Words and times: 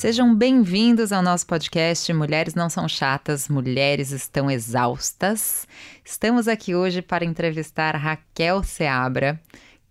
Sejam 0.00 0.34
bem-vindos 0.34 1.12
ao 1.12 1.22
nosso 1.22 1.46
podcast 1.46 2.10
Mulheres 2.14 2.54
Não 2.54 2.70
São 2.70 2.88
Chatas, 2.88 3.50
Mulheres 3.50 4.12
Estão 4.12 4.50
Exaustas. 4.50 5.68
Estamos 6.02 6.48
aqui 6.48 6.74
hoje 6.74 7.02
para 7.02 7.22
entrevistar 7.22 7.94
Raquel 7.96 8.62
Seabra, 8.62 9.38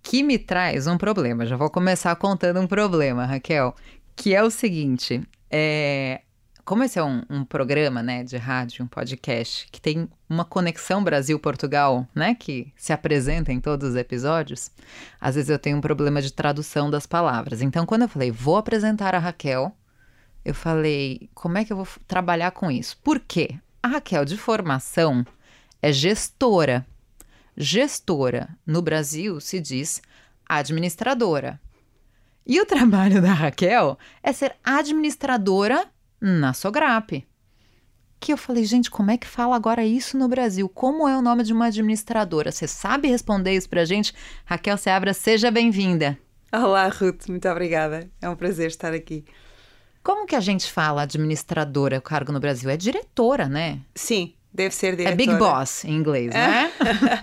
que 0.01 0.23
me 0.23 0.39
traz 0.39 0.87
um 0.87 0.97
problema. 0.97 1.45
Já 1.45 1.55
vou 1.55 1.69
começar 1.69 2.15
contando 2.15 2.59
um 2.59 2.65
problema, 2.65 3.23
Raquel, 3.23 3.75
que 4.15 4.33
é 4.33 4.41
o 4.41 4.49
seguinte: 4.49 5.21
é, 5.47 6.21
como 6.65 6.83
esse 6.83 6.97
é 6.97 7.03
um, 7.03 7.21
um, 7.29 7.45
programa, 7.45 8.01
né, 8.01 8.23
de 8.23 8.35
rádio, 8.35 8.83
um 8.83 8.87
podcast, 8.87 9.67
que 9.71 9.79
tem 9.79 10.09
uma 10.27 10.43
conexão 10.43 11.03
Brasil-Portugal, 11.03 12.07
né, 12.15 12.33
que 12.33 12.73
se 12.75 12.91
apresenta 12.91 13.53
em 13.53 13.59
todos 13.59 13.91
os 13.91 13.95
episódios, 13.95 14.71
às 15.21 15.35
vezes 15.35 15.51
eu 15.51 15.59
tenho 15.59 15.77
um 15.77 15.81
problema 15.81 16.19
de 16.19 16.33
tradução 16.33 16.89
das 16.89 17.05
palavras. 17.05 17.61
Então, 17.61 17.85
quando 17.85 18.01
eu 18.01 18.09
falei, 18.09 18.31
vou 18.31 18.57
apresentar 18.57 19.13
a 19.13 19.19
Raquel, 19.19 19.71
eu 20.43 20.53
falei, 20.53 21.29
como 21.33 21.57
é 21.57 21.65
que 21.65 21.73
eu 21.73 21.77
vou 21.77 21.87
trabalhar 22.07 22.51
com 22.51 22.71
isso? 22.71 22.97
Por 23.03 23.19
quê? 23.19 23.55
A 23.81 23.87
Raquel, 23.87 24.25
de 24.25 24.37
formação, 24.37 25.25
é 25.81 25.91
gestora. 25.91 26.85
Gestora, 27.55 28.49
no 28.65 28.81
Brasil, 28.81 29.39
se 29.39 29.59
diz 29.59 30.01
administradora. 30.47 31.59
E 32.45 32.59
o 32.59 32.65
trabalho 32.67 33.21
da 33.21 33.33
Raquel 33.33 33.97
é 34.23 34.31
ser 34.31 34.55
administradora 34.63 35.87
na 36.19 36.53
Sograp. 36.53 37.25
Que 38.19 38.33
eu 38.33 38.37
falei, 38.37 38.65
gente, 38.65 38.91
como 38.91 39.11
é 39.11 39.17
que 39.17 39.27
fala 39.27 39.55
agora 39.55 39.85
isso 39.85 40.17
no 40.17 40.27
Brasil? 40.27 40.67
Como 40.67 41.07
é 41.07 41.17
o 41.17 41.21
nome 41.21 41.43
de 41.43 41.53
uma 41.53 41.67
administradora? 41.67 42.51
Você 42.51 42.67
sabe 42.67 43.07
responder 43.07 43.53
isso 43.55 43.69
pra 43.69 43.85
gente? 43.85 44.13
Raquel 44.43 44.77
Seabra, 44.77 45.13
seja 45.13 45.49
bem-vinda. 45.49 46.17
Olá, 46.51 46.87
Ruth, 46.89 47.29
muito 47.29 47.47
obrigada. 47.47 48.09
É 48.21 48.27
um 48.27 48.35
prazer 48.35 48.67
estar 48.67 48.93
aqui. 48.93 49.23
Como 50.03 50.25
que 50.25 50.35
a 50.35 50.39
gente 50.39 50.71
fala 50.71 51.03
administradora, 51.03 51.97
o 51.97 52.01
cargo 52.01 52.31
no 52.31 52.39
Brasil? 52.39 52.69
É 52.69 52.77
diretora, 52.77 53.47
né? 53.47 53.79
Sim, 53.95 54.33
deve 54.53 54.73
ser 54.73 54.95
diretora. 54.95 55.13
É 55.13 55.15
Big 55.15 55.35
Boss 55.37 55.83
em 55.85 55.95
inglês, 55.95 56.33
né? 56.33 56.71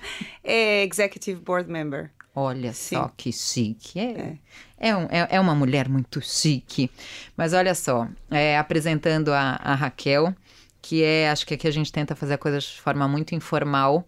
é 0.44 0.84
Executive 0.84 1.40
Board 1.40 1.70
Member. 1.70 2.10
Olha 2.34 2.74
Sim. 2.74 2.96
só 2.96 3.10
que 3.16 3.32
chique. 3.32 3.98
É, 3.98 4.10
é. 4.10 4.38
É, 4.78 4.94
um, 4.94 5.04
é, 5.04 5.26
é, 5.30 5.40
uma 5.40 5.54
mulher 5.54 5.88
muito 5.88 6.20
chique. 6.20 6.90
Mas 7.34 7.54
olha 7.54 7.74
só, 7.74 8.06
é, 8.30 8.58
apresentando 8.58 9.32
a, 9.32 9.58
a, 9.62 9.74
Raquel, 9.74 10.34
que 10.82 11.02
é, 11.02 11.30
acho 11.30 11.46
que 11.46 11.54
aqui 11.54 11.66
a 11.66 11.70
gente 11.70 11.90
tenta 11.90 12.14
fazer 12.14 12.34
a 12.34 12.38
coisa 12.38 12.58
de 12.58 12.80
forma 12.80 13.08
muito 13.08 13.34
informal. 13.34 14.06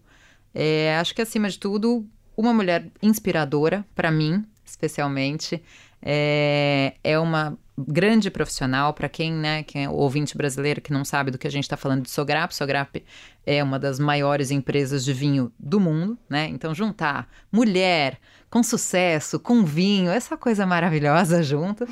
É, 0.53 0.95
acho 0.99 1.15
que 1.15 1.23
acima 1.23 1.49
de 1.49 1.57
tudo, 1.57 2.05
uma 2.37 2.53
mulher 2.53 2.85
inspiradora, 3.01 3.83
para 3.95 4.11
mim, 4.11 4.45
especialmente. 4.63 5.61
É, 6.01 6.93
é 7.03 7.19
uma 7.19 7.57
grande 7.87 8.29
profissional 8.29 8.93
para 8.93 9.07
quem, 9.07 9.31
né, 9.31 9.63
quem 9.63 9.85
é 9.85 9.89
ouvinte 9.89 10.35
brasileiro 10.35 10.81
que 10.81 10.91
não 10.91 11.05
sabe 11.05 11.31
do 11.31 11.37
que 11.37 11.47
a 11.47 11.51
gente 11.51 11.63
está 11.63 11.77
falando 11.77 12.03
de 12.03 12.09
Sograp. 12.09 12.53
Sograp 12.53 13.03
é 13.45 13.63
uma 13.63 13.79
das 13.79 13.99
maiores 13.99 14.51
empresas 14.51 15.03
de 15.05 15.13
vinho 15.13 15.51
do 15.57 15.79
mundo, 15.79 16.17
né? 16.29 16.47
Então 16.47 16.73
juntar 16.75 17.27
mulher 17.51 18.19
com 18.49 18.63
sucesso, 18.63 19.39
com 19.39 19.63
vinho, 19.63 20.11
essa 20.11 20.35
coisa 20.35 20.65
maravilhosa 20.65 21.41
junto. 21.43 21.87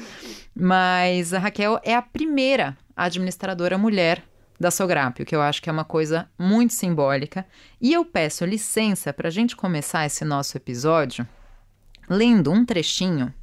Mas 0.56 1.34
a 1.34 1.40
Raquel 1.40 1.80
é 1.84 1.96
a 1.96 2.02
primeira 2.02 2.78
administradora 2.96 3.78
mulher 3.78 4.24
da 4.60 4.72
Sograp, 4.72 5.22
o 5.22 5.26
que 5.26 5.36
eu 5.36 5.42
acho 5.42 5.62
que 5.62 5.70
é 5.70 5.74
uma 5.74 5.86
coisa 5.86 6.28
muito 6.38 6.74
simbólica. 6.74 7.46
E 7.80 7.94
eu 7.94 8.04
peço 8.04 8.44
licença 8.44 9.14
para 9.14 9.28
a 9.28 9.32
gente 9.32 9.56
começar 9.56 10.06
esse 10.06 10.26
nosso 10.26 10.58
episódio 10.58 11.28
lendo 12.10 12.52
um 12.52 12.66
trechinho 12.66 13.34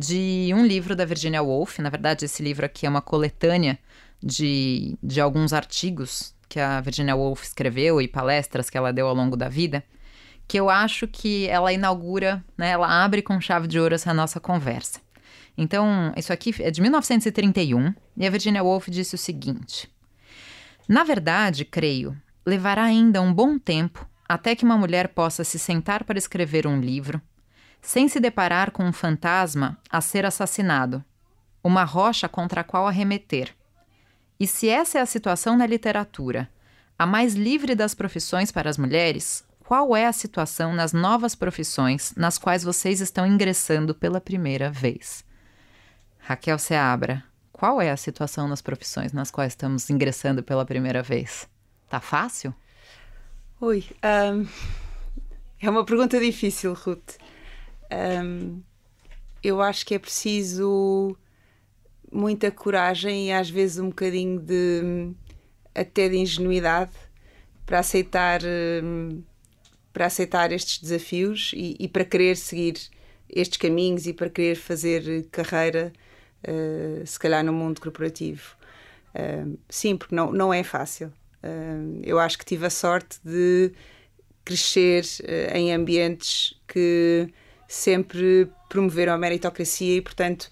de 0.00 0.50
um 0.54 0.64
livro 0.64 0.96
da 0.96 1.04
Virginia 1.04 1.42
Woolf. 1.42 1.78
Na 1.78 1.90
verdade, 1.90 2.24
esse 2.24 2.42
livro 2.42 2.64
aqui 2.64 2.86
é 2.86 2.88
uma 2.88 3.02
coletânea 3.02 3.78
de, 4.22 4.96
de 5.02 5.20
alguns 5.20 5.52
artigos 5.52 6.34
que 6.48 6.58
a 6.58 6.80
Virginia 6.80 7.14
Woolf 7.14 7.44
escreveu 7.44 8.00
e 8.00 8.08
palestras 8.08 8.70
que 8.70 8.78
ela 8.78 8.92
deu 8.92 9.06
ao 9.06 9.14
longo 9.14 9.36
da 9.36 9.48
vida, 9.48 9.84
que 10.48 10.58
eu 10.58 10.70
acho 10.70 11.06
que 11.06 11.46
ela 11.48 11.72
inaugura, 11.72 12.42
né, 12.56 12.70
ela 12.70 13.04
abre 13.04 13.20
com 13.20 13.40
chave 13.40 13.68
de 13.68 13.78
ouro 13.78 13.94
essa 13.94 14.12
nossa 14.14 14.40
conversa. 14.40 15.00
Então, 15.56 16.12
isso 16.16 16.32
aqui 16.32 16.54
é 16.60 16.70
de 16.70 16.80
1931 16.80 17.94
e 18.16 18.26
a 18.26 18.30
Virginia 18.30 18.64
Woolf 18.64 18.88
disse 18.88 19.14
o 19.14 19.18
seguinte: 19.18 19.88
Na 20.88 21.04
verdade, 21.04 21.64
creio, 21.64 22.16
levará 22.46 22.84
ainda 22.84 23.20
um 23.20 23.32
bom 23.32 23.58
tempo 23.58 24.08
até 24.26 24.56
que 24.56 24.64
uma 24.64 24.78
mulher 24.78 25.08
possa 25.08 25.44
se 25.44 25.58
sentar 25.58 26.04
para 26.04 26.18
escrever 26.18 26.66
um 26.66 26.80
livro 26.80 27.20
sem 27.80 28.08
se 28.08 28.20
deparar 28.20 28.70
com 28.70 28.84
um 28.84 28.92
fantasma 28.92 29.78
a 29.90 30.00
ser 30.00 30.24
assassinado, 30.26 31.04
uma 31.62 31.84
rocha 31.84 32.28
contra 32.28 32.60
a 32.60 32.64
qual 32.64 32.86
arremeter. 32.86 33.54
E 34.38 34.46
se 34.46 34.68
essa 34.68 34.98
é 34.98 35.00
a 35.00 35.06
situação 35.06 35.56
na 35.56 35.66
literatura, 35.66 36.48
a 36.98 37.06
mais 37.06 37.34
livre 37.34 37.74
das 37.74 37.94
profissões 37.94 38.50
para 38.50 38.68
as 38.68 38.78
mulheres, 38.78 39.44
qual 39.60 39.94
é 39.94 40.06
a 40.06 40.12
situação 40.12 40.74
nas 40.74 40.92
novas 40.92 41.34
profissões 41.34 42.12
nas 42.16 42.38
quais 42.38 42.64
vocês 42.64 43.00
estão 43.00 43.26
ingressando 43.26 43.94
pela 43.94 44.20
primeira 44.20 44.70
vez? 44.70 45.24
Raquel 46.18 46.58
Seabra, 46.58 47.22
qual 47.52 47.80
é 47.80 47.90
a 47.90 47.96
situação 47.96 48.48
nas 48.48 48.60
profissões 48.60 49.12
nas 49.12 49.30
quais 49.30 49.52
estamos 49.52 49.88
ingressando 49.90 50.42
pela 50.42 50.64
primeira 50.64 51.02
vez? 51.02 51.48
Tá 51.88 52.00
fácil? 52.00 52.54
Oi, 53.60 53.84
um, 54.02 54.46
é 55.60 55.68
uma 55.68 55.84
pergunta 55.84 56.18
difícil, 56.18 56.72
Ruth. 56.72 57.16
Um, 57.92 58.62
eu 59.42 59.60
acho 59.60 59.84
que 59.84 59.94
é 59.94 59.98
preciso 59.98 61.16
muita 62.12 62.50
coragem 62.50 63.28
e 63.28 63.32
às 63.32 63.48
vezes 63.48 63.78
um 63.78 63.88
bocadinho 63.88 64.38
de 64.40 65.12
até 65.74 66.08
de 66.08 66.16
ingenuidade 66.16 66.92
para 67.64 67.78
aceitar 67.78 68.40
para 69.92 70.06
aceitar 70.06 70.52
estes 70.52 70.78
desafios 70.80 71.52
e, 71.54 71.76
e, 71.78 71.88
para 71.88 72.04
querer 72.04 72.36
seguir 72.36 72.74
estes 73.28 73.56
caminhos 73.56 74.06
e 74.06 74.12
para 74.12 74.30
querer 74.30 74.56
fazer 74.56 75.26
carreira 75.30 75.92
uh, 76.46 77.06
se 77.06 77.18
calhar 77.18 77.44
no 77.44 77.52
mundo 77.52 77.80
corporativo. 77.80 78.56
Sim 79.68 79.96
porque 79.96 80.14
não 80.14 80.32
não 80.32 80.52
é 80.52 80.62
fácil. 80.62 81.12
Eu 82.02 82.18
acho 82.18 82.38
que 82.38 82.44
tive 82.44 82.66
a 82.66 82.70
sorte 82.70 83.18
de 83.24 83.72
crescer 84.44 85.04
em 85.54 85.72
ambientes 85.72 86.54
que 86.68 87.32
sempre 87.70 88.50
promoveram 88.68 89.12
a 89.12 89.18
meritocracia 89.18 89.96
e, 89.96 90.00
portanto, 90.00 90.50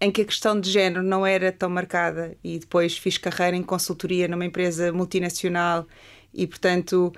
em 0.00 0.12
que 0.12 0.22
a 0.22 0.24
questão 0.24 0.58
de 0.60 0.70
género 0.70 1.02
não 1.02 1.26
era 1.26 1.50
tão 1.50 1.68
marcada. 1.68 2.36
E 2.42 2.58
depois 2.60 2.96
fiz 2.96 3.18
carreira 3.18 3.56
em 3.56 3.64
consultoria 3.64 4.28
numa 4.28 4.44
empresa 4.44 4.92
multinacional 4.92 5.86
e, 6.32 6.46
portanto, 6.46 7.12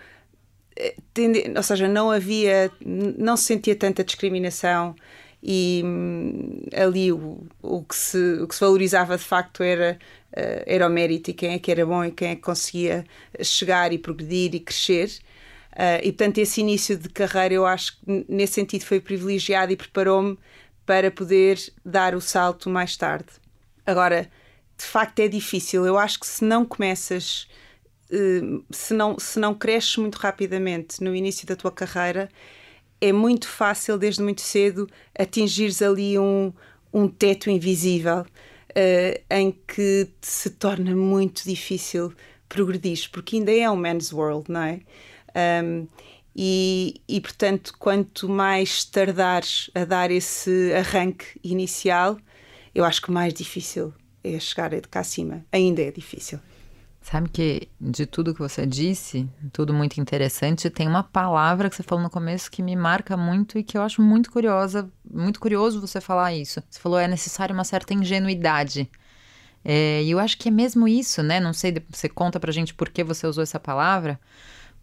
eh, 0.76 0.96
tende, 1.12 1.52
ou 1.54 1.62
seja, 1.62 1.86
não 1.86 2.10
havia, 2.10 2.70
não 2.84 3.36
se 3.36 3.44
sentia 3.44 3.76
tanta 3.76 4.02
discriminação 4.02 4.96
e 5.42 5.82
hum, 5.84 6.62
ali 6.74 7.12
o, 7.12 7.46
o, 7.62 7.82
que 7.84 7.94
se, 7.94 8.18
o 8.40 8.48
que 8.48 8.54
se 8.54 8.60
valorizava 8.62 9.18
de 9.18 9.24
facto 9.24 9.62
era, 9.62 9.98
uh, 10.32 10.62
era 10.66 10.86
o 10.86 10.90
mérito 10.90 11.30
e 11.30 11.34
quem 11.34 11.52
é 11.52 11.58
que 11.58 11.70
era 11.70 11.84
bom 11.84 12.02
e 12.02 12.10
quem 12.10 12.30
é 12.30 12.34
que 12.34 12.40
conseguia 12.40 13.04
chegar 13.42 13.92
e 13.92 13.98
progredir 13.98 14.54
e 14.54 14.60
crescer. 14.60 15.10
Uh, 15.74 15.98
e 16.02 16.12
portanto, 16.12 16.38
esse 16.38 16.60
início 16.60 16.96
de 16.96 17.08
carreira 17.08 17.54
eu 17.54 17.66
acho 17.66 17.98
que 17.98 18.24
nesse 18.28 18.54
sentido 18.54 18.84
foi 18.84 19.00
privilegiado 19.00 19.72
e 19.72 19.76
preparou-me 19.76 20.38
para 20.86 21.10
poder 21.10 21.58
dar 21.84 22.14
o 22.14 22.20
salto 22.20 22.70
mais 22.70 22.96
tarde. 22.96 23.26
Agora, 23.84 24.30
de 24.78 24.84
facto 24.84 25.18
é 25.20 25.28
difícil. 25.28 25.84
Eu 25.84 25.98
acho 25.98 26.20
que 26.20 26.26
se 26.26 26.44
não 26.44 26.64
começas, 26.64 27.48
uh, 28.10 28.64
se, 28.70 28.94
não, 28.94 29.18
se 29.18 29.38
não 29.40 29.54
cresces 29.54 29.96
muito 29.96 30.16
rapidamente 30.16 31.02
no 31.02 31.14
início 31.14 31.46
da 31.46 31.56
tua 31.56 31.72
carreira, 31.72 32.28
é 33.00 33.12
muito 33.12 33.48
fácil 33.48 33.98
desde 33.98 34.22
muito 34.22 34.40
cedo 34.40 34.88
atingires 35.18 35.82
ali 35.82 36.18
um, 36.18 36.52
um 36.92 37.08
teto 37.08 37.50
invisível 37.50 38.20
uh, 38.20 39.24
em 39.30 39.52
que 39.66 40.08
se 40.20 40.50
torna 40.50 40.94
muito 40.94 41.44
difícil 41.44 42.12
progredir, 42.48 43.10
porque 43.10 43.36
ainda 43.36 43.52
é 43.52 43.68
um 43.68 43.76
man's 43.76 44.12
world, 44.12 44.50
não 44.50 44.62
é? 44.62 44.80
Um, 45.34 45.86
e, 46.36 47.00
e, 47.08 47.20
portanto, 47.20 47.74
quanto 47.78 48.28
mais 48.28 48.84
tardares 48.84 49.70
a 49.74 49.84
dar 49.84 50.10
esse 50.10 50.72
arranque 50.74 51.38
inicial, 51.44 52.18
eu 52.74 52.84
acho 52.84 53.00
que 53.00 53.10
mais 53.10 53.32
difícil 53.32 53.94
é 54.22 54.38
chegar 54.40 54.70
de 54.70 54.80
cá 54.82 55.00
acima. 55.00 55.44
Ainda 55.52 55.82
é 55.82 55.92
difícil. 55.92 56.40
Sabe 57.00 57.28
que 57.28 57.68
de 57.78 58.06
tudo 58.06 58.32
que 58.32 58.40
você 58.40 58.66
disse, 58.66 59.28
tudo 59.52 59.74
muito 59.74 60.00
interessante, 60.00 60.70
tem 60.70 60.88
uma 60.88 61.02
palavra 61.02 61.68
que 61.68 61.76
você 61.76 61.82
falou 61.82 62.02
no 62.02 62.08
começo 62.08 62.50
que 62.50 62.62
me 62.62 62.74
marca 62.74 63.14
muito 63.14 63.58
e 63.58 63.62
que 63.62 63.76
eu 63.76 63.82
acho 63.82 64.00
muito 64.00 64.32
curiosa, 64.32 64.90
muito 65.08 65.38
curioso 65.38 65.82
você 65.82 66.00
falar 66.00 66.32
isso. 66.32 66.62
Você 66.68 66.80
falou 66.80 66.98
é 66.98 67.06
necessário 67.06 67.54
uma 67.54 67.62
certa 67.62 67.92
ingenuidade. 67.92 68.90
É, 69.62 70.02
e 70.02 70.10
eu 70.10 70.18
acho 70.18 70.38
que 70.38 70.48
é 70.48 70.50
mesmo 70.50 70.88
isso, 70.88 71.22
né? 71.22 71.40
Não 71.40 71.52
sei, 71.52 71.74
você 71.90 72.08
conta 72.08 72.40
pra 72.40 72.50
gente 72.50 72.72
por 72.72 72.88
que 72.88 73.04
você 73.04 73.26
usou 73.26 73.42
essa 73.42 73.60
palavra, 73.60 74.18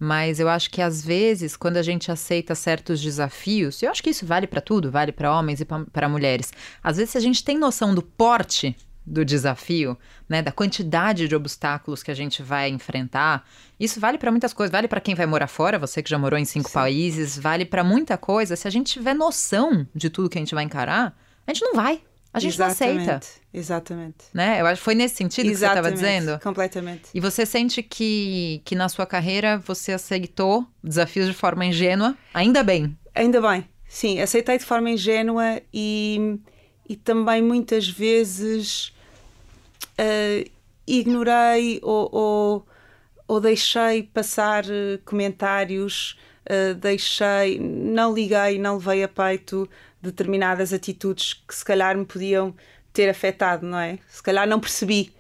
mas 0.03 0.39
eu 0.39 0.50
acho 0.50 0.71
que 0.71 0.81
às 0.81 1.06
vezes, 1.06 1.56
quando 1.56 1.77
a 1.77 1.83
gente 1.83 2.12
aceita 2.12 2.56
certos 2.56 3.00
desafios, 3.00 3.83
eu 3.83 3.92
acho 3.92 4.01
que 4.01 4.09
isso 4.09 4.25
vale 4.25 4.48
para 4.48 4.59
tudo, 4.59 4.89
vale 4.89 5.12
para 5.12 5.31
homens 5.31 5.62
e 5.62 5.65
para 5.65 6.09
mulheres. 6.09 6.51
Às 6.81 6.98
vezes, 6.98 7.12
se 7.12 7.19
a 7.19 7.21
gente 7.21 7.44
tem 7.44 7.56
noção 7.56 7.94
do 7.94 8.01
porte 8.01 8.75
do 9.06 9.24
desafio, 9.24 9.95
né, 10.27 10.42
da 10.42 10.51
quantidade 10.51 11.27
de 11.27 11.36
obstáculos 11.36 12.01
que 12.01 12.09
a 12.09 12.15
gente 12.15 12.42
vai 12.42 12.69
enfrentar. 12.69 13.48
Isso 13.80 14.00
vale 14.00 14.18
para 14.18 14.31
muitas 14.31 14.53
coisas, 14.53 14.71
vale 14.71 14.88
para 14.88 15.01
quem 15.01 15.13
vai 15.13 15.27
morar 15.27 15.48
fora, 15.48 15.77
você 15.77 16.01
que 16.01 16.09
já 16.09 16.18
morou 16.18 16.39
em 16.39 16.45
cinco 16.45 16.69
Sim. 16.69 16.74
países, 16.74 17.38
vale 17.38 17.65
para 17.65 17.83
muita 17.83 18.18
coisa. 18.18 18.56
Se 18.56 18.68
a 18.68 18.71
gente 18.71 18.94
tiver 18.94 19.13
noção 19.13 19.88
de 19.94 20.09
tudo 20.09 20.30
que 20.30 20.38
a 20.39 20.42
gente 20.42 20.56
vai 20.56 20.63
encarar, 20.63 21.15
a 21.45 21.53
gente 21.53 21.63
não 21.63 21.75
vai. 21.75 22.01
A 22.33 22.39
gente 22.39 22.54
exatamente, 22.54 23.06
não 23.06 23.16
aceita. 23.16 23.28
Exatamente. 23.54 24.18
Né? 24.33 24.62
Eu 24.62 24.66
acho 24.66 24.80
que 24.80 24.86
foi 24.86 24.95
nesse 24.95 25.16
sentido 25.16 25.50
exatamente, 25.50 25.94
que 25.94 26.00
você 26.00 26.06
estava 26.06 26.19
dizendo. 26.22 26.39
Completamente. 26.42 27.10
E 27.13 27.19
você 27.19 27.45
sente 27.45 27.83
que, 27.83 28.62
que 28.63 28.74
na 28.74 28.88
sua 28.88 29.06
carreira 29.06 29.57
você 29.57 29.92
aceitou 29.92 30.66
desafios 30.81 31.28
de 31.28 31.33
forma 31.33 31.66
ingênua? 31.66 32.18
Ainda 32.33 32.63
bem. 32.63 32.98
Ainda 33.13 33.42
bem. 33.42 33.68
Sim, 33.88 34.22
aceitei 34.22 34.57
de 34.57 34.63
forma 34.63 34.89
ingênua 34.89 35.62
e, 35.74 36.39
e 36.88 36.95
também 36.95 37.42
muitas 37.42 37.89
vezes 37.89 38.94
uh, 40.00 40.50
ignorei 40.88 41.80
ou, 41.84 42.10
ou, 42.10 42.68
ou, 43.27 43.42
deixei 43.42 44.04
passar 44.04 44.63
uh, 44.63 44.98
comentários, 45.04 46.18
uh, 46.50 46.76
deixei, 46.76 47.60
não 47.60 48.14
liguei, 48.14 48.58
não 48.60 48.78
levei 48.78 49.04
a 49.04 49.08
peito 49.08 49.70
determinadas 50.02 50.74
atitudes 50.74 51.34
que 51.34 51.54
se 51.54 51.64
calhar 51.64 51.98
me 51.98 52.06
podiam 52.06 52.56
ter 52.94 53.10
afetado, 53.10 53.66
não 53.66 53.78
é? 53.78 54.00
Se 54.08 54.22
calhar 54.22 54.48
não 54.48 54.60
percebi, 54.60 55.14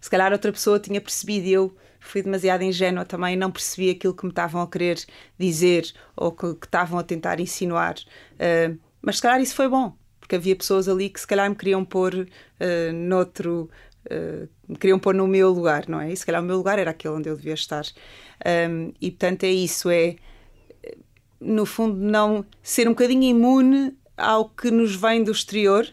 se 0.00 0.10
calhar 0.10 0.32
outra 0.32 0.52
pessoa 0.52 0.78
tinha 0.78 1.00
percebido 1.00 1.46
e 1.46 1.52
eu 1.52 1.74
fui 2.00 2.22
demasiado 2.22 2.62
ingênua 2.62 3.04
também, 3.04 3.36
não 3.36 3.50
percebi 3.50 3.90
aquilo 3.90 4.14
que 4.14 4.24
me 4.24 4.30
estavam 4.30 4.62
a 4.62 4.66
querer 4.66 4.98
dizer 5.38 5.92
ou 6.16 6.32
que, 6.32 6.54
que 6.54 6.66
estavam 6.66 6.98
a 6.98 7.02
tentar 7.02 7.38
insinuar. 7.38 7.94
Uh, 8.34 8.78
mas 9.02 9.16
se 9.16 9.22
calhar 9.22 9.40
isso 9.40 9.54
foi 9.54 9.68
bom, 9.68 9.94
porque 10.18 10.36
havia 10.36 10.56
pessoas 10.56 10.88
ali 10.88 11.08
que 11.10 11.20
se 11.20 11.26
calhar 11.26 11.48
me 11.48 11.54
queriam 11.54 11.84
pôr 11.84 12.14
uh, 12.14 12.92
noutro. 12.92 13.70
Uh, 14.06 14.48
me 14.66 14.76
queriam 14.78 14.98
pôr 14.98 15.14
no 15.14 15.28
meu 15.28 15.50
lugar, 15.50 15.86
não 15.86 16.00
é? 16.00 16.10
E 16.10 16.16
se 16.16 16.24
calhar 16.24 16.42
o 16.42 16.44
meu 16.44 16.56
lugar 16.56 16.78
era 16.78 16.90
aquele 16.90 17.14
onde 17.14 17.28
eu 17.28 17.36
devia 17.36 17.54
estar. 17.54 17.84
Um, 18.46 18.92
e 19.00 19.10
portanto 19.10 19.44
é 19.44 19.50
isso, 19.50 19.90
é 19.90 20.16
no 21.40 21.64
fundo 21.64 21.96
não 21.96 22.44
ser 22.62 22.86
um 22.86 22.92
bocadinho 22.92 23.24
imune 23.24 23.96
ao 24.16 24.48
que 24.48 24.70
nos 24.70 24.94
vem 24.94 25.24
do 25.24 25.32
exterior. 25.32 25.86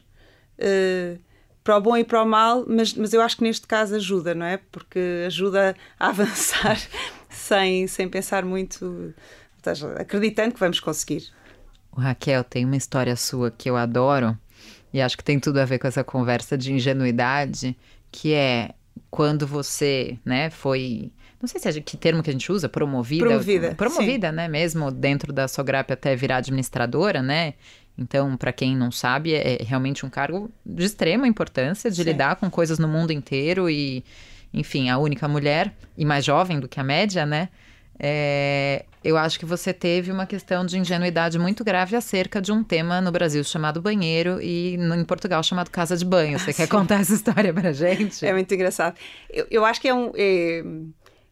Uh, 0.60 1.20
para 1.68 1.76
o 1.76 1.82
bom 1.82 1.98
e 1.98 2.04
para 2.06 2.24
o 2.24 2.26
mal, 2.26 2.64
mas, 2.66 2.94
mas 2.94 3.12
eu 3.12 3.20
acho 3.20 3.36
que 3.36 3.44
neste 3.44 3.68
caso 3.68 3.94
ajuda, 3.94 4.34
não 4.34 4.46
é? 4.46 4.56
Porque 4.72 5.26
ajuda 5.28 5.76
a 6.00 6.08
avançar 6.08 6.78
sem, 7.30 7.88
sem 7.88 8.08
pensar 8.08 8.46
muito, 8.46 9.14
acreditando 9.98 10.54
que 10.54 10.60
vamos 10.62 10.80
conseguir. 10.80 11.28
O 11.92 12.00
Raquel, 12.00 12.42
tem 12.46 12.64
uma 12.64 12.78
história 12.78 13.18
sua 13.18 13.52
que 13.52 13.70
eu 13.70 13.76
adoro 13.76 14.38
e 14.94 15.02
acho 15.02 15.18
que 15.18 15.24
tem 15.26 15.42
tudo 15.42 15.60
a 15.60 15.66
ver 15.66 15.78
com 15.78 15.88
essa 15.88 16.06
conversa 16.06 16.58
de 16.58 16.72
ingenuidade, 16.72 17.78
que 18.10 18.34
é 18.34 18.74
quando 19.12 19.46
você, 19.46 20.18
né, 20.24 20.50
foi 20.50 21.12
não 21.42 21.48
sei 21.48 21.62
se 21.62 21.70
é 21.70 21.82
que 21.82 21.96
termo 21.96 22.24
que 22.24 22.30
a 22.30 22.34
gente 22.34 22.52
usa, 22.52 22.68
promovida. 22.68 23.26
Promovida. 23.26 23.76
Promovida, 23.76 24.30
sim. 24.30 24.36
né? 24.36 24.48
Mesmo 24.48 24.92
dentro 24.92 25.32
da 25.32 25.48
Sograp 25.48 25.92
até 25.92 26.16
virar 26.16 26.38
administradora, 26.38 27.22
né? 27.22 27.54
Então, 27.98 28.38
para 28.38 28.52
quem 28.52 28.76
não 28.76 28.92
sabe, 28.92 29.34
é 29.34 29.58
realmente 29.62 30.06
um 30.06 30.10
cargo 30.10 30.52
de 30.64 30.84
extrema 30.84 31.28
importância, 31.28 31.90
de 31.90 31.98
Sim. 31.98 32.04
lidar 32.04 32.36
com 32.36 32.50
coisas 32.50 32.78
no 32.78 32.88
mundo 32.88 33.12
inteiro 33.12 33.68
e, 33.70 34.04
enfim, 34.54 34.90
a 34.90 35.00
única 35.00 35.28
mulher 35.28 35.74
e 35.98 36.06
mais 36.06 36.24
jovem 36.24 36.60
do 36.60 36.68
que 36.68 36.80
a 36.80 36.84
média, 36.84 37.26
né? 37.26 37.50
É, 38.00 38.86
eu 39.04 39.18
acho 39.18 39.40
que 39.40 39.46
você 39.46 39.74
teve 39.74 40.12
uma 40.12 40.28
questão 40.28 40.64
de 40.64 40.78
ingenuidade 40.78 41.40
muito 41.40 41.64
grave 41.64 41.96
acerca 41.96 42.40
de 42.40 42.52
um 42.52 42.64
tema 42.64 43.02
no 43.02 43.12
Brasil 43.12 43.44
chamado 43.44 43.82
banheiro 43.82 44.40
e 44.40 44.78
no, 44.78 44.94
em 44.94 45.04
Portugal 45.04 45.42
chamado 45.42 45.72
casa 45.72 45.98
de 45.98 46.06
banho. 46.06 46.38
Você 46.38 46.54
quer 46.54 46.68
contar 46.68 47.00
essa 47.02 47.16
história 47.16 47.52
pra 47.52 47.72
gente? 47.72 48.24
É 48.24 48.32
muito 48.32 48.54
engraçado. 48.54 48.96
Eu, 49.28 49.48
eu 49.50 49.66
acho 49.66 49.82
que 49.82 49.88
é 49.88 49.94
um. 49.96 50.12
É 50.16 50.64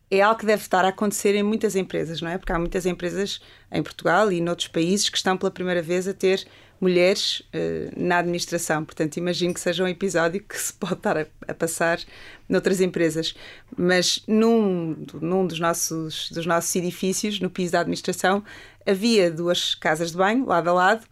é 0.10 0.22
algo 0.22 0.40
que 0.40 0.46
deve 0.46 0.62
estar 0.62 0.86
a 0.86 0.90
acontecer 0.90 1.36
em 1.36 1.44
muitas 1.44 1.76
empresas, 1.76 2.22
não 2.22 2.30
é? 2.30 2.38
Porque 2.38 2.52
há 2.52 2.60
muitas 2.60 2.86
empresas 2.86 3.42
em 3.72 3.82
Portugal 3.82 4.32
e 4.32 4.40
noutros 4.40 4.68
países 4.68 5.10
que 5.10 5.18
estão 5.18 5.38
pela 5.38 5.52
primeira 5.52 5.82
vez 5.82 6.08
a 6.08 6.14
ter 6.14 6.46
mulheres 6.80 7.40
uh, 7.40 7.92
na 7.96 8.20
administração. 8.20 8.86
Portanto, 8.86 9.18
imagino 9.18 9.54
que 9.54 9.60
seja 9.60 9.84
um 9.84 9.88
episódio 9.88 10.42
que 10.44 10.58
se 10.58 10.74
pode 10.74 10.96
estar 10.96 11.18
a, 11.18 11.26
a 11.48 11.54
passar 11.54 12.00
noutras 12.48 12.82
empresas. 12.82 13.36
Mas 13.76 14.24
num, 14.28 14.96
num 15.22 15.48
dos, 15.48 15.60
nossos, 15.60 16.30
dos 16.32 16.46
nossos 16.46 16.76
edifícios, 16.76 17.40
no 17.40 17.50
piso 17.50 17.72
da 17.72 17.80
administração, 17.80 18.44
havia 18.86 19.32
duas 19.32 19.74
casas 19.74 20.12
de 20.12 20.18
banho, 20.18 20.46
lado 20.46 20.70
a 20.70 20.74
lado, 20.74 21.08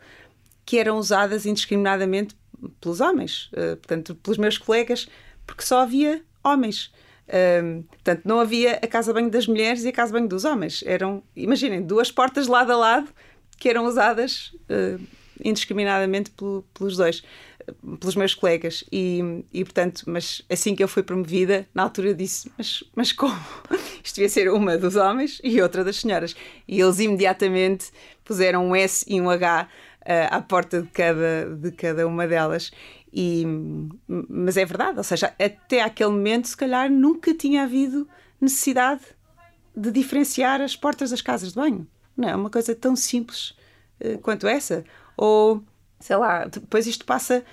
que 0.66 0.78
eram 0.78 0.98
usadas 0.98 1.46
indiscriminadamente 1.46 2.36
pelos 2.80 3.02
homens, 3.02 3.50
uh, 3.54 3.76
portanto, 3.78 4.16
pelos 4.16 4.38
meus 4.38 4.58
colegas, 4.58 5.08
porque 5.46 5.64
só 5.64 5.82
havia 5.82 6.22
homens. 6.44 6.92
Um, 7.28 7.84
portanto, 7.84 8.22
não 8.26 8.40
havia 8.40 8.74
a 8.76 8.88
casa-banho 8.88 9.30
das 9.30 9.48
mulheres 9.48 9.84
e 9.84 9.90
a 9.90 9.92
casa-banho 9.92 10.28
dos 10.28 10.46
homens. 10.46 10.84
Eram, 10.86 11.24
imaginem, 11.36 11.82
duas 11.82 12.12
portas 12.12 12.48
lado 12.48 12.72
a 12.72 12.76
lado 12.76 13.10
que 13.58 13.70
eram 13.70 13.86
usadas 13.86 14.54
uh, 14.70 15.02
indiscriminadamente 15.44 16.32
pelo, 16.32 16.66
pelos 16.74 16.98
dois, 16.98 17.24
pelos 18.00 18.16
meus 18.16 18.34
colegas. 18.34 18.84
E, 18.92 19.44
e, 19.54 19.64
portanto, 19.64 20.04
mas 20.06 20.42
assim 20.50 20.76
que 20.76 20.84
eu 20.84 20.88
fui 20.88 21.04
promovida, 21.04 21.68
na 21.74 21.84
altura 21.84 22.14
disse: 22.14 22.52
Mas, 22.58 22.84
mas 22.96 23.12
como? 23.12 23.40
Isto 24.04 24.16
devia 24.16 24.30
ser 24.30 24.52
uma 24.52 24.78
dos 24.78 24.96
homens 24.96 25.40
e 25.44 25.62
outra 25.62 25.84
das 25.84 25.98
senhoras. 25.98 26.36
E 26.68 26.80
eles 26.80 27.00
imediatamente 27.00 27.92
puseram 28.24 28.68
um 28.68 28.76
S 28.76 29.06
e 29.08 29.20
um 29.20 29.30
H 29.30 29.68
uh, 30.02 30.08
à 30.30 30.42
porta 30.42 30.82
de 30.82 30.90
cada, 30.90 31.56
de 31.56 31.72
cada 31.72 32.08
uma 32.08 32.28
delas. 32.28 32.72
E, 33.16 33.46
mas 34.08 34.58
é 34.58 34.66
verdade, 34.66 34.98
ou 34.98 35.04
seja, 35.04 35.28
até 35.40 35.82
aquele 35.82 36.10
momento, 36.10 36.48
se 36.48 36.58
calhar, 36.58 36.90
nunca 36.90 37.32
tinha 37.32 37.64
havido 37.64 38.08
necessidade 38.42 39.04
de 39.76 39.92
diferenciar 39.92 40.62
as 40.62 40.76
portas 40.76 41.12
das 41.12 41.22
casas 41.22 41.50
de 41.50 41.56
banho. 41.56 41.88
Não 42.18 42.28
é 42.28 42.36
uma 42.36 42.50
coisa 42.50 42.74
tão 42.74 42.96
simples 42.96 43.52
uh, 44.04 44.18
quanto 44.24 44.48
essa. 44.48 44.84
Ou, 45.16 45.64
sei 46.00 46.16
lá, 46.16 46.46
depois 46.46 46.88
isto 46.88 47.06
passa. 47.06 47.44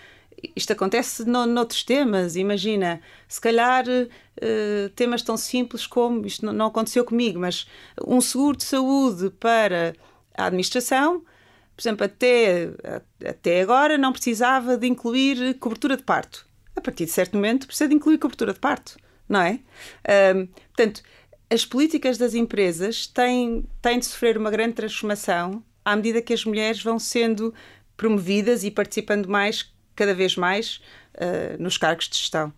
Isto 0.56 0.72
acontece 0.72 1.26
no, 1.26 1.44
noutros 1.44 1.82
temas, 1.82 2.34
imagina, 2.36 3.02
se 3.28 3.38
calhar 3.38 3.84
uh, 3.86 4.88
temas 4.96 5.20
tão 5.20 5.36
simples 5.36 5.86
como, 5.86 6.26
isto 6.26 6.46
não, 6.46 6.54
não 6.54 6.66
aconteceu 6.66 7.04
comigo, 7.04 7.38
mas 7.38 7.66
um 8.06 8.22
seguro 8.22 8.56
de 8.56 8.64
saúde 8.64 9.28
para 9.38 9.94
a 10.34 10.46
administração 10.46 11.22
por 11.80 11.88
exemplo, 11.88 12.04
até, 12.04 12.68
até 13.26 13.62
agora 13.62 13.96
não 13.96 14.12
precisava 14.12 14.76
de 14.76 14.86
incluir 14.86 15.54
cobertura 15.54 15.96
de 15.96 16.02
parto. 16.02 16.46
A 16.76 16.80
partir 16.80 17.06
de 17.06 17.10
certo 17.10 17.34
momento 17.36 17.66
precisa 17.66 17.88
de 17.88 17.94
incluir 17.94 18.18
cobertura 18.18 18.52
de 18.52 18.60
parto, 18.60 18.98
não 19.26 19.40
é? 19.40 19.60
Um, 20.34 20.46
portanto, 20.46 21.02
as 21.48 21.64
políticas 21.64 22.18
das 22.18 22.34
empresas 22.34 23.06
têm, 23.06 23.64
têm 23.80 23.98
de 23.98 24.04
sofrer 24.04 24.36
uma 24.36 24.50
grande 24.50 24.74
transformação 24.74 25.64
à 25.82 25.96
medida 25.96 26.20
que 26.20 26.34
as 26.34 26.44
mulheres 26.44 26.82
vão 26.82 26.98
sendo 26.98 27.54
promovidas 27.96 28.62
e 28.62 28.70
participando 28.70 29.26
mais, 29.26 29.72
cada 29.96 30.14
vez 30.14 30.36
mais, 30.36 30.82
uh, 31.14 31.60
nos 31.62 31.78
cargos 31.78 32.10
de 32.10 32.18
gestão. 32.18 32.52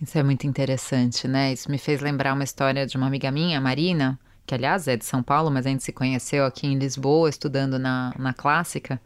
Isso 0.00 0.16
é 0.16 0.22
muito 0.22 0.46
interessante, 0.46 1.26
né? 1.26 1.52
Isso 1.52 1.68
me 1.68 1.78
fez 1.78 2.00
lembrar 2.00 2.32
uma 2.32 2.44
história 2.44 2.86
de 2.86 2.96
uma 2.96 3.08
amiga 3.08 3.32
minha, 3.32 3.60
Marina, 3.60 4.16
que 4.48 4.54
aliás 4.54 4.88
é 4.88 4.96
de 4.96 5.04
São 5.04 5.22
Paulo, 5.22 5.50
mas 5.50 5.66
a 5.66 5.68
gente 5.68 5.84
se 5.84 5.92
conheceu 5.92 6.46
aqui 6.46 6.66
em 6.66 6.78
Lisboa, 6.78 7.28
estudando 7.28 7.78
na, 7.78 8.14
na 8.18 8.32
clássica. 8.32 8.98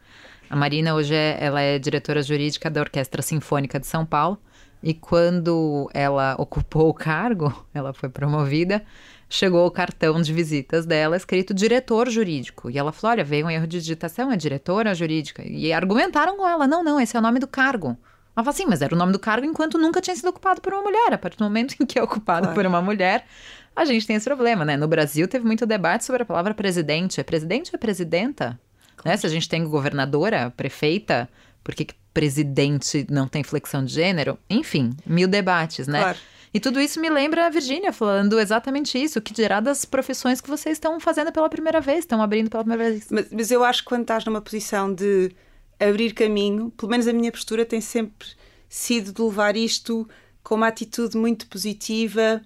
A 0.49 0.55
Marina 0.55 0.95
hoje 0.95 1.13
é, 1.13 1.37
ela 1.37 1.59
é 1.59 1.77
diretora 1.77 2.23
jurídica 2.23 2.69
da 2.69 2.79
Orquestra 2.79 3.21
Sinfônica 3.21 3.77
de 3.77 3.85
São 3.85 4.05
Paulo. 4.05 4.37
E 4.81 4.93
quando 4.93 5.89
ela 5.93 6.35
ocupou 6.39 6.87
o 6.87 6.93
cargo, 6.93 7.53
ela 7.73 7.93
foi 7.93 8.07
promovida, 8.07 8.85
chegou 9.29 9.67
o 9.67 9.71
cartão 9.71 10.21
de 10.21 10.31
visitas 10.31 10.85
dela 10.85 11.17
escrito 11.17 11.53
diretor 11.53 12.09
jurídico. 12.09 12.69
E 12.69 12.77
ela 12.77 12.93
falou: 12.93 13.11
Olha, 13.11 13.23
veio 13.25 13.45
um 13.45 13.49
erro 13.49 13.67
de 13.67 13.79
digitação, 13.79 14.31
é 14.31 14.37
diretora 14.37 14.95
jurídica. 14.95 15.43
E 15.45 15.73
argumentaram 15.73 16.37
com 16.37 16.47
ela: 16.47 16.65
Não, 16.65 16.81
não, 16.81 17.01
esse 17.01 17.17
é 17.17 17.19
o 17.19 17.23
nome 17.23 17.39
do 17.39 17.47
cargo. 17.47 17.97
Ela 18.35 18.43
falou 18.43 18.49
assim, 18.49 18.65
mas 18.65 18.81
era 18.81 18.95
o 18.95 18.97
nome 18.97 19.11
do 19.11 19.19
cargo 19.19 19.45
enquanto 19.45 19.77
nunca 19.77 20.01
tinha 20.01 20.15
sido 20.15 20.29
ocupado 20.29 20.59
por 20.59 20.73
uma 20.73 20.81
mulher. 20.81 21.13
A 21.13 21.17
partir 21.19 21.37
do 21.37 21.43
momento 21.43 21.75
em 21.79 21.85
que 21.85 21.99
é 21.99 22.03
ocupado 22.03 22.47
claro. 22.47 22.55
por 22.55 22.65
uma 22.65 22.81
mulher, 22.81 23.27
a 23.75 23.85
gente 23.85 24.05
tem 24.05 24.15
esse 24.15 24.25
problema, 24.25 24.63
né? 24.63 24.77
No 24.77 24.87
Brasil 24.87 25.27
teve 25.27 25.45
muito 25.45 25.65
debate 25.65 26.05
sobre 26.05 26.23
a 26.23 26.25
palavra 26.25 26.53
presidente. 26.53 27.19
É 27.19 27.23
presidente 27.23 27.71
ou 27.73 27.77
é 27.77 27.79
presidenta? 27.79 28.59
Né? 29.03 29.17
Se 29.17 29.25
a 29.25 29.29
gente 29.29 29.49
tem 29.49 29.63
governadora, 29.65 30.51
prefeita, 30.55 31.29
por 31.63 31.73
que 31.73 31.87
presidente 32.13 33.05
não 33.09 33.27
tem 33.27 33.43
flexão 33.43 33.83
de 33.83 33.93
gênero? 33.93 34.37
Enfim, 34.49 34.91
mil 35.05 35.27
debates, 35.27 35.87
né? 35.87 35.99
Claro. 35.99 36.17
E 36.53 36.59
tudo 36.59 36.79
isso 36.79 37.01
me 37.01 37.09
lembra 37.09 37.47
a 37.47 37.49
Virgínia 37.49 37.91
falando 37.91 38.39
exatamente 38.39 39.01
isso, 39.01 39.19
que 39.19 39.33
dirá 39.33 39.59
das 39.59 39.85
profissões 39.85 40.39
que 40.39 40.47
vocês 40.47 40.75
estão 40.75 40.99
fazendo 40.99 41.31
pela 41.31 41.49
primeira 41.49 41.81
vez, 41.81 41.99
estão 41.99 42.21
abrindo 42.21 42.49
pela 42.49 42.63
primeira 42.63 42.91
vez. 42.91 43.07
Mas, 43.09 43.27
mas 43.31 43.49
eu 43.49 43.63
acho 43.63 43.81
que 43.81 43.89
quando 43.89 44.03
estás 44.03 44.23
numa 44.23 44.39
posição 44.39 44.93
de 44.93 45.31
abrir 45.79 46.13
caminho, 46.13 46.69
pelo 46.77 46.91
menos 46.91 47.07
a 47.07 47.13
minha 47.13 47.31
postura 47.31 47.65
tem 47.65 47.81
sempre 47.81 48.27
sido 48.69 49.11
de 49.11 49.19
levar 49.19 49.57
isto 49.57 50.07
com 50.43 50.53
uma 50.53 50.67
atitude 50.67 51.17
muito 51.17 51.47
positiva 51.47 52.39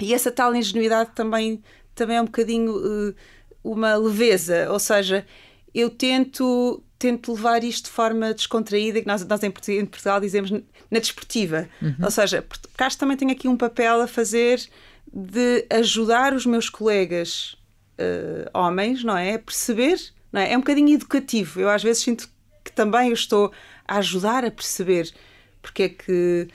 e 0.00 0.14
essa 0.14 0.30
tal 0.30 0.54
ingenuidade 0.54 1.10
também, 1.14 1.62
também 1.94 2.16
é 2.16 2.22
um 2.22 2.26
bocadinho 2.26 2.76
uh, 2.76 3.14
uma 3.62 3.96
leveza, 3.96 4.70
ou 4.70 4.78
seja, 4.78 5.26
eu 5.74 5.90
tento 5.90 6.82
tento 6.98 7.34
levar 7.34 7.62
isto 7.62 7.86
de 7.86 7.90
forma 7.90 8.32
descontraída, 8.32 9.00
que 9.00 9.06
nós, 9.06 9.24
nós 9.26 9.42
em 9.42 9.50
Portugal 9.50 10.18
dizemos 10.18 10.50
na 10.50 10.98
desportiva. 10.98 11.68
Uhum. 11.82 11.96
Ou 12.02 12.10
seja, 12.10 12.42
que 12.42 12.96
também 12.96 13.18
tenho 13.18 13.30
aqui 13.32 13.46
um 13.48 13.56
papel 13.56 14.00
a 14.00 14.06
fazer 14.06 14.66
de 15.12 15.66
ajudar 15.70 16.32
os 16.32 16.46
meus 16.46 16.70
colegas 16.70 17.54
uh, 17.98 18.48
homens, 18.58 19.04
não 19.04 19.16
é? 19.16 19.34
A 19.34 19.38
perceber, 19.38 20.00
não 20.32 20.40
é? 20.40 20.52
É 20.52 20.56
um 20.56 20.60
bocadinho 20.60 20.94
educativo. 20.94 21.60
Eu 21.60 21.68
às 21.68 21.82
vezes 21.82 22.02
sinto 22.02 22.28
que 22.64 22.72
também 22.72 23.08
eu 23.08 23.14
estou 23.14 23.52
a 23.86 23.98
ajudar 23.98 24.44
a 24.44 24.50
perceber 24.50 25.12
porque 25.66 25.82
é 25.82 25.88
que 25.88 26.48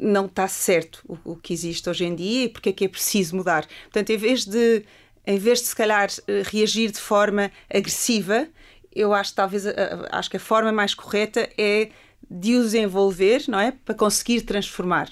não 0.00 0.26
está 0.26 0.48
certo 0.48 1.02
o, 1.06 1.32
o 1.32 1.36
que 1.36 1.52
existe 1.52 1.88
hoje 1.88 2.04
em 2.04 2.14
dia 2.14 2.44
e 2.44 2.48
porque 2.48 2.70
é 2.70 2.72
que 2.72 2.84
é 2.84 2.88
preciso 2.88 3.36
mudar. 3.36 3.66
Portanto, 3.84 4.10
em 4.10 4.16
vez 4.16 4.44
de 4.44 4.84
em 5.26 5.38
vez 5.38 5.60
de 5.60 5.68
se 5.68 5.76
calhar 5.76 6.08
eh, 6.26 6.42
reagir 6.46 6.90
de 6.90 6.98
forma 6.98 7.52
agressiva, 7.72 8.48
eu 8.92 9.12
acho 9.12 9.34
talvez 9.34 9.64
acho 10.10 10.30
que 10.30 10.38
a 10.38 10.40
forma 10.40 10.72
mais 10.72 10.94
correta 10.94 11.48
é 11.58 11.90
de 12.28 12.54
os 12.54 12.74
envolver, 12.74 13.44
não 13.48 13.60
é, 13.60 13.72
para 13.72 13.94
conseguir 13.94 14.42
transformar. 14.42 15.08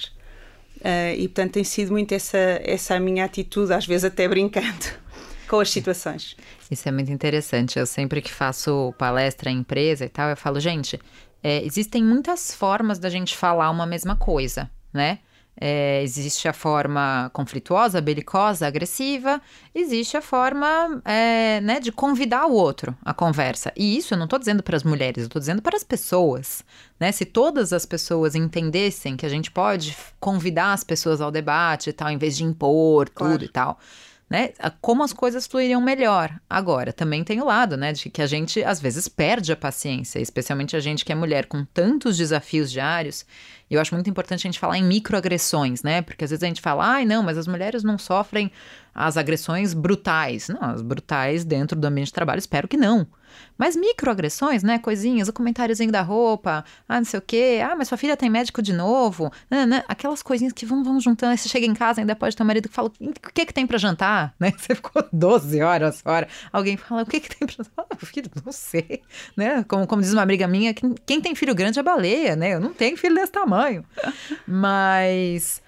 Uh, 0.76 1.12
e 1.16 1.26
portanto 1.26 1.54
tem 1.54 1.64
sido 1.64 1.90
muito 1.90 2.12
essa 2.12 2.38
essa 2.38 2.95
a 2.95 3.00
minha 3.00 3.25
atitude, 3.25 3.73
às 3.73 3.85
vezes 3.85 4.04
até 4.04 4.28
brincando 4.28 4.87
com 5.49 5.59
as 5.61 5.71
situações. 5.71 6.37
Isso 6.71 6.88
é 6.88 6.92
muito 6.92 7.11
interessante. 7.11 7.78
Eu 7.78 7.87
sempre 7.87 8.23
que 8.23 8.33
faço 8.33 8.95
palestra 8.97 9.50
em 9.50 9.59
empresa 9.59 10.04
e 10.04 10.09
tal, 10.09 10.30
eu 10.30 10.37
falo, 10.37 10.61
gente, 10.61 10.99
é, 11.42 11.64
existem 11.64 12.02
muitas 12.02 12.54
formas 12.54 12.99
da 12.99 13.09
gente 13.09 13.37
falar 13.37 13.71
uma 13.71 13.87
mesma 13.87 14.16
coisa, 14.16 14.71
né? 14.92 15.18
É, 15.61 16.00
existe 16.04 16.47
a 16.47 16.52
forma 16.52 17.30
conflituosa, 17.33 18.00
belicosa, 18.00 18.64
agressiva, 18.64 19.42
existe 19.75 20.16
a 20.16 20.23
forma 20.23 21.02
é, 21.04 21.61
né, 21.61 21.80
de 21.80 21.90
convidar 21.90 22.47
o 22.47 22.52
outro 22.52 22.97
à 23.04 23.12
conversa. 23.12 23.73
E 23.76 23.97
isso 23.97 24.14
eu 24.14 24.18
não 24.18 24.26
estou 24.26 24.38
dizendo 24.38 24.62
para 24.62 24.76
as 24.76 24.85
mulheres, 24.85 25.23
eu 25.23 25.26
estou 25.26 25.40
dizendo 25.40 25.61
para 25.61 25.76
as 25.76 25.83
pessoas. 25.83 26.62
Né? 27.00 27.11
Se 27.11 27.25
todas 27.25 27.73
as 27.73 27.85
pessoas 27.85 28.37
entendessem 28.37 29.16
que 29.16 29.26
a 29.26 29.28
gente 29.28 29.50
pode 29.50 29.97
convidar 30.21 30.75
as 30.75 30.85
pessoas 30.85 31.21
ao 31.21 31.33
debate 31.33 31.90
e 31.90 31.92
tal, 31.92 32.09
em 32.09 32.18
vez 32.18 32.37
de 32.37 32.45
impor 32.45 33.11
claro. 33.11 33.33
tudo 33.33 33.45
e 33.45 33.49
tal 33.49 33.80
né? 34.28 34.50
Como 34.80 35.02
as 35.02 35.12
coisas 35.12 35.47
fluiriam 35.47 35.80
melhor. 35.80 36.38
Agora, 36.49 36.92
também 36.92 37.25
tem 37.25 37.40
o 37.40 37.44
lado, 37.44 37.76
né, 37.76 37.92
de 37.92 38.11
que 38.11 38.20
a 38.20 38.26
gente 38.26 38.62
às 38.62 38.80
vezes 38.80 39.08
perde 39.08 39.52
a 39.52 39.56
paciência, 39.56 40.18
especialmente 40.18 40.76
a 40.76 40.80
gente 40.80 41.04
que 41.04 41.12
é 41.12 41.14
mulher 41.14 41.47
com 41.47 41.64
tantos 41.64 42.16
desafios 42.16 42.70
diários. 42.70 43.25
E 43.70 43.75
eu 43.75 43.80
acho 43.80 43.94
muito 43.94 44.08
importante 44.08 44.47
a 44.47 44.49
gente 44.49 44.58
falar 44.58 44.78
em 44.78 44.85
microagressões, 44.85 45.82
né? 45.82 46.02
Porque 46.02 46.25
às 46.25 46.30
vezes 46.30 46.42
a 46.42 46.47
gente 46.47 46.61
fala, 46.61 46.87
ai, 46.87 47.04
não, 47.04 47.23
mas 47.23 47.38
as 47.38 47.47
mulheres 47.47 47.82
não 47.82 47.99
sofrem 47.99 48.50
as 48.94 49.16
agressões 49.16 49.75
brutais. 49.75 50.49
Não, 50.49 50.62
as 50.62 50.82
brutais 50.82 51.44
dentro 51.44 51.78
do 51.78 51.87
ambiente 51.87 52.08
de 52.08 52.14
trabalho, 52.14 52.38
espero 52.38 52.68
que 52.68 52.76
não. 52.76 53.06
Mas 53.56 53.75
microagressões, 53.75 54.62
né? 54.62 54.78
Coisinhas, 54.78 55.28
o 55.28 55.32
comentáriozinho 55.32 55.90
da 55.90 56.02
roupa, 56.02 56.64
ah, 56.88 56.99
não 56.99 57.04
sei 57.04 57.18
o 57.18 57.23
quê, 57.23 57.61
ah, 57.62 57.75
mas 57.76 57.88
sua 57.88 57.99
filha 57.99 58.16
tem 58.16 58.30
médico 58.30 58.62
de 58.62 58.73
novo, 58.73 59.32
né, 59.50 59.66
né, 59.66 59.85
aquelas 59.88 60.23
coisinhas 60.23 60.52
que 60.52 60.64
vão, 60.64 60.85
vão 60.85 61.00
juntando. 61.00 61.32
Aí 61.32 61.38
você 61.38 61.49
chega 61.49 61.66
em 61.66 61.75
casa, 61.75 62.00
ainda 62.00 62.14
pode 62.14 62.37
ter 62.37 62.42
um 62.42 62.47
marido 62.47 62.68
que 62.68 62.75
fala, 62.75 62.88
o 63.00 63.32
que 63.32 63.47
que 63.47 63.52
tem 63.52 63.66
para 63.66 63.78
jantar? 63.78 64.35
Né? 64.38 64.52
Você 64.56 64.75
ficou 64.75 65.04
12 65.12 65.61
horas 65.62 66.00
fora. 66.00 66.28
Alguém 66.52 66.76
fala, 66.76 67.02
o 67.02 67.06
que 67.06 67.18
que 67.18 67.28
tem 67.28 67.47
pra 67.47 67.56
jantar? 67.56 67.87
Ah, 67.90 67.97
filho, 68.06 68.30
não 68.44 68.52
sei. 68.52 69.02
Né? 69.37 69.64
Como, 69.66 69.87
como 69.87 70.02
diz 70.02 70.12
uma 70.12 70.23
amiga 70.23 70.47
minha, 70.47 70.73
quem, 70.75 70.94
quem 71.06 71.20
tem 71.20 71.35
filho 71.35 71.54
grande 71.54 71.78
é 71.78 71.82
baleia, 71.82 72.37
né? 72.37 72.54
Eu 72.54 72.61
não 72.61 72.73
tenho 72.73 72.97
filho 72.97 73.14
desse 73.14 73.32
tamanho. 73.32 73.85
Mas. 74.47 75.62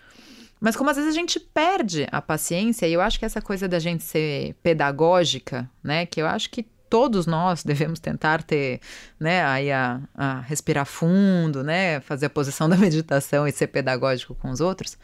Mas 0.60 0.76
como 0.76 0.90
às 0.90 0.96
vezes 0.96 1.10
a 1.10 1.14
gente 1.14 1.40
perde 1.40 2.06
a 2.12 2.20
paciência, 2.20 2.86
e 2.86 2.92
eu 2.92 3.00
acho 3.00 3.18
que 3.18 3.24
essa 3.24 3.40
coisa 3.40 3.66
da 3.66 3.78
gente 3.78 4.04
ser 4.04 4.54
pedagógica, 4.62 5.68
né? 5.82 6.04
Que 6.04 6.20
eu 6.20 6.26
acho 6.26 6.50
que 6.50 6.66
todos 6.90 7.24
nós 7.24 7.62
devemos 7.62 8.00
tentar 8.00 8.42
ter, 8.42 8.80
né, 9.18 9.44
aí 9.44 9.70
a, 9.70 10.00
a 10.12 10.40
respirar 10.40 10.84
fundo, 10.84 11.62
né, 11.62 12.00
fazer 12.00 12.26
a 12.26 12.30
posição 12.30 12.68
da 12.68 12.76
meditação 12.76 13.46
e 13.46 13.52
ser 13.52 13.68
pedagógico 13.68 14.34
com 14.34 14.50
os 14.50 14.60
outros. 14.60 14.98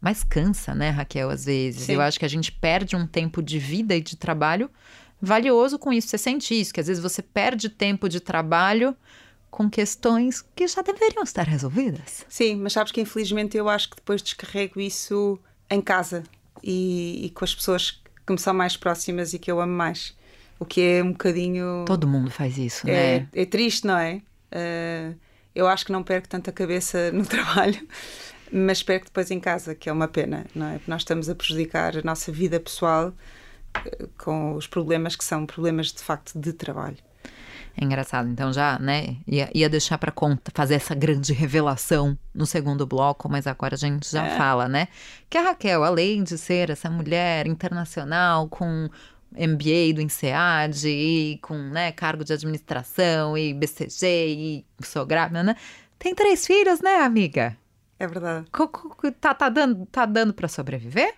Mas 0.00 0.22
cansa, 0.22 0.74
né, 0.74 0.90
Raquel, 0.90 1.30
às 1.30 1.44
vezes. 1.44 1.82
Sim. 1.82 1.94
Eu 1.94 2.00
acho 2.00 2.18
que 2.18 2.24
a 2.24 2.28
gente 2.28 2.52
perde 2.52 2.94
um 2.94 3.06
tempo 3.06 3.42
de 3.42 3.58
vida 3.58 3.96
e 3.96 4.00
de 4.00 4.16
trabalho 4.16 4.70
valioso 5.20 5.78
com 5.78 5.92
isso. 5.92 6.08
Você 6.08 6.18
sente 6.18 6.58
isso, 6.58 6.72
que 6.72 6.80
às 6.80 6.86
vezes 6.86 7.02
você 7.02 7.22
perde 7.22 7.68
tempo 7.68 8.08
de 8.08 8.20
trabalho 8.20 8.94
com 9.50 9.70
questões 9.70 10.44
que 10.54 10.66
já 10.68 10.82
deveriam 10.82 11.22
estar 11.22 11.46
resolvidas. 11.46 12.26
Sim, 12.28 12.56
mas 12.56 12.72
sabes 12.74 12.92
que 12.92 13.00
infelizmente 13.00 13.56
eu 13.56 13.68
acho 13.68 13.88
que 13.90 13.96
depois 13.96 14.20
descarrego 14.20 14.80
isso 14.80 15.38
em 15.70 15.80
casa 15.80 16.24
e, 16.62 17.26
e 17.26 17.30
com 17.30 17.44
as 17.44 17.54
pessoas 17.54 18.02
que 18.26 18.32
me 18.32 18.38
são 18.38 18.52
mais 18.52 18.76
próximas 18.76 19.32
e 19.32 19.38
que 19.38 19.50
eu 19.50 19.60
amo 19.60 19.72
mais 19.72 20.14
o 20.58 20.64
que 20.64 20.80
é 20.80 21.02
um 21.02 21.12
bocadinho. 21.12 21.84
Todo 21.86 22.06
mundo 22.06 22.30
faz 22.30 22.58
isso, 22.58 22.88
é, 22.88 23.20
né? 23.20 23.28
É 23.32 23.44
triste, 23.44 23.86
não 23.86 23.98
é? 23.98 24.22
Uh, 24.52 25.16
eu 25.54 25.66
acho 25.66 25.86
que 25.86 25.92
não 25.92 26.02
perco 26.02 26.28
tanta 26.28 26.52
cabeça 26.52 27.10
no 27.12 27.24
trabalho, 27.24 27.86
mas 28.52 28.82
perco 28.82 29.06
depois 29.06 29.30
em 29.30 29.40
casa, 29.40 29.74
que 29.74 29.88
é 29.88 29.92
uma 29.92 30.08
pena, 30.08 30.46
não 30.54 30.66
é? 30.68 30.72
Porque 30.74 30.90
nós 30.90 31.02
estamos 31.02 31.28
a 31.28 31.34
prejudicar 31.34 31.96
a 31.96 32.02
nossa 32.02 32.30
vida 32.30 32.58
pessoal 32.60 33.08
uh, 33.08 34.08
com 34.18 34.54
os 34.54 34.66
problemas 34.66 35.16
que 35.16 35.24
são 35.24 35.46
problemas 35.46 35.92
de 35.92 36.02
facto 36.02 36.38
de 36.38 36.52
trabalho. 36.52 36.98
É 37.76 37.84
engraçado, 37.84 38.28
então 38.28 38.52
já, 38.52 38.78
né, 38.78 39.16
ia, 39.26 39.50
ia 39.52 39.68
deixar 39.68 39.98
para 39.98 40.12
fazer 40.54 40.74
essa 40.74 40.94
grande 40.94 41.32
revelação 41.32 42.16
no 42.32 42.46
segundo 42.46 42.86
bloco, 42.86 43.28
mas 43.28 43.48
agora 43.48 43.74
a 43.74 43.78
gente 43.78 44.08
já 44.10 44.24
é. 44.24 44.36
fala, 44.36 44.68
né? 44.68 44.86
Que 45.28 45.36
a 45.36 45.42
Raquel, 45.42 45.82
além 45.82 46.22
de 46.22 46.38
ser 46.38 46.70
essa 46.70 46.88
mulher 46.88 47.48
internacional 47.48 48.48
com 48.48 48.88
MBA 49.34 49.94
do 49.94 50.00
INSEAD 50.00 50.88
e 50.88 51.38
com 51.42 51.56
né, 51.56 51.92
cargo 51.92 52.24
de 52.24 52.32
administração 52.32 53.36
e 53.36 53.52
BCG 53.52 54.06
e 54.28 54.64
sou 54.84 55.04
grávida, 55.04 55.42
né? 55.42 55.56
Tem 55.98 56.14
três 56.14 56.46
filhos, 56.46 56.80
né, 56.80 56.96
amiga? 56.96 57.56
É 57.98 58.06
verdade. 58.06 58.46
Tá, 59.20 59.34
tá 59.34 59.48
dando, 59.48 59.86
tá 59.86 60.06
dando 60.06 60.32
para 60.32 60.48
sobreviver? 60.48 61.14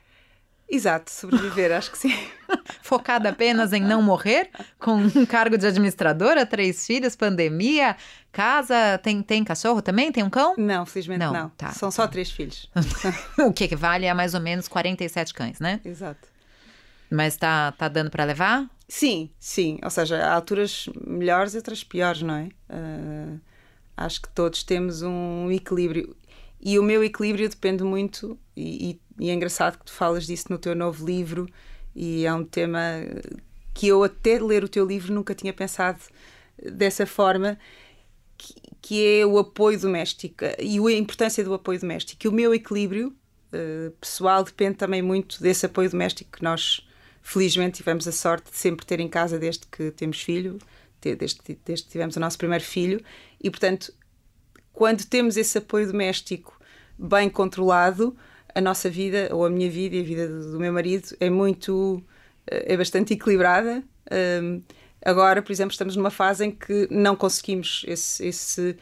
Exato, 0.69 1.13
sobreviver, 1.13 1.71
acho 1.71 1.93
que 1.93 1.99
sim. 1.99 2.13
Focada 2.83 3.29
apenas 3.29 3.73
em 3.73 3.81
não 3.81 4.03
morrer, 4.03 4.51
com 4.79 4.97
um 4.97 5.25
cargo 5.25 5.57
de 5.57 5.67
administradora, 5.67 6.45
três 6.45 6.85
filhos, 6.85 7.15
pandemia, 7.15 7.97
casa, 8.33 8.99
tem, 8.99 9.23
tem 9.23 9.45
cachorro 9.45 9.81
também? 9.81 10.11
Tem 10.11 10.25
um 10.25 10.31
cão? 10.31 10.55
Não, 10.59 10.85
felizmente 10.85 11.21
não. 11.21 11.33
não. 11.33 11.49
Tá, 11.51 11.71
São 11.71 11.89
tá. 11.89 11.93
só 11.93 12.09
três 12.09 12.31
filhos. 12.33 12.69
o 13.39 13.53
que 13.53 13.77
vale 13.77 14.07
é 14.07 14.15
mais 14.15 14.35
ou 14.35 14.41
menos 14.41 14.67
47 14.67 15.33
cães, 15.33 15.61
né? 15.61 15.81
Exato. 15.85 16.36
Mas 17.11 17.35
está 17.35 17.73
tá 17.73 17.89
dando 17.89 18.11
para 18.11 18.25
levar? 18.25 18.69
Sim, 18.89 19.31
sim. 19.39 19.79
Ou 19.83 19.91
seja, 19.91 20.19
há 20.19 20.35
alturas 20.35 20.89
melhores 21.07 21.55
e 21.55 21.57
outras 21.57 21.83
piores, 21.83 22.23
não 22.23 22.35
é? 22.35 22.49
Uh, 22.71 23.41
acho 23.97 24.23
que 24.23 24.29
todos 24.29 24.63
temos 24.63 25.03
um 25.03 25.51
equilíbrio. 25.51 26.17
E 26.61 26.79
o 26.79 26.83
meu 26.83 27.03
equilíbrio 27.05 27.49
depende 27.49 27.83
muito, 27.83 28.39
e, 28.57 28.99
e, 29.19 29.31
é 29.31 29.35
engraçado 29.35 29.79
que 29.79 29.85
tu 29.85 29.93
falas 29.93 30.27
disso 30.27 30.47
no 30.51 30.59
teu 30.59 30.75
novo 30.75 31.05
livro, 31.07 31.49
e 31.95 32.25
é 32.25 32.33
um 32.33 32.45
tema 32.45 32.81
que 33.75 33.89
eu, 33.89 34.03
até 34.03 34.39
ler 34.39 34.65
o 34.65 34.69
teu 34.69 34.87
livro, 34.87 35.13
nunca 35.13 35.35
tinha 35.35 35.53
pensado 35.53 36.01
dessa 36.73 37.07
forma, 37.07 37.59
que, 38.39 38.55
que 38.81 39.21
é 39.21 39.27
o 39.27 39.39
apoio 39.39 39.79
doméstico 39.79 40.45
e 40.59 40.79
a 40.79 40.99
importância 40.99 41.45
do 41.45 41.53
apoio 41.55 41.81
doméstico. 41.81 42.27
E 42.27 42.29
o 42.29 42.33
meu 42.33 42.55
equilíbrio 42.55 43.09
uh, 43.09 43.91
pessoal 44.01 44.45
depende 44.45 44.77
também 44.77 45.03
muito 45.03 45.43
desse 45.43 45.67
apoio 45.67 45.91
doméstico 45.91 46.39
que 46.39 46.43
nós 46.43 46.86
felizmente 47.27 47.79
tivemos 47.79 48.07
a 48.07 48.13
sorte 48.13 48.53
de 48.53 48.57
sempre 48.57 48.87
ter 48.87 49.01
em 49.01 49.09
casa 49.09 49.37
desde 49.37 49.67
que 49.67 49.91
temos 49.91 50.23
filho, 50.23 50.59
desde, 51.03 51.59
desde 51.65 51.85
que 51.85 51.91
tivemos 51.91 52.15
o 52.15 52.21
nosso 52.21 52.39
primeiro 52.39 52.63
filho, 52.63 53.03
e 53.43 53.51
portanto, 53.51 53.93
quando 54.73 55.05
temos 55.05 55.37
esse 55.37 55.59
apoio 55.59 55.89
doméstico 55.89 56.57
bem 56.97 57.29
controlado, 57.29 58.17
a 58.55 58.61
nossa 58.61 58.89
vida, 58.89 59.29
ou 59.33 59.45
a 59.45 59.51
minha 59.51 59.69
vida 59.69 59.97
e 59.97 60.01
a 60.03 60.05
vida 60.05 60.29
do 60.29 60.61
meu 60.61 60.73
marido, 60.73 61.17
é 61.19 61.29
muito. 61.29 62.01
Eh, 62.47 62.75
é 62.75 62.77
bastante 62.77 63.15
equilibrada. 63.15 63.83
Um, 64.41 64.63
agora, 65.05 65.43
por 65.43 65.51
exemplo, 65.51 65.73
estamos 65.73 65.97
numa 65.97 66.11
fase 66.11 66.47
em 66.47 66.53
que 66.53 66.87
não 66.91 67.17
conseguimos, 67.17 67.85
esse, 67.89 68.25
esse, 68.25 68.77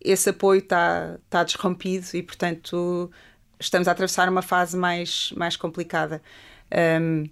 esse 0.00 0.30
apoio 0.30 0.60
está, 0.60 1.18
está 1.24 1.42
desrompido 1.42 2.06
e, 2.14 2.22
portanto, 2.22 3.10
estamos 3.58 3.88
a 3.88 3.90
atravessar 3.90 4.28
uma 4.28 4.40
fase 4.40 4.76
mais, 4.76 5.32
mais 5.36 5.56
complicada. 5.56 6.22
Um, 7.00 7.28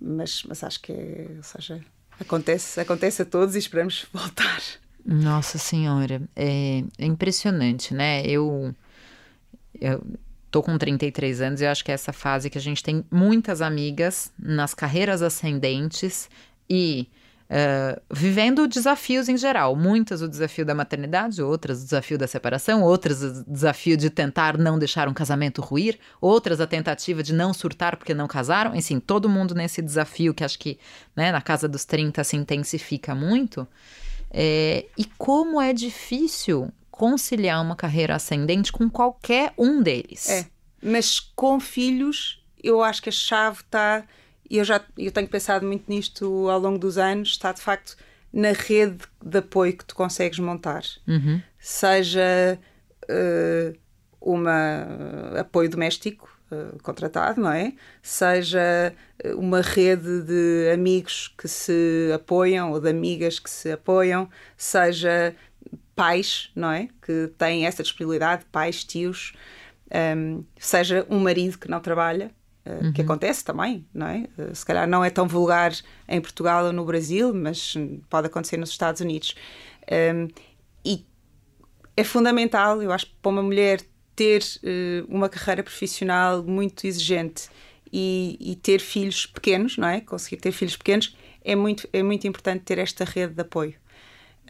mas, 0.00 0.42
mas 0.44 0.62
acho 0.62 0.80
que 0.80 0.92
é, 0.92 1.26
ou 1.36 1.42
seja, 1.42 1.80
acontece, 2.18 2.80
acontece 2.80 3.22
a 3.22 3.24
todos 3.24 3.54
e 3.54 3.58
esperamos 3.58 4.06
voltar. 4.12 4.62
Nossa 5.04 5.58
Senhora, 5.58 6.20
é, 6.34 6.82
é 6.98 7.06
impressionante, 7.06 7.94
né? 7.94 8.26
Eu, 8.26 8.74
eu 9.80 10.02
tô 10.50 10.62
com 10.62 10.76
33 10.76 11.40
anos 11.40 11.60
e 11.60 11.64
eu 11.64 11.70
acho 11.70 11.84
que 11.84 11.90
é 11.90 11.94
essa 11.94 12.12
fase 12.12 12.50
que 12.50 12.58
a 12.58 12.60
gente 12.60 12.82
tem 12.82 13.04
muitas 13.10 13.60
amigas 13.60 14.32
nas 14.38 14.74
carreiras 14.74 15.22
ascendentes 15.22 16.28
e 16.68 17.08
Uh, 17.46 18.00
vivendo 18.10 18.66
desafios 18.66 19.28
em 19.28 19.36
geral. 19.36 19.76
Muitas 19.76 20.20
o 20.20 20.28
desafio 20.28 20.64
da 20.64 20.74
maternidade, 20.74 21.40
outras 21.40 21.80
o 21.80 21.84
desafio 21.84 22.18
da 22.18 22.26
separação, 22.26 22.82
outras 22.82 23.22
o 23.22 23.44
desafio 23.46 23.96
de 23.96 24.10
tentar 24.10 24.58
não 24.58 24.76
deixar 24.76 25.08
um 25.08 25.14
casamento 25.14 25.62
ruir, 25.62 25.96
outras 26.20 26.60
a 26.60 26.66
tentativa 26.66 27.22
de 27.22 27.32
não 27.32 27.54
surtar 27.54 27.96
porque 27.96 28.12
não 28.12 28.26
casaram. 28.26 28.74
Enfim, 28.74 28.98
todo 28.98 29.28
mundo 29.28 29.54
nesse 29.54 29.80
desafio 29.80 30.34
que 30.34 30.42
acho 30.42 30.58
que 30.58 30.76
né, 31.14 31.30
na 31.30 31.40
casa 31.40 31.68
dos 31.68 31.84
30 31.84 32.24
se 32.24 32.36
intensifica 32.36 33.14
muito. 33.14 33.66
É, 34.30 34.86
e 34.98 35.04
como 35.16 35.60
é 35.60 35.72
difícil 35.72 36.72
conciliar 36.90 37.62
uma 37.62 37.76
carreira 37.76 38.16
ascendente 38.16 38.72
com 38.72 38.90
qualquer 38.90 39.52
um 39.56 39.82
deles. 39.82 40.28
É, 40.28 40.46
mas 40.82 41.20
com 41.20 41.60
filhos, 41.60 42.42
eu 42.62 42.82
acho 42.82 43.02
que 43.02 43.08
a 43.08 43.12
chave 43.12 43.60
está 43.60 44.04
e 44.50 44.58
eu 44.58 44.64
já 44.64 44.80
eu 44.96 45.12
tenho 45.12 45.28
pensado 45.28 45.66
muito 45.66 45.84
nisto 45.88 46.48
ao 46.48 46.58
longo 46.58 46.78
dos 46.78 46.98
anos, 46.98 47.30
está 47.30 47.52
de 47.52 47.60
facto 47.60 47.96
na 48.32 48.52
rede 48.52 48.98
de 49.24 49.38
apoio 49.38 49.76
que 49.76 49.84
tu 49.84 49.94
consegues 49.94 50.38
montar. 50.38 50.82
Uhum. 51.06 51.40
Seja 51.58 52.58
uh, 53.04 53.78
uma 54.20 54.86
apoio 55.40 55.70
doméstico 55.70 56.28
uh, 56.50 56.80
contratado, 56.82 57.40
não 57.40 57.50
é? 57.50 57.72
Seja 58.02 58.94
uma 59.36 59.62
rede 59.62 60.22
de 60.22 60.70
amigos 60.72 61.32
que 61.38 61.48
se 61.48 62.10
apoiam 62.14 62.72
ou 62.72 62.80
de 62.80 62.90
amigas 62.90 63.38
que 63.38 63.48
se 63.48 63.72
apoiam, 63.72 64.28
seja 64.56 65.34
pais, 65.94 66.50
não 66.54 66.70
é? 66.70 66.88
Que 67.00 67.32
têm 67.38 67.66
essa 67.66 67.82
disponibilidade, 67.82 68.44
pais, 68.52 68.84
tios, 68.84 69.32
um, 69.90 69.96
ehm, 69.96 70.40
seja 70.58 71.06
um 71.08 71.18
marido 71.18 71.58
que 71.58 71.70
não 71.70 71.80
trabalha, 71.80 72.30
uhum. 72.66 72.92
que 72.92 73.02
acontece 73.02 73.44
também, 73.44 73.86
não 73.92 74.06
é? 74.06 74.26
Eh, 74.38 74.54
se 74.54 74.64
calhar 74.64 74.86
não 74.86 75.04
é 75.04 75.10
tão 75.10 75.26
vulgar 75.26 75.72
em 76.08 76.20
Portugal 76.20 76.66
ou 76.66 76.72
no 76.72 76.84
Brasil, 76.84 77.32
mas 77.34 77.74
pode 78.08 78.26
acontecer 78.26 78.56
nos 78.56 78.70
Estados 78.70 79.00
Unidos. 79.00 79.34
Um, 80.14 80.28
e 80.84 81.04
é 81.96 82.04
fundamental, 82.04 82.82
eu 82.82 82.92
acho, 82.92 83.06
para 83.22 83.30
uma 83.30 83.42
mulher 83.42 83.80
ter 84.14 84.42
uh, 84.42 85.06
uma 85.14 85.28
carreira 85.28 85.62
profissional 85.62 86.42
muito 86.42 86.86
exigente 86.86 87.48
e, 87.92 88.36
e, 88.40 88.56
ter 88.56 88.80
filhos 88.80 89.26
pequenos, 89.26 89.76
não 89.76 89.86
é? 89.86 90.00
Conseguir 90.00 90.38
ter 90.38 90.52
filhos 90.52 90.76
pequenos 90.76 91.16
é 91.44 91.54
muito, 91.54 91.88
é 91.92 92.02
muito 92.02 92.26
importante 92.26 92.62
ter 92.64 92.78
esta 92.78 93.04
rede 93.04 93.34
de 93.34 93.42
apoio. 93.42 93.74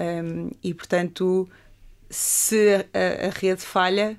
Um, 0.00 0.50
e, 0.62 0.72
portanto, 0.72 1.48
se 2.08 2.86
a, 2.94 3.26
a 3.26 3.30
rede 3.30 3.60
falha, 3.60 4.18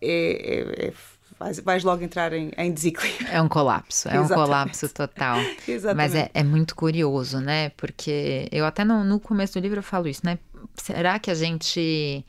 é, 0.00 0.86
é, 0.86 0.86
é 0.88 0.92
vais, 1.40 1.58
vais 1.58 1.82
logo 1.82 2.04
entrar 2.04 2.34
em, 2.34 2.52
em, 2.56 2.70
desequilíbrio. 2.70 3.28
É 3.32 3.40
um 3.40 3.48
colapso, 3.48 4.08
é 4.08 4.12
Exatamente. 4.12 4.32
um 4.32 4.44
colapso 4.44 4.88
total. 4.90 5.38
Exatamente. 5.66 5.96
Mas 5.96 6.14
é, 6.14 6.30
é, 6.34 6.44
muito 6.44 6.76
curioso, 6.76 7.40
né? 7.40 7.70
Porque 7.70 8.46
eu 8.52 8.66
até 8.66 8.84
no, 8.84 9.02
no 9.02 9.18
começo 9.18 9.54
do 9.54 9.62
livro 9.62 9.78
eu 9.78 9.82
falo 9.82 10.06
isso, 10.06 10.20
né? 10.22 10.38
Será 10.74 11.18
que 11.18 11.30
a 11.30 11.34
gente 11.34 12.24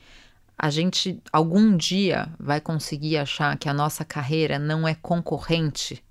a 0.58 0.70
gente 0.70 1.20
algum 1.30 1.76
dia 1.76 2.28
vai 2.40 2.60
conseguir 2.60 3.18
achar 3.18 3.56
que 3.58 3.68
a 3.68 3.74
nossa 3.74 4.04
carreira 4.04 4.58
não 4.58 4.88
é 4.88 4.94
concorrente 4.94 6.02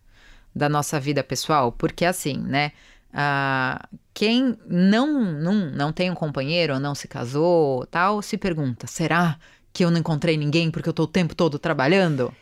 da 0.55 0.70
nossa 0.70 1.00
vida 1.00 1.24
pessoal? 1.24 1.72
Porque 1.72 2.05
assim, 2.05 2.38
né? 2.38 2.72
Ah, 3.13 3.89
quem 4.13 4.58
não, 4.67 5.34
não, 5.34 5.72
não 5.72 5.91
tem 5.91 6.10
um 6.10 6.15
companheiro, 6.15 6.75
ou 6.75 6.79
não 6.79 6.96
se 6.96 7.08
casou, 7.08 7.86
tal, 7.88 8.22
se 8.22 8.38
pergunta: 8.38 8.86
será 8.86 9.38
que 9.74 9.84
eu 9.84 9.89
não 9.89 9.98
encontrei 9.98 10.38
ninguém 10.38 10.70
porque 10.70 10.88
eu 10.88 10.91
estou 10.91 11.05
o 11.05 11.10
tempo 11.10 11.34
todo 11.34 11.58
trabalhando? 11.58 12.34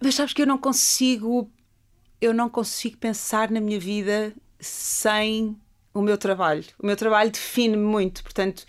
Mas 0.00 0.14
sabes 0.14 0.32
que 0.32 0.42
eu 0.42 0.46
não 0.46 0.58
consigo, 0.58 1.50
eu 2.20 2.34
não 2.34 2.48
consigo 2.48 2.96
pensar 2.96 3.50
na 3.50 3.60
minha 3.60 3.80
vida 3.80 4.32
sem 4.60 5.56
o 5.92 6.02
meu 6.02 6.18
trabalho. 6.18 6.64
O 6.78 6.86
meu 6.86 6.96
trabalho 6.96 7.30
define-me 7.30 7.82
muito, 7.82 8.22
portanto, 8.22 8.66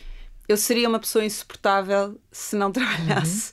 eu 0.47 0.55
seria 0.55 0.87
uma 0.87 0.99
pessoa 0.99 1.25
insuportável 1.25 2.19
se 2.31 2.55
não 2.55 2.71
trabalhasse. 2.71 3.51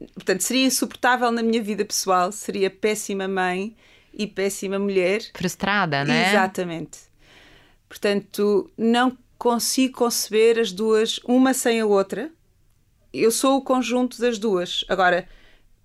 Uhum. 0.00 0.06
Portanto, 0.14 0.40
seria 0.42 0.66
insuportável 0.66 1.30
na 1.30 1.42
minha 1.42 1.62
vida 1.62 1.84
pessoal, 1.84 2.32
seria 2.32 2.70
péssima 2.70 3.28
mãe 3.28 3.76
e 4.12 4.26
péssima 4.26 4.78
mulher. 4.78 5.22
Frustrada, 5.34 6.04
né? 6.04 6.30
Exatamente. 6.30 6.98
Portanto, 7.88 8.70
não 8.76 9.16
consigo 9.38 9.98
conceber 9.98 10.58
as 10.58 10.72
duas, 10.72 11.20
uma 11.24 11.54
sem 11.54 11.80
a 11.80 11.86
outra. 11.86 12.30
Eu 13.12 13.30
sou 13.30 13.58
o 13.58 13.62
conjunto 13.62 14.20
das 14.20 14.38
duas. 14.38 14.84
Agora, 14.88 15.28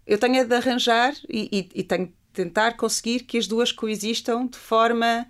eu 0.06 0.18
tenho 0.18 0.38
é 0.38 0.44
de 0.44 0.56
arranjar 0.56 1.14
e, 1.30 1.70
e, 1.74 1.80
e 1.82 1.84
tenho 1.84 2.08
de 2.08 2.14
tentar 2.34 2.74
conseguir 2.78 3.22
que 3.22 3.38
as 3.38 3.48
duas 3.48 3.72
coexistam 3.72 4.48
de 4.48 4.58
forma. 4.58 5.28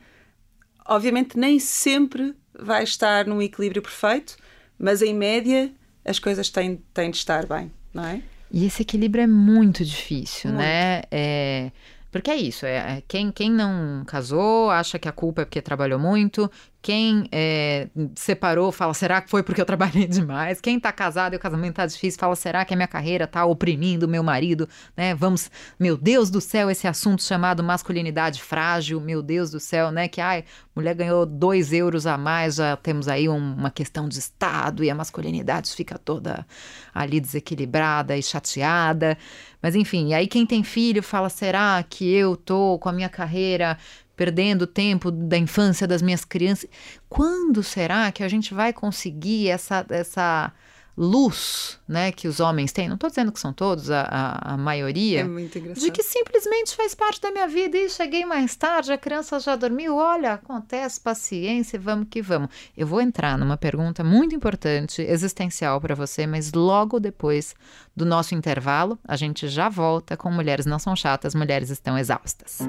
Obviamente, 0.85 1.37
nem 1.37 1.59
sempre 1.59 2.35
vai 2.57 2.83
estar 2.83 3.25
num 3.25 3.41
equilíbrio 3.41 3.81
perfeito, 3.81 4.35
mas 4.77 5.01
em 5.01 5.13
média 5.13 5.71
as 6.03 6.19
coisas 6.19 6.49
têm, 6.49 6.81
têm 6.93 7.11
de 7.11 7.17
estar 7.17 7.45
bem, 7.45 7.71
não 7.93 8.05
é? 8.05 8.21
E 8.51 8.65
esse 8.65 8.81
equilíbrio 8.81 9.23
é 9.23 9.27
muito 9.27 9.85
difícil, 9.85 10.49
muito. 10.49 10.61
né? 10.61 11.03
É, 11.09 11.71
porque 12.11 12.29
é 12.29 12.35
isso, 12.35 12.65
é, 12.65 12.97
é, 12.97 13.03
quem, 13.07 13.31
quem 13.31 13.49
não 13.49 14.03
casou 14.05 14.69
acha 14.69 14.99
que 14.99 15.07
a 15.07 15.11
culpa 15.13 15.43
é 15.43 15.45
porque 15.45 15.61
trabalhou 15.61 15.97
muito, 15.97 16.51
quem 16.81 17.27
é, 17.31 17.89
separou 18.15 18.71
fala, 18.71 18.93
será 18.93 19.21
que 19.21 19.29
foi 19.29 19.43
porque 19.43 19.61
eu 19.61 19.65
trabalhei 19.65 20.07
demais? 20.07 20.59
Quem 20.59 20.79
tá 20.79 20.91
casado 20.91 21.33
e 21.33 21.37
o 21.37 21.39
casamento 21.39 21.75
tá 21.75 21.85
difícil 21.85 22.19
fala, 22.19 22.35
será 22.35 22.65
que 22.65 22.73
a 22.73 22.77
minha 22.77 22.87
carreira 22.87 23.27
tá 23.27 23.45
oprimindo 23.45 24.07
meu 24.07 24.23
marido? 24.23 24.67
Né? 24.97 25.13
Vamos, 25.13 25.51
meu 25.79 25.95
Deus 25.95 26.31
do 26.31 26.41
céu, 26.41 26.71
esse 26.71 26.87
assunto 26.87 27.21
chamado 27.23 27.63
masculinidade 27.63 28.41
frágil, 28.41 28.99
meu 28.99 29.21
Deus 29.21 29.51
do 29.51 29.59
céu, 29.59 29.91
né? 29.91 30.07
Que, 30.07 30.19
ai, 30.19 30.43
mulher 30.75 30.95
ganhou 30.95 31.25
dois 31.25 31.71
euros 31.71 32.07
a 32.07 32.17
mais, 32.17 32.55
já 32.55 32.75
temos 32.75 33.07
aí 33.07 33.29
um, 33.29 33.53
uma 33.53 33.69
questão 33.69 34.09
de 34.09 34.17
Estado 34.17 34.83
e 34.83 34.89
a 34.89 34.95
masculinidade 34.95 35.69
fica 35.75 35.99
toda 35.99 36.45
ali 36.93 37.19
desequilibrada 37.19 38.17
e 38.17 38.23
chateada. 38.23 39.17
Mas 39.61 39.75
enfim, 39.75 40.13
aí 40.13 40.27
quem 40.27 40.45
tem 40.45 40.63
filho 40.63 41.03
fala: 41.03 41.29
será 41.29 41.83
que 41.87 42.11
eu 42.11 42.35
tô 42.35 42.79
com 42.79 42.89
a 42.89 42.91
minha 42.91 43.09
carreira 43.09 43.77
perdendo 44.15 44.67
tempo 44.67 45.11
da 45.11 45.37
infância 45.37 45.87
das 45.87 46.01
minhas 46.01 46.25
crianças? 46.25 46.69
Quando 47.09 47.63
será 47.63 48.11
que 48.11 48.23
a 48.23 48.27
gente 48.27 48.53
vai 48.53 48.73
conseguir 48.73 49.49
essa 49.49 49.85
essa 49.89 50.53
luz, 50.97 51.79
né, 51.87 52.11
que 52.11 52.27
os 52.27 52.39
homens 52.39 52.71
têm, 52.71 52.87
não 52.87 52.95
estou 52.95 53.09
dizendo 53.09 53.31
que 53.31 53.39
são 53.39 53.53
todos, 53.53 53.89
a, 53.89 54.01
a, 54.01 54.53
a 54.53 54.57
maioria, 54.57 55.21
é 55.21 55.73
de 55.73 55.91
que 55.91 56.03
simplesmente 56.03 56.75
faz 56.75 56.93
parte 56.93 57.21
da 57.21 57.31
minha 57.31 57.47
vida 57.47 57.77
e 57.77 57.89
cheguei 57.89 58.25
mais 58.25 58.55
tarde, 58.55 58.91
a 58.91 58.97
criança 58.97 59.39
já 59.39 59.55
dormiu, 59.55 59.95
olha, 59.95 60.33
acontece, 60.33 60.99
paciência, 60.99 61.79
vamos 61.79 62.07
que 62.09 62.21
vamos. 62.21 62.49
Eu 62.75 62.85
vou 62.85 63.01
entrar 63.01 63.37
numa 63.37 63.57
pergunta 63.57 64.03
muito 64.03 64.35
importante, 64.35 65.01
existencial 65.01 65.79
para 65.79 65.95
você, 65.95 66.27
mas 66.27 66.51
logo 66.53 66.99
depois 66.99 67.55
do 67.95 68.05
nosso 68.05 68.35
intervalo, 68.35 68.99
a 69.07 69.15
gente 69.15 69.47
já 69.47 69.69
volta 69.69 70.17
com 70.17 70.29
Mulheres 70.29 70.65
Não 70.65 70.77
São 70.77 70.95
Chatas, 70.95 71.33
Mulheres 71.33 71.69
Estão 71.69 71.97
Exaustas. 71.97 72.59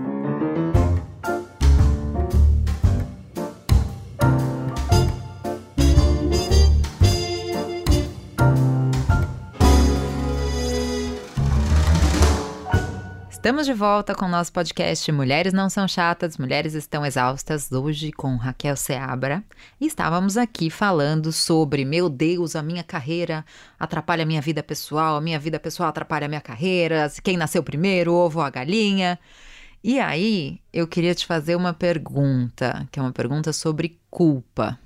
Estamos 13.42 13.66
de 13.66 13.74
volta 13.74 14.14
com 14.14 14.26
o 14.26 14.28
nosso 14.28 14.52
podcast 14.52 15.10
Mulheres 15.10 15.52
Não 15.52 15.68
São 15.68 15.88
Chatas, 15.88 16.38
Mulheres 16.38 16.74
Estão 16.74 17.04
Exaustas, 17.04 17.72
hoje 17.72 18.12
com 18.12 18.36
Raquel 18.36 18.76
Seabra. 18.76 19.42
E 19.80 19.86
estávamos 19.88 20.36
aqui 20.36 20.70
falando 20.70 21.32
sobre, 21.32 21.84
meu 21.84 22.08
Deus, 22.08 22.54
a 22.54 22.62
minha 22.62 22.84
carreira 22.84 23.44
atrapalha 23.80 24.22
a 24.22 24.26
minha 24.26 24.40
vida 24.40 24.62
pessoal, 24.62 25.16
a 25.16 25.20
minha 25.20 25.40
vida 25.40 25.58
pessoal 25.58 25.88
atrapalha 25.88 26.26
a 26.26 26.28
minha 26.28 26.40
carreira, 26.40 27.12
quem 27.20 27.36
nasceu 27.36 27.64
primeiro, 27.64 28.14
ovo 28.14 28.38
ou 28.38 28.44
a 28.44 28.48
galinha. 28.48 29.18
E 29.82 29.98
aí, 29.98 30.60
eu 30.72 30.86
queria 30.86 31.12
te 31.12 31.26
fazer 31.26 31.56
uma 31.56 31.74
pergunta, 31.74 32.88
que 32.92 33.00
é 33.00 33.02
uma 33.02 33.10
pergunta 33.10 33.52
sobre 33.52 33.98
culpa. 34.08 34.78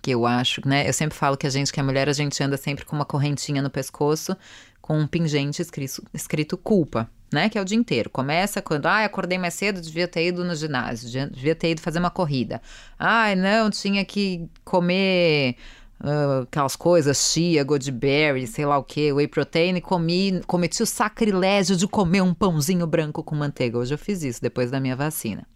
Que 0.00 0.12
eu 0.12 0.24
acho, 0.24 0.66
né? 0.66 0.88
Eu 0.88 0.94
sempre 0.94 1.18
falo 1.18 1.36
que 1.36 1.46
a 1.46 1.50
gente, 1.50 1.70
que 1.70 1.78
é 1.78 1.82
mulher, 1.82 2.08
a 2.08 2.14
gente 2.14 2.42
anda 2.42 2.56
sempre 2.56 2.86
com 2.86 2.96
uma 2.96 3.04
correntinha 3.04 3.60
no 3.60 3.68
pescoço, 3.68 4.34
com 4.80 4.98
um 4.98 5.06
pingente 5.06 5.60
escrito, 5.60 6.02
escrito 6.14 6.56
culpa 6.56 7.06
né? 7.32 7.48
Que 7.48 7.58
é 7.58 7.60
o 7.60 7.64
dia 7.64 7.76
inteiro. 7.76 8.10
Começa 8.10 8.62
quando, 8.62 8.86
ah, 8.86 9.04
acordei 9.04 9.38
mais 9.38 9.54
cedo, 9.54 9.80
devia 9.80 10.08
ter 10.08 10.26
ido 10.26 10.44
no 10.44 10.54
ginásio, 10.54 11.08
devia 11.30 11.54
ter 11.54 11.70
ido 11.70 11.80
fazer 11.80 11.98
uma 11.98 12.10
corrida. 12.10 12.60
Ai, 12.98 13.34
não, 13.34 13.70
tinha 13.70 14.04
que 14.04 14.48
comer 14.64 15.56
uh, 16.00 16.42
aquelas 16.42 16.76
coisas, 16.76 17.30
chia, 17.30 17.62
goodberry, 17.64 18.46
sei 18.46 18.64
lá 18.64 18.78
o 18.78 18.84
que, 18.84 19.12
whey 19.12 19.28
protein, 19.28 19.76
e 19.76 19.80
comi, 19.80 20.40
cometi 20.46 20.82
o 20.82 20.86
sacrilégio 20.86 21.76
de 21.76 21.86
comer 21.86 22.22
um 22.22 22.34
pãozinho 22.34 22.86
branco 22.86 23.22
com 23.22 23.34
manteiga. 23.34 23.78
Hoje 23.78 23.94
eu 23.94 23.98
fiz 23.98 24.22
isso, 24.22 24.40
depois 24.40 24.70
da 24.70 24.80
minha 24.80 24.96
vacina. 24.96 25.46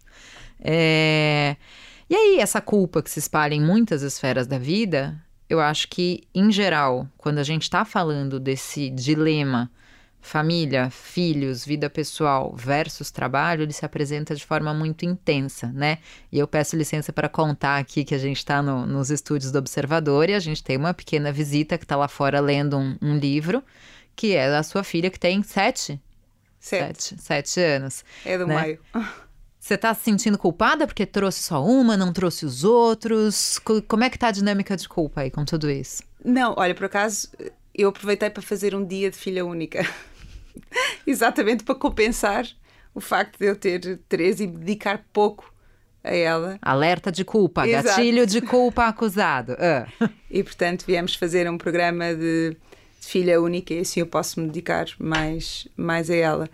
É... 0.59 1.55
E 2.09 2.15
aí, 2.15 2.39
essa 2.39 2.61
culpa 2.61 3.01
que 3.01 3.09
se 3.09 3.19
espalha 3.19 3.55
em 3.55 3.61
muitas 3.61 4.01
esferas 4.01 4.45
da 4.45 4.57
vida, 4.59 5.19
eu 5.49 5.59
acho 5.59 5.87
que, 5.87 6.23
em 6.33 6.51
geral, 6.51 7.07
quando 7.17 7.39
a 7.39 7.43
gente 7.43 7.63
está 7.63 7.85
falando 7.85 8.39
desse 8.39 8.89
dilema 8.89 9.71
família, 10.23 10.89
filhos, 10.89 11.65
vida 11.65 11.89
pessoal 11.89 12.55
versus 12.55 13.11
trabalho, 13.11 13.63
ele 13.63 13.73
se 13.73 13.85
apresenta 13.85 14.33
de 14.33 14.43
forma 14.43 14.73
muito 14.73 15.03
intensa, 15.05 15.67
né? 15.73 15.99
E 16.31 16.39
eu 16.39 16.47
peço 16.47 16.77
licença 16.77 17.11
para 17.11 17.27
contar 17.27 17.77
aqui 17.77 18.05
que 18.05 18.15
a 18.15 18.17
gente 18.17 18.37
está 18.37 18.61
no, 18.61 18.85
nos 18.85 19.11
estúdios 19.11 19.51
do 19.51 19.59
Observador 19.59 20.29
e 20.29 20.33
a 20.33 20.39
gente 20.39 20.63
tem 20.63 20.77
uma 20.77 20.93
pequena 20.93 21.31
visita 21.31 21.77
que 21.77 21.83
está 21.83 21.97
lá 21.97 22.07
fora 22.07 22.39
lendo 22.39 22.77
um, 22.77 22.97
um, 23.01 23.17
livro, 23.17 23.61
que 24.15 24.33
é 24.33 24.49
da 24.49 24.63
sua 24.63 24.81
filha 24.81 25.11
que 25.11 25.19
tem 25.19 25.43
sete? 25.43 25.99
Sete. 26.57 27.03
Sete, 27.03 27.21
sete 27.21 27.59
anos. 27.59 28.05
É 28.25 28.37
do 28.37 28.47
né? 28.47 28.61
meio. 28.61 28.79
Você 29.59 29.73
está 29.75 29.93
se 29.93 30.03
sentindo 30.03 30.37
culpada 30.37 30.87
porque 30.87 31.05
trouxe 31.05 31.43
só 31.43 31.63
uma, 31.63 31.97
não 31.97 32.13
trouxe 32.13 32.45
os 32.45 32.63
outros? 32.63 33.59
Como 33.87 34.03
é 34.03 34.09
que 34.09 34.17
tá 34.17 34.27
a 34.27 34.31
dinâmica 34.31 34.75
de 34.77 34.87
culpa 34.87 35.21
aí 35.21 35.29
com 35.29 35.43
tudo 35.43 35.69
isso? 35.69 36.01
Não, 36.23 36.55
olha, 36.57 36.73
por 36.73 36.85
acaso 36.85 37.29
eu 37.73 37.89
aproveitei 37.89 38.29
para 38.29 38.43
fazer 38.43 38.75
um 38.75 38.85
dia 38.85 39.09
de 39.09 39.17
filha 39.17 39.45
única. 39.45 39.85
Exatamente 41.05 41.63
para 41.63 41.75
compensar 41.75 42.45
o 42.93 43.01
facto 43.01 43.37
de 43.39 43.45
eu 43.45 43.55
ter 43.55 43.99
três 44.07 44.39
e 44.39 44.47
me 44.47 44.57
dedicar 44.57 45.03
pouco 45.11 45.53
a 46.03 46.13
ela. 46.13 46.57
Alerta 46.61 47.11
de 47.11 47.23
culpa, 47.23 47.67
Exato. 47.67 47.87
gatilho 47.87 48.27
de 48.27 48.41
culpa 48.41 48.85
acusado. 48.85 49.53
Uh. 49.53 50.09
E 50.29 50.43
portanto 50.43 50.83
viemos 50.85 51.15
fazer 51.15 51.49
um 51.49 51.57
programa 51.57 52.13
de, 52.13 52.51
de, 52.51 52.57
filha 53.07 53.41
única 53.41 53.73
e 53.73 53.79
assim 53.79 54.01
eu 54.01 54.07
posso 54.07 54.39
me 54.39 54.47
dedicar 54.47 54.85
mais, 54.99 55.67
mais 55.75 56.09
a 56.09 56.15
ela. 56.15 56.49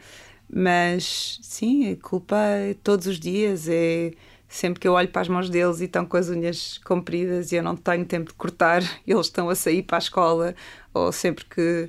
Mas 0.52 1.40
sim, 1.42 1.92
a 1.92 1.96
culpa 1.96 2.38
é 2.38 2.76
todos 2.84 3.06
os 3.06 3.20
dias, 3.20 3.68
é 3.68 4.12
sempre 4.48 4.80
que 4.80 4.88
eu 4.88 4.94
olho 4.94 5.08
para 5.08 5.22
as 5.22 5.28
mãos 5.28 5.48
deles 5.48 5.80
e 5.80 5.86
estão 5.86 6.06
com 6.06 6.18
as 6.18 6.28
unhas 6.28 6.80
compridas 6.80 7.52
e 7.52 7.56
eu 7.56 7.64
não 7.64 7.76
tenho 7.76 8.04
tempo 8.04 8.32
de 8.32 8.34
cortar, 8.34 8.82
eles 9.06 9.28
estão 9.28 9.48
a 9.50 9.56
sair 9.56 9.84
para 9.84 9.98
a 9.98 10.00
escola, 10.00 10.56
ou 10.92 11.12
sempre 11.12 11.46
que 11.46 11.88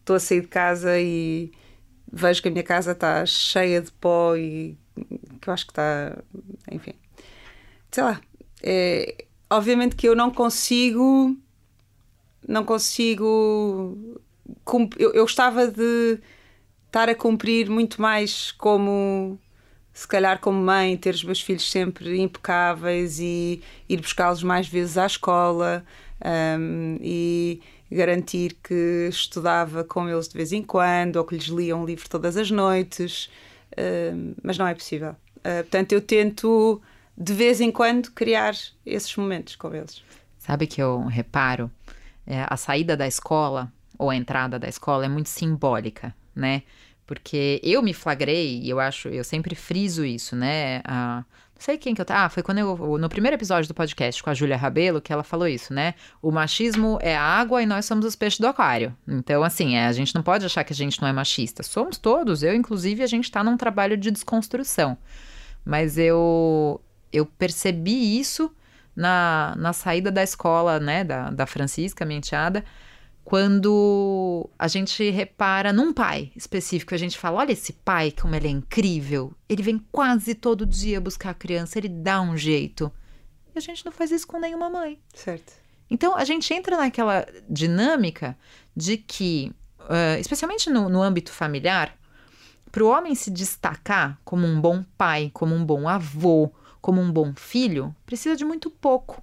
estou 0.00 0.16
a 0.16 0.20
sair 0.20 0.40
de 0.40 0.48
casa 0.48 0.98
e 0.98 1.52
vejo 2.12 2.42
que 2.42 2.48
a 2.48 2.50
minha 2.50 2.64
casa 2.64 2.92
está 2.92 3.24
cheia 3.24 3.80
de 3.80 3.92
pó 3.92 4.36
e 4.36 4.76
que 5.40 5.48
eu 5.48 5.54
acho 5.54 5.66
que 5.66 5.72
está. 5.72 6.18
Enfim. 6.70 6.94
Sei 7.90 8.02
lá. 8.02 8.20
É, 8.62 9.24
obviamente 9.48 9.96
que 9.96 10.08
eu 10.08 10.16
não 10.16 10.30
consigo. 10.30 11.36
Não 12.46 12.64
consigo. 12.64 14.18
Eu, 14.98 15.12
eu 15.12 15.22
gostava 15.22 15.68
de 15.68 16.18
estar 16.86 17.08
a 17.08 17.14
cumprir 17.14 17.70
muito 17.70 18.02
mais 18.02 18.52
como 18.52 19.38
se 19.92 20.06
calhar 20.08 20.40
como 20.40 20.60
mãe, 20.60 20.96
ter 20.96 21.14
os 21.14 21.24
meus 21.24 21.40
filhos 21.40 21.70
sempre 21.70 22.20
impecáveis 22.20 23.18
e 23.20 23.62
ir 23.88 24.00
buscá-los 24.00 24.42
mais 24.42 24.66
vezes 24.66 24.96
à 24.96 25.06
escola 25.06 25.84
um, 26.58 26.96
e 27.00 27.60
garantir 27.90 28.56
que 28.62 29.08
estudava 29.08 29.82
com 29.82 30.08
eles 30.08 30.28
de 30.28 30.36
vez 30.36 30.52
em 30.52 30.62
quando 30.62 31.16
ou 31.16 31.24
que 31.24 31.34
lhes 31.34 31.46
lia 31.46 31.76
um 31.76 31.84
livro 31.84 32.08
todas 32.08 32.36
as 32.36 32.50
noites, 32.50 33.30
uh, 33.72 34.34
mas 34.42 34.56
não 34.56 34.66
é 34.66 34.74
possível. 34.74 35.10
Uh, 35.38 35.62
portanto, 35.62 35.92
eu 35.92 36.00
tento 36.00 36.80
de 37.16 37.32
vez 37.34 37.60
em 37.60 37.70
quando 37.70 38.10
criar 38.12 38.54
esses 38.86 39.14
momentos 39.16 39.56
com 39.56 39.74
eles. 39.74 40.02
Sabe 40.38 40.66
que 40.66 40.80
eu 40.80 41.00
reparo? 41.06 41.70
É, 42.26 42.46
a 42.48 42.56
saída 42.56 42.96
da 42.96 43.06
escola 43.06 43.72
ou 43.98 44.08
a 44.08 44.16
entrada 44.16 44.58
da 44.58 44.68
escola 44.68 45.04
é 45.04 45.08
muito 45.08 45.28
simbólica, 45.28 46.14
né? 46.34 46.62
Porque 47.06 47.60
eu 47.62 47.82
me 47.82 47.92
flagrei, 47.92 48.60
e 48.62 48.70
eu 48.70 48.78
acho, 48.78 49.08
eu 49.08 49.24
sempre 49.24 49.54
friso 49.54 50.04
isso, 50.04 50.36
né? 50.36 50.80
Sei 51.62 51.78
quem 51.78 51.94
que 51.94 52.00
eu. 52.00 52.06
Ah, 52.08 52.28
foi 52.28 52.42
quando 52.42 52.58
eu. 52.58 52.98
No 52.98 53.08
primeiro 53.08 53.36
episódio 53.36 53.68
do 53.68 53.74
podcast 53.74 54.22
com 54.22 54.30
a 54.30 54.34
Júlia 54.34 54.56
Rabelo, 54.56 55.00
que 55.00 55.12
ela 55.12 55.22
falou 55.22 55.46
isso, 55.46 55.72
né? 55.72 55.94
O 56.20 56.30
machismo 56.30 56.98
é 57.00 57.16
a 57.16 57.22
água 57.22 57.62
e 57.62 57.66
nós 57.66 57.84
somos 57.84 58.04
os 58.04 58.16
peixes 58.16 58.40
do 58.40 58.46
aquário. 58.46 58.96
Então, 59.06 59.42
assim, 59.42 59.76
é, 59.76 59.86
a 59.86 59.92
gente 59.92 60.14
não 60.14 60.22
pode 60.22 60.44
achar 60.44 60.64
que 60.64 60.72
a 60.72 60.76
gente 60.76 61.00
não 61.00 61.08
é 61.08 61.12
machista. 61.12 61.62
Somos 61.62 61.98
todos. 61.98 62.42
Eu, 62.42 62.54
inclusive, 62.54 63.02
a 63.02 63.06
gente 63.06 63.24
está 63.24 63.44
num 63.44 63.56
trabalho 63.56 63.96
de 63.96 64.10
desconstrução. 64.10 64.96
Mas 65.64 65.98
eu, 65.98 66.80
eu 67.12 67.26
percebi 67.26 68.18
isso 68.18 68.50
na, 68.96 69.54
na 69.56 69.72
saída 69.72 70.10
da 70.10 70.22
escola, 70.22 70.80
né? 70.80 71.04
Da, 71.04 71.30
da 71.30 71.46
Francisca, 71.46 72.04
minha 72.04 72.18
enteada 72.18 72.64
quando 73.30 74.50
a 74.58 74.66
gente 74.66 75.08
repara 75.08 75.72
num 75.72 75.92
pai 75.92 76.32
específico, 76.34 76.96
a 76.96 76.98
gente 76.98 77.16
fala: 77.16 77.38
olha 77.38 77.52
esse 77.52 77.72
pai, 77.72 78.10
como 78.10 78.34
ele 78.34 78.48
é 78.48 78.50
incrível. 78.50 79.32
Ele 79.48 79.62
vem 79.62 79.78
quase 79.92 80.34
todo 80.34 80.66
dia 80.66 81.00
buscar 81.00 81.30
a 81.30 81.34
criança, 81.34 81.78
ele 81.78 81.88
dá 81.88 82.20
um 82.20 82.36
jeito. 82.36 82.90
E 83.54 83.58
a 83.58 83.60
gente 83.60 83.84
não 83.84 83.92
faz 83.92 84.10
isso 84.10 84.26
com 84.26 84.40
nenhuma 84.40 84.68
mãe. 84.68 85.00
Certo. 85.14 85.52
Então 85.88 86.16
a 86.16 86.24
gente 86.24 86.52
entra 86.52 86.76
naquela 86.76 87.24
dinâmica 87.48 88.36
de 88.76 88.96
que, 88.96 89.52
uh, 89.78 90.18
especialmente 90.18 90.68
no, 90.68 90.88
no 90.88 91.00
âmbito 91.00 91.30
familiar, 91.30 91.96
para 92.72 92.82
o 92.82 92.88
homem 92.88 93.14
se 93.14 93.30
destacar 93.30 94.18
como 94.24 94.44
um 94.44 94.60
bom 94.60 94.84
pai, 94.98 95.30
como 95.32 95.54
um 95.54 95.64
bom 95.64 95.88
avô, 95.88 96.52
como 96.80 97.00
um 97.00 97.12
bom 97.12 97.32
filho, 97.36 97.94
precisa 98.04 98.34
de 98.34 98.44
muito 98.44 98.72
pouco 98.72 99.22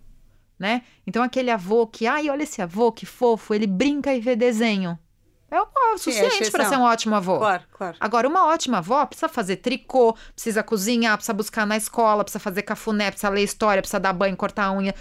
né? 0.59 0.81
Então 1.05 1.23
aquele 1.23 1.51
avô 1.51 1.87
que, 1.87 2.07
ai, 2.07 2.29
olha 2.29 2.43
esse 2.43 2.61
avô, 2.61 2.91
que 2.91 3.05
fofo, 3.05 3.53
ele 3.53 3.67
brinca 3.67 4.13
e 4.13 4.19
vê 4.19 4.35
desenho. 4.35 4.97
É 5.49 5.61
o 5.61 5.67
é 5.93 5.97
suficiente 5.97 6.51
para 6.51 6.65
ser 6.65 6.75
um 6.75 6.81
ótimo 6.81 7.15
avô. 7.15 7.37
Claro, 7.37 7.63
claro. 7.71 7.97
Agora, 8.01 8.27
uma 8.27 8.47
ótima 8.47 8.79
avó 8.79 9.05
precisa 9.05 9.29
fazer 9.29 9.57
tricô, 9.57 10.13
precisa 10.33 10.61
cozinhar, 10.61 11.15
precisa 11.15 11.33
buscar 11.33 11.65
na 11.65 11.77
escola, 11.77 12.23
precisa 12.23 12.39
fazer 12.39 12.63
cafuné, 12.63 13.09
precisa 13.09 13.29
ler 13.29 13.43
história, 13.43 13.81
precisa 13.81 13.99
dar 13.99 14.11
banho, 14.11 14.35
cortar 14.35 14.65
a 14.65 14.71
unha 14.73 14.93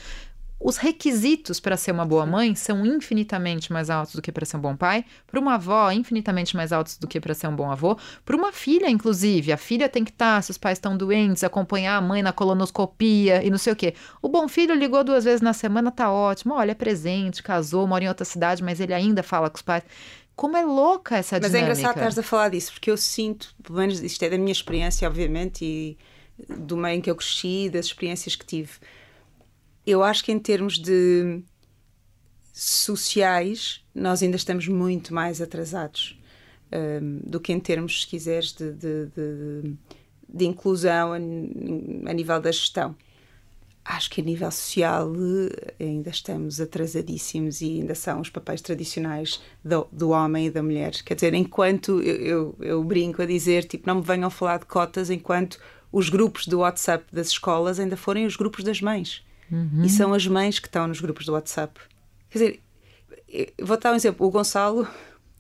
os 0.59 0.79
requisitos 0.79 1.61
para 1.61 1.77
ser 1.77 1.93
uma 1.93 2.07
boa 2.07 2.25
mãe 2.25 2.55
são 2.55 2.85
infinitamente 2.87 3.71
mais 3.71 3.91
altos 3.91 4.15
do 4.15 4.23
que 4.23 4.33
para 4.33 4.47
ser 4.47 4.57
um 4.57 4.61
bom 4.61 4.75
pai, 4.75 5.05
para 5.27 5.39
uma 5.39 5.55
avó, 5.55 5.91
infinitamente 5.93 6.57
mais 6.57 6.73
altos 6.73 6.97
do 6.97 7.07
que 7.07 7.21
para 7.21 7.35
ser 7.35 7.47
um 7.47 7.55
bom 7.55 7.71
avô, 7.71 7.99
para 8.25 8.35
uma 8.35 8.51
filha, 8.53 8.89
inclusive. 8.89 9.53
A 9.53 9.57
filha 9.59 9.87
tem 9.87 10.03
que 10.03 10.11
estar, 10.11 10.37
tá, 10.37 10.43
se 10.43 10.51
os 10.51 10.57
pais 10.57 10.79
estão 10.79 10.97
doentes, 10.97 11.45
acompanhar 11.45 11.97
a 11.97 12.01
mãe 12.01 12.23
na 12.23 12.33
colonoscopia 12.33 13.45
e 13.45 13.51
não 13.51 13.59
sei 13.59 13.75
o 13.75 13.77
quê. 13.77 13.95
O 14.23 14.29
bom 14.29 14.49
filho 14.49 14.75
ligou 14.75 15.05
duas 15.05 15.25
vezes 15.25 15.43
na 15.43 15.53
semana, 15.53 15.91
tá 15.91 16.11
ótimo. 16.11 16.55
Olha, 16.55 16.71
é 16.71 16.75
presente, 16.75 17.43
casou, 17.43 17.87
mora 17.87 18.05
em 18.05 18.09
outra 18.09 18.25
cidade, 18.25 18.65
mas 18.65 18.81
ele 18.81 18.95
ainda 18.95 19.23
fala 19.23 19.51
com 19.51 19.57
os 19.57 19.63
pais. 19.63 19.85
Como 20.35 20.57
é 20.57 20.65
louca 20.65 21.19
essa 21.19 21.37
mas 21.37 21.51
dinâmica. 21.51 21.69
Mas 21.69 21.79
é 21.79 21.81
engraçado 21.81 21.97
estares 21.97 22.19
a 22.19 22.23
falar 22.23 22.49
disso, 22.49 22.73
porque 22.73 22.91
eu 22.91 22.97
sinto, 22.97 23.55
pelo 23.63 23.79
menos 23.79 24.01
isto 24.03 24.23
é 24.23 24.31
da 24.31 24.39
minha 24.39 24.53
experiência, 24.53 25.07
obviamente, 25.07 25.65
e 25.65 25.99
do 26.49 26.79
meio 26.79 26.97
em 26.97 27.01
que 27.03 27.11
eu 27.11 27.15
cresci, 27.15 27.69
das 27.71 27.87
experiências 27.87 28.37
que 28.37 28.45
tive 28.45 28.71
eu 29.87 30.03
acho 30.03 30.25
que 30.25 30.33
em 30.33 30.39
termos 30.39 30.79
de 30.79 31.43
sociais, 32.53 33.85
nós 33.95 34.23
ainda 34.23 34.37
estamos 34.37 34.67
muito 34.67 35.13
mais 35.13 35.43
atrasados 35.43 36.19
um, 36.73 37.21
do 37.23 37.39
que 37.39 37.53
em 37.53 37.61
termos, 37.61 38.01
se 38.01 38.07
quiseres, 38.07 38.53
de, 38.53 38.73
de, 38.73 39.07
de, 39.07 39.75
de 40.27 40.45
inclusão 40.47 41.13
a, 41.13 41.17
a, 41.17 42.15
nível 42.15 42.41
da 42.41 42.51
gestão. 42.51 42.97
Acho 43.85 44.11
que 44.11 44.21
a 44.21 44.25
nível 44.25 44.51
social 44.51 45.13
ainda 45.79 46.11
estamos 46.11 46.61
atrasadíssimos 46.61 47.61
e 47.61 47.81
ainda 47.81 47.95
são 47.95 48.21
os 48.21 48.31
papéis 48.31 48.61
tradicionais 48.61 49.41
do, 49.65 49.87
do 49.93 50.09
homem 50.11 50.47
e 50.47 50.51
da 50.51 50.63
mulher. 50.63 50.93
Quer 51.05 51.15
dizer, 51.15 51.35
enquanto 51.35 52.01
eu, 52.01 52.17
eu, 52.17 52.57
eu 52.59 52.85
brinco 52.85 53.23
a 53.23 53.27
dizer, 53.27 53.65
tipo, 53.65 53.87
não 53.87 53.97
me 53.97 54.03
venham 54.03 54.31
falar 54.31 54.59
de 54.59 54.67
cotas 54.67 55.09
enquanto 55.09 55.61
os 55.93 56.09
grupos 56.09 56.49
do 56.49 56.61
WhatsApp 56.61 57.05
das 57.13 57.29
escolas 57.29 57.79
ainda 57.79 57.97
forem 57.97 58.27
os 58.27 58.35
grupos 58.35 58.65
das 58.65 58.81
mães. 58.81 59.26
Uhum. 59.51 59.85
E 59.85 59.89
são 59.89 60.13
as 60.13 60.27
mães 60.27 60.59
que 60.59 60.67
estão 60.67 60.87
nos 60.87 61.01
grupos 61.01 61.27
do 61.27 61.33
WhatsApp. 61.33 61.81
Quer 62.31 62.39
dizer, 62.39 62.61
vou 63.61 63.79
dar 63.79 63.93
um 63.93 63.97
exemplo. 63.97 64.27
O 64.27 64.31
Gonçalo, 64.31 64.87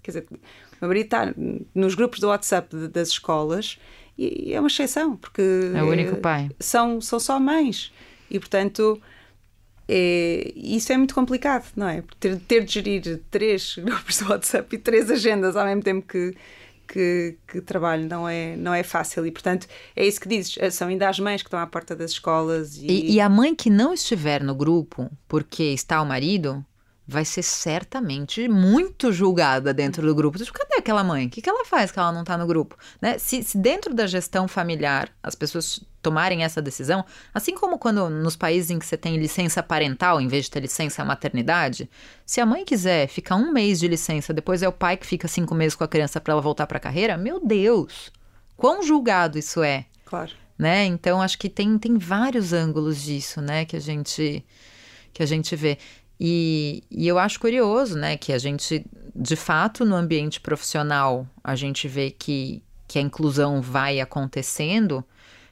quer 0.02 0.10
dizer, 0.10 0.26
o 0.30 0.36
meu 0.80 0.88
marido 0.88 1.04
está 1.04 1.34
nos 1.74 1.94
grupos 1.94 2.20
do 2.20 2.28
WhatsApp 2.28 2.74
das 2.88 3.08
escolas 3.08 3.78
e 4.18 4.52
é 4.52 4.60
uma 4.60 4.68
exceção, 4.68 5.16
porque. 5.16 5.42
É 5.74 5.82
o 5.82 5.90
único 5.90 6.16
pai. 6.16 6.50
São, 6.58 7.00
são 7.00 7.20
só 7.20 7.38
mães. 7.38 7.92
E, 8.30 8.38
portanto, 8.38 9.00
é, 9.88 10.52
isso 10.56 10.92
é 10.92 10.96
muito 10.96 11.14
complicado, 11.14 11.70
não 11.76 11.88
é? 11.88 12.02
Ter, 12.18 12.38
ter 12.40 12.64
de 12.64 12.72
gerir 12.72 13.20
três 13.30 13.76
grupos 13.78 14.18
do 14.18 14.30
WhatsApp 14.30 14.74
e 14.74 14.78
três 14.78 15.10
agendas 15.10 15.56
ao 15.56 15.64
mesmo 15.64 15.82
tempo 15.82 16.06
que 16.06 16.34
que, 16.86 17.36
que 17.46 17.60
trabalho 17.60 18.08
não 18.08 18.28
é, 18.28 18.56
não 18.56 18.72
é 18.72 18.82
fácil 18.82 19.26
e, 19.26 19.30
portanto, 19.30 19.66
é 19.94 20.06
isso 20.06 20.20
que 20.20 20.28
dizes. 20.28 20.56
Eh, 20.58 20.70
são 20.70 20.88
ainda 20.88 21.08
as 21.08 21.18
mães 21.18 21.42
que 21.42 21.48
estão 21.48 21.60
à 21.60 21.66
porta 21.66 21.94
das 21.94 22.12
escolas. 22.12 22.76
E... 22.76 22.86
E, 22.86 23.12
e 23.14 23.20
a 23.20 23.28
mãe 23.28 23.54
que 23.54 23.68
não 23.70 23.92
estiver 23.92 24.42
no 24.42 24.54
grupo 24.54 25.10
porque 25.28 25.64
está 25.64 26.00
o 26.00 26.06
marido 26.06 26.64
vai 27.06 27.24
ser 27.24 27.42
certamente 27.42 28.48
muito 28.48 29.12
julgada 29.12 29.72
dentro 29.72 30.04
do 30.04 30.14
grupo. 30.14 30.38
Cadê 30.38 30.76
aquela 30.76 31.04
mãe? 31.04 31.26
O 31.26 31.30
que, 31.30 31.40
que 31.40 31.48
ela 31.48 31.64
faz 31.64 31.92
que 31.92 31.98
ela 31.98 32.10
não 32.10 32.22
está 32.22 32.36
no 32.36 32.46
grupo? 32.46 32.76
Né? 33.00 33.16
Se, 33.18 33.42
se, 33.44 33.56
dentro 33.56 33.94
da 33.94 34.06
gestão 34.06 34.48
familiar 34.48 35.08
as 35.22 35.36
pessoas 35.36 35.80
tomarem 36.02 36.42
essa 36.42 36.60
decisão, 36.60 37.04
assim 37.32 37.54
como 37.54 37.78
quando 37.78 38.10
nos 38.10 38.36
países 38.36 38.70
em 38.70 38.78
que 38.78 38.86
você 38.86 38.96
tem 38.96 39.16
licença 39.16 39.62
parental 39.62 40.20
em 40.20 40.26
vez 40.26 40.46
de 40.46 40.50
ter 40.50 40.60
licença 40.60 41.04
maternidade, 41.04 41.88
se 42.24 42.40
a 42.40 42.46
mãe 42.46 42.64
quiser 42.64 43.06
ficar 43.06 43.36
um 43.36 43.52
mês 43.52 43.78
de 43.78 43.86
licença, 43.86 44.34
depois 44.34 44.62
é 44.62 44.68
o 44.68 44.72
pai 44.72 44.96
que 44.96 45.06
fica 45.06 45.28
cinco 45.28 45.54
meses 45.54 45.76
com 45.76 45.84
a 45.84 45.88
criança 45.88 46.20
para 46.20 46.32
ela 46.32 46.42
voltar 46.42 46.66
para 46.66 46.78
a 46.78 46.80
carreira, 46.80 47.16
meu 47.16 47.44
Deus, 47.44 48.10
quão 48.56 48.82
julgado 48.82 49.38
isso 49.38 49.62
é. 49.62 49.86
Claro. 50.04 50.32
Né? 50.58 50.86
Então 50.86 51.20
acho 51.20 51.38
que 51.38 51.48
tem, 51.48 51.78
tem 51.78 51.98
vários 51.98 52.52
ângulos 52.52 53.02
disso, 53.02 53.40
né, 53.40 53.64
que 53.64 53.76
a 53.76 53.80
gente 53.80 54.44
que 55.12 55.22
a 55.22 55.26
gente 55.26 55.56
vê. 55.56 55.78
E, 56.18 56.82
e 56.90 57.06
eu 57.06 57.18
acho 57.18 57.38
curioso, 57.38 57.96
né, 57.96 58.16
que 58.16 58.32
a 58.32 58.38
gente, 58.38 58.84
de 59.14 59.36
fato, 59.36 59.84
no 59.84 59.94
ambiente 59.94 60.40
profissional, 60.40 61.26
a 61.44 61.54
gente 61.54 61.86
vê 61.86 62.10
que, 62.10 62.62
que 62.88 62.98
a 62.98 63.02
inclusão 63.02 63.60
vai 63.60 64.00
acontecendo, 64.00 65.04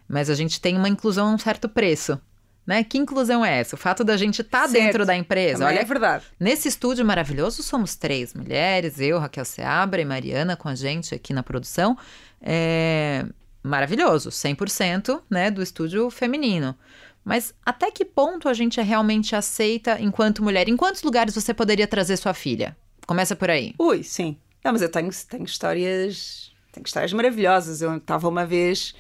mas 0.08 0.30
a 0.30 0.34
gente 0.34 0.60
tem 0.60 0.76
uma 0.76 0.88
inclusão 0.88 1.28
a 1.28 1.34
um 1.34 1.38
certo 1.38 1.68
preço. 1.68 2.20
Né? 2.66 2.82
Que 2.82 2.96
inclusão 2.96 3.44
é 3.44 3.60
essa? 3.60 3.76
O 3.76 3.78
fato 3.78 4.02
da 4.02 4.16
gente 4.16 4.40
estar 4.40 4.62
tá 4.62 4.66
dentro 4.66 5.04
da 5.04 5.14
empresa. 5.14 5.58
Também 5.58 5.76
Olha, 5.76 5.82
é 5.82 5.84
verdade. 5.84 6.24
Nesse 6.40 6.66
estúdio 6.66 7.04
maravilhoso 7.04 7.62
somos 7.62 7.94
três 7.94 8.32
mulheres, 8.32 8.98
eu, 8.98 9.18
Raquel 9.18 9.44
Seabra 9.44 10.00
e 10.00 10.04
Mariana 10.04 10.56
com 10.56 10.70
a 10.70 10.74
gente 10.74 11.14
aqui 11.14 11.34
na 11.34 11.42
produção. 11.42 11.94
É 12.40 13.26
maravilhoso, 13.64 14.28
100% 14.28 15.22
né, 15.28 15.50
do 15.50 15.62
estúdio 15.62 16.10
feminino. 16.10 16.76
Mas 17.24 17.54
até 17.64 17.90
que 17.90 18.04
ponto 18.04 18.48
a 18.48 18.52
gente 18.52 18.78
é 18.78 18.82
realmente 18.82 19.34
aceita 19.34 19.98
enquanto 20.00 20.42
mulher? 20.42 20.68
Em 20.68 20.76
quantos 20.76 21.02
lugares 21.02 21.34
você 21.34 21.54
poderia 21.54 21.86
trazer 21.86 22.16
sua 22.16 22.34
filha? 22.34 22.76
Começa 23.06 23.34
por 23.34 23.50
aí. 23.50 23.74
Ui, 23.78 24.02
sim. 24.02 24.36
Não, 24.62 24.72
mas 24.72 24.82
eu 24.82 24.90
tenho, 24.90 25.10
tenho 25.28 25.44
histórias. 25.44 26.52
Tenho 26.70 26.84
histórias 26.84 27.12
maravilhosas. 27.12 27.80
Eu 27.80 27.96
estava 27.96 28.28
uma 28.28 28.44
vez. 28.44 28.94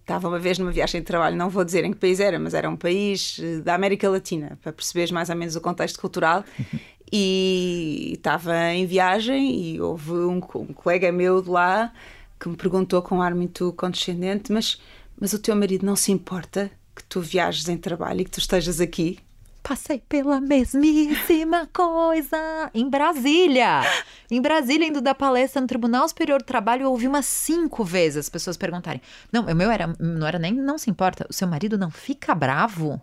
Estava 0.00 0.26
uma 0.26 0.38
vez 0.38 0.58
numa 0.58 0.70
viagem 0.70 1.02
de 1.02 1.06
trabalho, 1.06 1.36
não 1.36 1.50
vou 1.50 1.62
dizer 1.62 1.84
em 1.84 1.92
que 1.92 1.98
país 1.98 2.18
era, 2.18 2.38
mas 2.38 2.54
era 2.54 2.66
um 2.70 2.76
país 2.76 3.38
eh, 3.42 3.60
da 3.60 3.74
América 3.74 4.08
Latina, 4.08 4.58
para 4.62 4.72
perceberes 4.72 5.10
mais 5.10 5.28
ou 5.28 5.36
menos 5.36 5.54
o 5.54 5.60
contexto 5.60 6.00
cultural. 6.00 6.42
e 7.12 8.12
estava 8.14 8.72
em 8.72 8.86
viagem 8.86 9.54
e 9.54 9.78
houve 9.78 10.12
um, 10.12 10.38
um 10.54 10.72
colega 10.72 11.12
meu 11.12 11.42
de 11.42 11.50
lá 11.50 11.92
que 12.40 12.48
me 12.48 12.56
perguntou 12.56 13.02
com 13.02 13.16
um 13.16 13.22
ar 13.22 13.34
muito 13.34 13.70
condescendente: 13.74 14.50
mas, 14.50 14.80
mas 15.20 15.34
o 15.34 15.38
teu 15.38 15.54
marido 15.54 15.84
não 15.84 15.94
se 15.94 16.10
importa 16.10 16.70
que 16.98 17.04
tu 17.04 17.20
viajes 17.20 17.68
em 17.68 17.76
trabalho 17.76 18.20
e 18.20 18.24
que 18.24 18.30
tu 18.30 18.40
estejas 18.40 18.80
aqui? 18.80 19.18
Passei 19.62 20.02
pela 20.08 20.40
mesmíssima 20.40 21.68
coisa 21.72 22.70
em 22.74 22.88
Brasília. 22.88 23.82
Em 24.30 24.40
Brasília, 24.40 24.86
indo 24.86 25.00
da 25.00 25.14
palestra 25.14 25.60
no 25.60 25.66
Tribunal 25.66 26.08
Superior 26.08 26.40
do 26.40 26.44
Trabalho, 26.44 26.82
eu 26.82 26.90
ouvi 26.90 27.06
umas 27.06 27.26
cinco 27.26 27.84
vezes 27.84 28.18
as 28.18 28.28
pessoas 28.28 28.56
perguntarem: 28.56 29.00
Não, 29.32 29.46
o 29.46 29.54
meu 29.54 29.70
era, 29.70 29.94
não 29.98 30.26
era 30.26 30.38
nem 30.38 30.52
não 30.52 30.78
se 30.78 30.90
importa. 30.90 31.26
O 31.28 31.32
seu 31.32 31.46
marido 31.46 31.78
não 31.78 31.90
fica 31.90 32.34
bravo? 32.34 33.00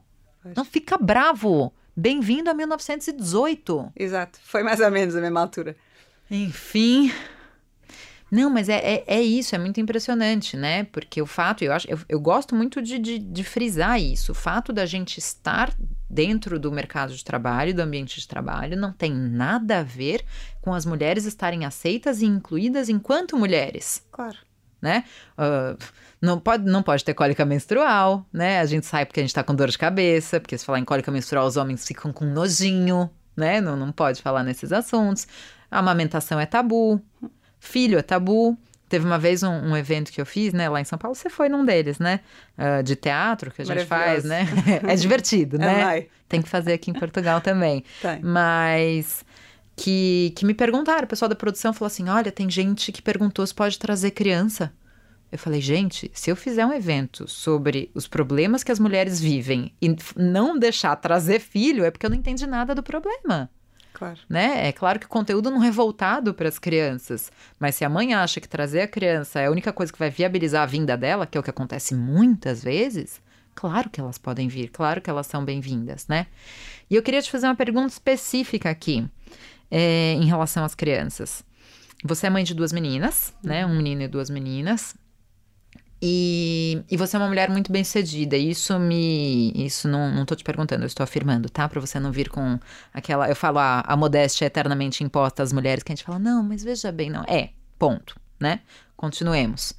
Não 0.56 0.66
fica 0.66 0.98
bravo. 0.98 1.74
Bem-vindo 1.96 2.50
a 2.50 2.54
1918. 2.54 3.94
Exato, 3.96 4.40
foi 4.44 4.64
mais 4.64 4.80
ou 4.80 4.92
menos 4.92 5.16
a 5.16 5.22
mesma 5.22 5.42
altura. 5.42 5.76
Enfim, 6.30 7.12
não, 8.32 8.50
mas 8.50 8.70
é, 8.70 8.78
é, 8.78 9.04
é, 9.08 9.22
isso, 9.22 9.56
é 9.56 9.58
muito 9.58 9.80
impressionante, 9.80 10.58
né? 10.58 10.84
Porque 10.86 11.22
o 11.22 11.26
fato, 11.26 11.64
eu 11.64 11.72
acho, 11.72 11.90
eu, 11.90 12.00
eu 12.10 12.20
gosto 12.20 12.56
muito 12.56 12.82
de, 12.82 12.98
de, 12.98 13.20
de, 13.20 13.44
frisar 13.44 14.02
isso. 14.02 14.32
O 14.32 14.36
fato 14.36 14.74
da 14.74 14.86
gente 14.86 15.20
estar 15.20 15.74
dentro 16.10 16.60
do 16.60 16.72
mercado 16.72 17.14
de 17.14 17.24
trabalho, 17.24 17.74
do 17.74 17.82
ambiente 17.82 18.20
de 18.20 18.28
trabalho, 18.28 18.76
não 18.76 18.92
tem 18.92 19.14
nada 19.14 19.80
a 19.80 19.84
ver 19.84 20.26
com 20.60 20.74
as 20.74 20.86
mulheres 20.86 21.26
estarem 21.26 21.66
aceitas 21.66 22.22
e 22.22 22.26
incluídas 22.26 22.90
enquanto 22.90 23.38
mulheres. 23.38 24.04
Claro. 24.12 24.38
Né? 24.82 25.04
Uh, 25.38 25.78
não, 26.22 26.40
pode, 26.40 26.66
não 26.66 26.84
pode 26.84 27.04
ter 27.04 27.14
cólica 27.14 27.46
menstrual, 27.46 28.26
né? 28.34 28.60
A 28.60 28.66
gente 28.66 28.86
sai 28.86 29.06
porque 29.06 29.20
a 29.20 29.24
gente 29.24 29.34
tá 29.34 29.44
com 29.44 29.56
dor 29.56 29.70
de 29.70 29.78
cabeça, 29.78 30.40
porque 30.40 30.58
se 30.58 30.66
falar 30.66 30.80
em 30.80 30.86
cólica 30.86 31.12
menstrual, 31.12 31.48
os 31.48 31.58
homens 31.58 31.86
ficam 31.86 32.12
com 32.12 32.26
nojinho, 32.26 33.10
né? 33.36 33.62
Não, 33.62 33.76
não 33.76 33.92
pode 33.92 34.22
falar 34.22 34.44
nesses 34.44 34.72
assuntos. 34.72 35.28
A 35.70 35.80
amamentação 35.80 36.40
é 36.40 36.46
tabu. 36.46 37.02
Filho 37.66 37.98
é 37.98 38.02
tabu. 38.02 38.58
Teve 38.88 39.06
uma 39.06 39.18
vez 39.18 39.42
um, 39.42 39.50
um, 39.50 39.76
evento 39.76 40.12
que 40.12 40.22
eu 40.22 40.26
fiz, 40.28 40.54
né, 40.54 40.70
lá 40.70 40.80
em 40.80 40.84
São 40.84 40.98
Paulo, 40.98 41.16
você 41.16 41.28
foi 41.28 41.50
num 41.50 41.66
deles, 41.66 41.98
né? 41.98 42.20
Uh, 42.56 42.84
de 42.84 42.96
teatro 42.96 43.50
que 43.50 43.64
a 43.64 43.66
gente 43.66 43.86
faz, 43.86 44.24
né? 44.24 44.48
é 44.88 44.96
divertido, 44.96 45.58
né? 45.58 45.82
É, 45.98 46.08
Tem 46.30 46.40
que 46.40 46.48
fazer 46.48 46.74
aqui 46.74 46.92
em 46.92 46.94
Portugal 46.94 47.42
também. 47.42 47.84
Tem. 48.00 48.22
Mas 48.22 49.26
que, 49.76 50.34
que 50.36 50.46
me 50.46 50.54
perguntaram, 50.54 51.04
o 51.04 51.08
pessoal 51.08 51.28
da 51.28 51.36
produção 51.36 51.74
falou 51.74 51.88
assim: 51.88 52.08
olha, 52.08 52.32
tem 52.32 52.50
gente 52.50 52.92
que 52.92 53.02
perguntou 53.02 53.46
se 53.46 53.54
pode 53.54 53.78
trazer 53.80 54.12
criança. 54.12 54.72
Eu 55.32 55.40
falei, 55.40 55.60
gente, 55.60 56.10
se 56.14 56.30
eu 56.30 56.36
fizer 56.36 56.66
um 56.66 56.72
evento 56.72 57.28
sobre 57.28 57.92
os 57.94 58.08
problemas 58.08 58.64
que 58.64 58.72
as 58.72 58.80
mulheres 58.80 59.20
vivem 59.20 59.74
e 59.82 59.94
não 60.16 60.58
deixar 60.58 60.96
trazer 60.96 61.40
filho, 61.40 61.84
é 61.84 61.92
porque 61.92 62.06
eu 62.06 62.10
não 62.10 62.18
entendi 62.18 62.46
nada 62.46 62.74
do 62.74 62.84
problema. 62.84 63.50
Claro. 63.96 64.20
Né? 64.30 64.68
É 64.68 64.74
claro 64.74 65.00
que 65.00 65.06
o 65.06 65.10
conteúdo 65.10 65.50
não 65.50 65.64
é 65.64 65.72
voltado 65.72 66.34
para 66.34 66.50
as 66.50 66.60
crianças, 66.60 67.32
mas 67.58 67.76
se 67.76 67.86
a 67.86 67.90
mãe 67.90 68.14
acha 68.14 68.42
que 68.42 68.48
trazer 68.48 68.82
a 68.82 68.88
criança 68.88 69.40
é 69.40 69.46
a 69.46 69.52
única 69.52 69.72
coisa 69.72 69.92
que 69.92 69.98
vai 69.98 70.10
viabilizar 70.10 70.64
a 70.64 70.66
vinda 70.66 70.98
dela, 70.98 71.26
que 71.26 71.38
é 71.38 71.40
o 71.40 71.44
que 71.44 71.50
acontece 71.50 71.96
muitas 71.96 72.62
vezes, 72.62 73.22
claro 73.56 73.90
que 73.90 74.02
elas 74.02 74.18
podem 74.18 74.50
vir, 74.50 74.68
claro 74.68 75.00
que 75.00 75.10
elas 75.10 75.28
são 75.28 75.46
bem-vindas, 75.46 76.08
né? 76.10 76.28
E 76.90 76.96
eu 76.96 77.02
queria 77.02 77.22
te 77.22 77.32
fazer 77.32 77.48
uma 77.48 77.56
pergunta 77.56 77.88
específica 77.88 78.70
aqui 78.70 79.08
é, 79.72 80.12
em 80.12 80.26
relação 80.26 80.66
às 80.66 80.76
crianças. 80.76 81.42
Você 82.04 82.28
é 82.28 82.30
mãe 82.30 82.44
de 82.44 82.54
duas 82.54 82.74
meninas, 82.74 83.34
né? 83.42 83.66
Um 83.66 83.78
menino 83.78 84.02
e 84.02 84.08
duas 84.10 84.30
meninas. 84.30 84.94
E, 86.02 86.84
e 86.92 86.98
você 86.98 87.16
é 87.16 87.20
uma 87.20 87.28
mulher 87.28 87.50
muito 87.50 87.72
bem 87.72 87.84
sucedida. 87.84 88.36
Isso 88.36 88.78
me. 88.80 89.52
Isso 89.56 89.88
não, 89.88 90.12
não 90.14 90.26
tô 90.26 90.36
te 90.36 90.44
perguntando, 90.44 90.84
eu 90.84 90.88
estou 90.88 91.04
afirmando, 91.04 91.50
tá? 91.50 91.68
Pra 91.68 91.80
você 91.80 92.00
não 92.00 92.12
vir 92.12 92.30
com 92.30 92.60
aquela. 92.94 93.30
Eu 93.30 93.36
falo 93.36 93.60
a, 93.60 93.82
a 93.82 93.96
modéstia 93.96 94.46
eternamente 94.46 95.04
imposta 95.04 95.42
às 95.42 95.54
mulheres, 95.54 95.84
que 95.84 95.92
a 95.92 95.96
gente 95.96 96.06
fala, 96.06 96.20
não, 96.20 96.44
mas 96.44 96.64
veja 96.64 96.92
bem, 96.92 97.10
não. 97.10 97.24
É, 97.28 97.50
ponto, 97.80 98.20
né? 98.40 98.60
Continuemos. 98.96 99.74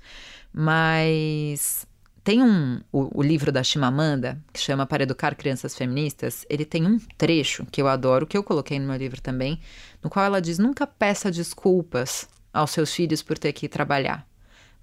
Mas 0.53 1.87
tem 2.25 2.43
um. 2.43 2.81
O, 2.91 3.21
o 3.21 3.23
livro 3.23 3.53
da 3.53 3.63
Chimamanda, 3.63 4.43
que 4.53 4.59
chama 4.59 4.87
Para 4.87 5.05
Educar 5.05 5.37
Crianças 5.37 5.77
Feministas, 5.77 6.45
ele 6.49 6.65
tem 6.65 6.87
um 6.87 6.99
trecho 7.17 7.65
que 7.67 7.81
eu 7.81 7.87
adoro, 7.87 8.27
que 8.27 8.37
eu 8.37 8.43
coloquei 8.43 8.81
no 8.81 8.87
meu 8.89 8.97
livro 8.97 9.21
também, 9.21 9.61
no 10.03 10.11
qual 10.11 10.25
ela 10.25 10.41
diz: 10.41 10.59
nunca 10.59 10.87
peça 10.87 11.31
desculpas 11.31 12.27
aos 12.53 12.71
seus 12.71 12.93
filhos 12.93 13.23
por 13.23 13.39
ter 13.39 13.53
que 13.53 13.67
ir 13.67 13.69
trabalhar. 13.69 14.27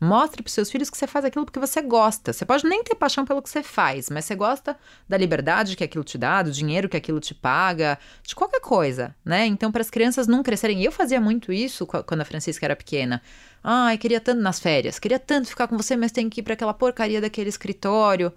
Mostre 0.03 0.43
para 0.43 0.51
seus 0.51 0.69
filhos 0.69 0.89
que 0.89 0.97
você 0.97 1.07
faz 1.07 1.23
aquilo 1.23 1.45
porque 1.45 1.59
você 1.59 1.81
gosta. 1.81 2.33
Você 2.33 2.45
pode 2.45 2.65
nem 2.67 2.83
ter 2.83 2.93
paixão 2.95 3.23
pelo 3.23 3.41
que 3.41 3.49
você 3.49 3.63
faz, 3.63 4.09
mas 4.09 4.25
você 4.25 4.35
gosta 4.35 4.77
da 5.07 5.17
liberdade 5.17 5.77
que 5.77 5.83
aquilo 5.83 6.03
te 6.03 6.17
dá, 6.17 6.41
do 6.41 6.51
dinheiro 6.51 6.89
que 6.89 6.97
aquilo 6.97 7.19
te 7.19 7.33
paga, 7.33 7.97
de 8.21 8.35
qualquer 8.35 8.59
coisa, 8.59 9.15
né? 9.23 9.45
Então, 9.45 9.71
para 9.71 9.81
as 9.81 9.89
crianças 9.89 10.27
não 10.27 10.43
crescerem. 10.43 10.81
E 10.81 10.85
eu 10.85 10.91
fazia 10.91 11.21
muito 11.21 11.53
isso 11.53 11.87
quando 11.87 12.21
a 12.21 12.25
Francisca 12.25 12.65
era 12.65 12.75
pequena. 12.75 13.21
Ai, 13.63 13.97
queria 13.97 14.19
tanto 14.19 14.41
nas 14.41 14.59
férias, 14.59 14.99
queria 14.99 15.19
tanto 15.19 15.47
ficar 15.47 15.67
com 15.67 15.77
você, 15.77 15.95
mas 15.95 16.11
tem 16.11 16.29
que 16.29 16.41
ir 16.41 16.43
para 16.43 16.53
aquela 16.53 16.73
porcaria 16.73 17.21
daquele 17.21 17.47
escritório. 17.49 18.33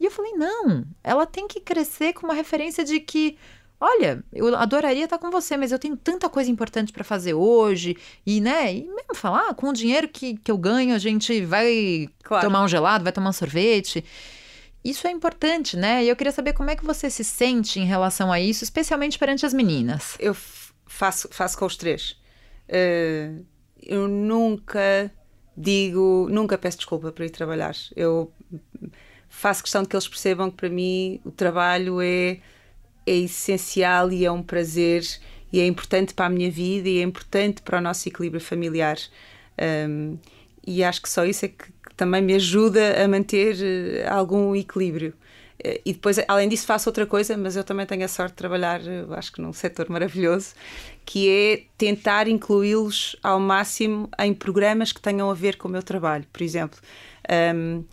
E 0.00 0.04
eu 0.04 0.10
falei: 0.10 0.32
não, 0.32 0.84
ela 1.04 1.24
tem 1.24 1.46
que 1.46 1.60
crescer 1.60 2.12
com 2.14 2.26
uma 2.26 2.34
referência 2.34 2.84
de 2.84 2.98
que 2.98 3.38
Olha, 3.78 4.24
eu 4.32 4.54
adoraria 4.56 5.04
estar 5.04 5.18
com 5.18 5.30
você, 5.30 5.56
mas 5.56 5.70
eu 5.70 5.78
tenho 5.78 5.96
tanta 5.96 6.28
coisa 6.28 6.50
importante 6.50 6.92
para 6.92 7.04
fazer 7.04 7.34
hoje. 7.34 7.96
E, 8.24 8.40
né, 8.40 8.72
e 8.74 8.84
mesmo 8.84 9.14
falar, 9.14 9.50
ah, 9.50 9.54
com 9.54 9.68
o 9.68 9.72
dinheiro 9.72 10.08
que, 10.08 10.36
que 10.38 10.50
eu 10.50 10.56
ganho, 10.56 10.94
a 10.94 10.98
gente 10.98 11.44
vai 11.44 12.08
claro. 12.22 12.46
tomar 12.46 12.64
um 12.64 12.68
gelado, 12.68 13.04
vai 13.04 13.12
tomar 13.12 13.30
um 13.30 13.34
sorvete. 13.34 14.02
Isso 14.82 15.06
é 15.06 15.10
importante, 15.10 15.76
né? 15.76 16.04
E 16.04 16.08
eu 16.08 16.16
queria 16.16 16.32
saber 16.32 16.52
como 16.52 16.70
é 16.70 16.76
que 16.76 16.84
você 16.84 17.10
se 17.10 17.24
sente 17.24 17.78
em 17.78 17.84
relação 17.84 18.32
a 18.32 18.40
isso, 18.40 18.64
especialmente 18.64 19.18
perante 19.18 19.44
as 19.44 19.52
meninas. 19.52 20.16
Eu 20.18 20.34
faço, 20.86 21.28
faço 21.30 21.58
com 21.58 21.66
os 21.66 21.76
três. 21.76 22.16
Uh, 22.68 23.44
eu 23.82 24.08
nunca 24.08 25.10
digo, 25.56 26.28
nunca 26.30 26.56
peço 26.56 26.78
desculpa 26.78 27.12
para 27.12 27.26
ir 27.26 27.30
trabalhar. 27.30 27.74
Eu 27.94 28.32
faço 29.28 29.62
questão 29.62 29.82
de 29.82 29.88
que 29.88 29.96
eles 29.96 30.08
percebam 30.08 30.50
que 30.50 30.56
para 30.56 30.68
mim 30.68 31.20
o 31.24 31.30
trabalho 31.30 32.00
é 32.00 32.38
é 33.06 33.12
essencial 33.12 34.10
e 34.10 34.24
é 34.24 34.30
um 34.30 34.42
prazer 34.42 35.04
e 35.52 35.60
é 35.60 35.66
importante 35.66 36.12
para 36.12 36.26
a 36.26 36.28
minha 36.28 36.50
vida 36.50 36.88
e 36.88 36.98
é 36.98 37.02
importante 37.02 37.62
para 37.62 37.78
o 37.78 37.80
nosso 37.80 38.08
equilíbrio 38.08 38.40
familiar. 38.40 38.98
Um, 39.88 40.18
e 40.66 40.82
acho 40.82 41.00
que 41.00 41.08
só 41.08 41.24
isso 41.24 41.44
é 41.44 41.48
que 41.48 41.64
também 41.96 42.20
me 42.20 42.34
ajuda 42.34 43.02
a 43.02 43.08
manter 43.08 43.56
eh, 43.62 44.06
algum 44.08 44.54
equilíbrio. 44.54 45.14
Eh, 45.62 45.80
e 45.86 45.92
depois, 45.92 46.18
além 46.28 46.48
disso, 46.48 46.66
faço 46.66 46.88
outra 46.88 47.06
coisa, 47.06 47.36
mas 47.36 47.56
eu 47.56 47.64
também 47.64 47.86
tenho 47.86 48.04
a 48.04 48.08
sorte 48.08 48.32
de 48.32 48.36
trabalhar, 48.36 48.80
acho 49.12 49.32
que 49.32 49.40
num 49.40 49.52
setor 49.52 49.88
maravilhoso, 49.88 50.54
que 51.04 51.30
é 51.30 51.62
tentar 51.78 52.28
incluí-los 52.28 53.16
ao 53.22 53.40
máximo 53.40 54.10
em 54.18 54.34
programas 54.34 54.92
que 54.92 55.00
tenham 55.00 55.30
a 55.30 55.34
ver 55.34 55.56
com 55.56 55.68
o 55.68 55.70
meu 55.70 55.82
trabalho. 55.82 56.24
Por 56.32 56.42
exemplo, 56.42 56.78
um, 57.54 57.84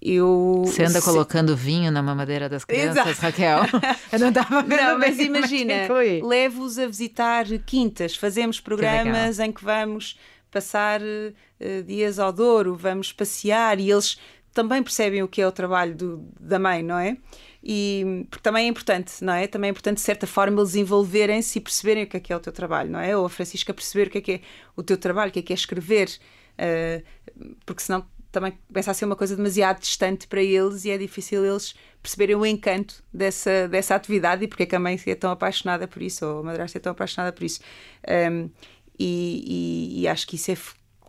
eu 0.00 0.62
você 0.64 0.84
anda 0.84 1.00
se... 1.00 1.04
colocando 1.04 1.56
vinho 1.56 1.90
na 1.90 2.02
mamadeira 2.02 2.48
das 2.48 2.64
crianças, 2.64 3.06
Exato. 3.06 3.20
Raquel? 3.20 3.60
Eu 4.12 4.18
não 4.20 4.28
estava 4.28 4.62
vendo 4.62 4.80
Não, 4.80 4.98
mas 4.98 5.18
imagina, 5.18 5.74
levo-os 6.22 6.78
a 6.78 6.86
visitar 6.86 7.46
quintas, 7.66 8.14
fazemos 8.14 8.60
programas 8.60 9.36
que 9.36 9.42
em 9.42 9.52
que 9.52 9.64
vamos 9.64 10.16
passar 10.50 11.00
uh, 11.00 11.82
dias 11.84 12.18
ao 12.18 12.32
Douro, 12.32 12.76
vamos 12.76 13.12
passear 13.12 13.80
e 13.80 13.90
eles 13.90 14.18
também 14.54 14.82
percebem 14.82 15.22
o 15.22 15.28
que 15.28 15.40
é 15.40 15.46
o 15.46 15.52
trabalho 15.52 15.94
do, 15.94 16.28
da 16.40 16.58
mãe, 16.58 16.82
não 16.82 16.98
é? 16.98 17.16
E 17.62 18.26
porque 18.30 18.42
também 18.42 18.66
é 18.66 18.68
importante, 18.68 19.22
não 19.22 19.32
é? 19.32 19.46
Também 19.46 19.68
é 19.68 19.70
importante, 19.70 19.96
de 19.96 20.02
certa 20.02 20.26
forma, 20.26 20.60
eles 20.60 20.74
envolverem-se 20.74 21.58
e 21.58 21.60
perceberem 21.60 22.04
o 22.04 22.06
que 22.06 22.16
é 22.16 22.20
que 22.20 22.32
é 22.32 22.36
o 22.36 22.40
teu 22.40 22.52
trabalho, 22.52 22.90
não 22.90 23.00
é? 23.00 23.16
Ou 23.16 23.26
a 23.26 23.28
Francisca 23.28 23.74
perceber 23.74 24.06
o 24.06 24.10
que 24.10 24.18
é 24.18 24.20
que 24.20 24.32
é 24.32 24.40
o 24.76 24.82
teu 24.82 24.96
trabalho, 24.96 25.30
o 25.30 25.32
que 25.32 25.40
é 25.40 25.42
que 25.42 25.52
é 25.52 25.54
escrever, 25.54 26.08
uh, 26.54 27.54
porque 27.66 27.82
senão 27.82 28.06
também 28.30 28.58
começa 28.66 28.90
a 28.90 28.94
ser 28.94 29.04
uma 29.04 29.16
coisa 29.16 29.34
demasiado 29.36 29.80
distante 29.80 30.26
para 30.26 30.42
eles 30.42 30.84
e 30.84 30.90
é 30.90 30.98
difícil 30.98 31.44
eles 31.44 31.74
perceberem 32.02 32.36
o 32.36 32.44
encanto 32.44 33.02
dessa, 33.12 33.66
dessa 33.68 33.94
atividade 33.94 34.44
e 34.44 34.48
porque 34.48 34.62
é 34.62 34.66
que 34.66 34.76
a 34.76 34.80
mãe 34.80 35.00
é 35.06 35.14
tão 35.14 35.30
apaixonada 35.30 35.88
por 35.88 36.02
isso 36.02 36.24
ou 36.26 36.40
a 36.40 36.42
madrasta 36.42 36.78
é 36.78 36.80
tão 36.80 36.92
apaixonada 36.92 37.32
por 37.32 37.44
isso. 37.44 37.60
Um, 38.08 38.50
e, 38.98 39.94
e, 39.98 40.02
e, 40.02 40.08
acho 40.08 40.26
que 40.26 40.36
isso 40.36 40.50
é, 40.50 40.56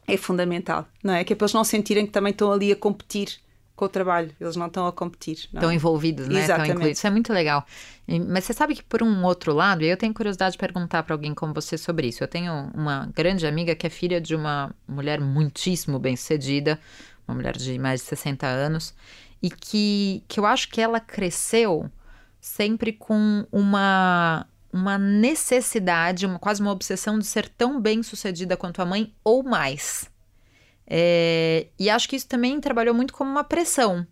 é 0.08 0.18
fundamental, 0.18 0.88
não 1.04 1.14
é? 1.14 1.24
Que 1.24 1.34
é 1.34 1.36
para 1.36 1.46
eles 1.46 1.54
não 1.54 1.64
sentirem 1.64 2.06
que 2.06 2.12
também 2.12 2.32
estão 2.32 2.52
ali 2.52 2.72
a 2.72 2.76
competir 2.76 3.40
com 3.80 3.86
o 3.86 3.90
trabalho, 3.90 4.30
eles 4.42 4.58
não 4.58 4.68
estão 4.68 4.86
a 4.86 4.92
competir. 4.92 5.48
Não. 5.54 5.60
Estão 5.60 5.72
envolvidos, 5.72 6.28
né? 6.28 6.44
Exatamente. 6.44 6.64
Estão 6.64 6.76
incluídos. 6.76 6.98
Isso 6.98 7.08
é 7.08 7.10
muito 7.10 7.32
legal. 7.32 7.66
Mas 8.28 8.44
você 8.44 8.52
sabe 8.52 8.76
que, 8.76 8.84
por 8.84 9.02
um 9.02 9.24
outro 9.24 9.54
lado, 9.54 9.84
eu 9.84 9.96
tenho 9.96 10.14
curiosidade 10.14 10.52
de 10.52 10.58
perguntar 10.58 11.02
para 11.04 11.16
alguém 11.16 11.34
como 11.34 11.54
você 11.54 11.78
sobre 11.78 12.08
isso. 12.08 12.22
Eu 12.22 12.28
tenho 12.28 12.70
uma 12.76 13.10
grande 13.16 13.48
amiga 13.48 13.74
que 13.74 13.88
é 13.88 13.90
filha 13.90 14.20
de 14.20 14.36
uma 14.36 14.76
mulher 14.86 15.22
muitíssimo 15.22 15.98
bem-sucedida, 15.98 16.78
uma 17.30 17.36
mulher 17.36 17.56
de 17.56 17.78
mais 17.80 18.02
de 18.02 18.08
60 18.08 18.46
anos, 18.46 18.94
e 19.42 19.50
que, 19.50 20.24
que 20.28 20.40
eu 20.40 20.46
acho 20.46 20.70
que 20.70 20.82
ela 20.82 21.00
cresceu 21.00 21.90
sempre 22.42 22.92
com 22.92 23.46
uma 23.52 24.46
uma 24.72 25.00
necessidade, 25.00 26.28
uma, 26.28 26.38
quase 26.38 26.62
uma 26.62 26.72
obsessão 26.72 27.18
de 27.18 27.26
ser 27.26 27.50
tão 27.50 27.82
bem 27.82 28.04
sucedida 28.04 28.56
quanto 28.56 28.82
a 28.82 28.86
mãe 28.86 29.14
ou 29.24 29.44
mais. 29.44 30.10
É, 30.86 31.68
e 31.78 31.90
acho 31.90 32.08
que 32.08 32.16
isso 32.16 32.28
também 32.28 32.60
trabalhou 32.60 32.94
muito 32.94 33.14
como 33.14 33.30
uma 33.30 33.44
pressão 33.44 34.06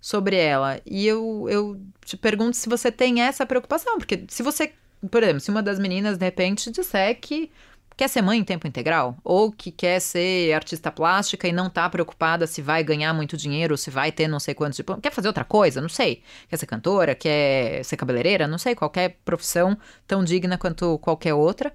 sobre 0.00 0.36
ela. 0.36 0.80
E 0.84 1.06
eu, 1.06 1.46
eu 1.48 1.80
te 2.04 2.16
pergunto 2.16 2.56
se 2.56 2.68
você 2.68 2.90
tem 2.92 3.22
essa 3.22 3.46
preocupação, 3.46 3.98
porque 3.98 4.24
se 4.28 4.42
você, 4.42 4.72
por 5.10 5.22
exemplo, 5.22 5.40
se 5.40 5.50
uma 5.50 5.62
das 5.62 5.78
meninas 5.78 6.18
de 6.18 6.24
repente 6.24 6.70
disser 6.70 7.18
que 7.20 7.50
quer 7.96 8.08
ser 8.08 8.22
mãe 8.22 8.38
em 8.38 8.44
tempo 8.44 8.66
integral, 8.66 9.16
ou 9.22 9.52
que 9.52 9.70
quer 9.70 10.00
ser 10.00 10.52
artista 10.52 10.90
plástica 10.90 11.46
e 11.46 11.52
não 11.52 11.68
tá 11.70 11.88
preocupada 11.88 12.46
se 12.46 12.62
vai 12.62 12.82
ganhar 12.82 13.12
muito 13.12 13.36
dinheiro, 13.36 13.76
se 13.76 13.90
vai 13.90 14.10
ter 14.10 14.28
não 14.28 14.40
sei 14.40 14.54
quantos 14.54 14.76
diplomas, 14.76 15.02
quer 15.02 15.12
fazer 15.12 15.28
outra 15.28 15.44
coisa, 15.44 15.80
não 15.80 15.88
sei. 15.88 16.22
Quer 16.48 16.56
ser 16.56 16.66
cantora, 16.66 17.14
quer 17.14 17.84
ser 17.84 17.96
cabeleireira, 17.96 18.46
não 18.46 18.58
sei, 18.58 18.74
qualquer 18.74 19.18
profissão 19.24 19.76
tão 20.06 20.24
digna 20.24 20.58
quanto 20.58 20.98
qualquer 20.98 21.34
outra. 21.34 21.74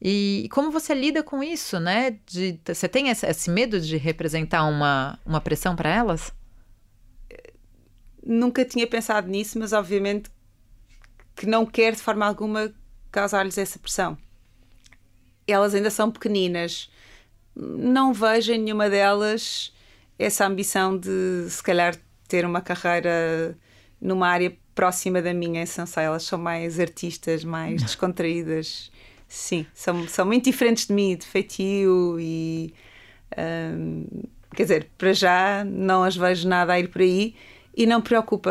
E 0.00 0.48
como 0.52 0.70
você 0.70 0.94
lida 0.94 1.22
com 1.22 1.42
isso, 1.42 1.80
né? 1.80 2.18
De, 2.26 2.58
você 2.66 2.88
tem 2.88 3.08
esse, 3.08 3.26
esse 3.26 3.50
medo 3.50 3.80
de 3.80 3.96
representar 3.96 4.64
uma, 4.64 5.18
uma 5.24 5.40
pressão 5.40 5.74
para 5.74 5.88
elas? 5.88 6.32
Nunca 8.22 8.64
tinha 8.64 8.86
pensado 8.86 9.28
nisso, 9.28 9.58
mas 9.58 9.72
obviamente 9.72 10.30
que 11.34 11.46
não 11.46 11.66
quero 11.66 11.96
de 11.96 12.02
forma 12.02 12.26
alguma 12.26 12.72
causar-lhes 13.10 13.58
essa 13.58 13.78
pressão. 13.78 14.16
Elas 15.46 15.74
ainda 15.74 15.90
são 15.90 16.10
pequeninas. 16.10 16.90
Não 17.54 18.12
vejo 18.12 18.52
em 18.52 18.58
nenhuma 18.58 18.88
delas 18.90 19.72
essa 20.18 20.46
ambição 20.46 20.96
de, 20.96 21.46
se 21.48 21.62
calhar, 21.62 21.96
ter 22.28 22.44
uma 22.44 22.60
carreira 22.60 23.56
numa 24.00 24.28
área 24.28 24.56
próxima 24.74 25.22
da 25.22 25.32
minha 25.32 25.62
em 25.62 25.66
Sansai. 25.66 26.06
Elas 26.06 26.24
são 26.24 26.38
mais 26.38 26.80
artistas, 26.80 27.44
mais 27.44 27.82
descontraídas. 27.84 28.90
Sim, 29.28 29.66
são, 29.74 30.06
são 30.08 30.26
muito 30.26 30.44
diferentes 30.44 30.86
de 30.86 30.92
mim, 30.92 31.16
de 31.16 31.26
feitio 31.26 32.18
e. 32.20 32.74
Um, 33.36 34.06
quer 34.54 34.62
dizer, 34.62 34.90
para 34.96 35.12
já 35.12 35.64
não 35.64 36.04
as 36.04 36.16
vejo 36.16 36.48
nada 36.48 36.74
a 36.74 36.78
ir 36.78 36.88
por 36.88 37.02
aí 37.02 37.34
e 37.76 37.86
não 37.86 38.00
preocupa, 38.00 38.50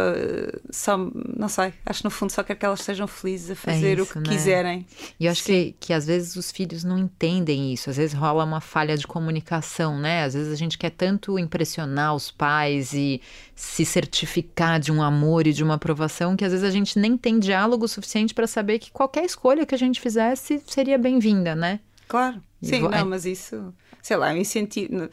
só, 0.69 0.97
não 0.97 1.47
sei, 1.47 1.73
acho 1.85 1.99
que 1.99 2.03
no 2.03 2.11
fundo 2.11 2.31
só 2.31 2.43
quero 2.43 2.59
que 2.59 2.65
elas 2.65 2.81
sejam 2.81 3.07
felizes 3.07 3.51
a 3.51 3.55
fazer 3.55 3.99
é 3.99 4.01
isso, 4.01 4.03
o 4.03 4.05
que 4.07 4.19
né? 4.19 4.25
quiserem. 4.35 4.87
E 5.17 5.25
eu 5.25 5.31
acho 5.31 5.43
que, 5.43 5.75
que 5.79 5.93
às 5.93 6.05
vezes 6.05 6.35
os 6.35 6.51
filhos 6.51 6.83
não 6.83 6.97
entendem 6.97 7.71
isso, 7.71 7.89
às 7.89 7.95
vezes 7.95 8.13
rola 8.13 8.43
uma 8.43 8.59
falha 8.59 8.97
de 8.97 9.07
comunicação, 9.07 9.97
né? 9.97 10.25
Às 10.25 10.33
vezes 10.33 10.51
a 10.51 10.55
gente 10.55 10.77
quer 10.77 10.89
tanto 10.89 11.39
impressionar 11.39 12.13
os 12.13 12.31
pais 12.31 12.93
e 12.93 13.21
se 13.55 13.85
certificar 13.85 14.79
de 14.79 14.91
um 14.91 15.01
amor 15.01 15.47
e 15.47 15.53
de 15.53 15.63
uma 15.63 15.75
aprovação 15.75 16.35
que 16.35 16.43
às 16.43 16.51
vezes 16.51 16.67
a 16.67 16.71
gente 16.71 16.99
nem 16.99 17.15
tem 17.15 17.39
diálogo 17.39 17.87
suficiente 17.87 18.33
para 18.33 18.45
saber 18.45 18.79
que 18.79 18.91
qualquer 18.91 19.23
escolha 19.23 19.65
que 19.65 19.73
a 19.73 19.77
gente 19.77 20.01
fizesse 20.01 20.61
seria 20.67 20.97
bem-vinda, 20.97 21.55
né? 21.55 21.79
Claro, 22.09 22.41
sim, 22.61 22.81
vou... 22.81 22.89
não, 22.89 23.05
mas 23.05 23.25
isso, 23.25 23.73
sei 24.01 24.17
lá, 24.17 24.33
eu 24.33 24.37
incentivo 24.37 25.09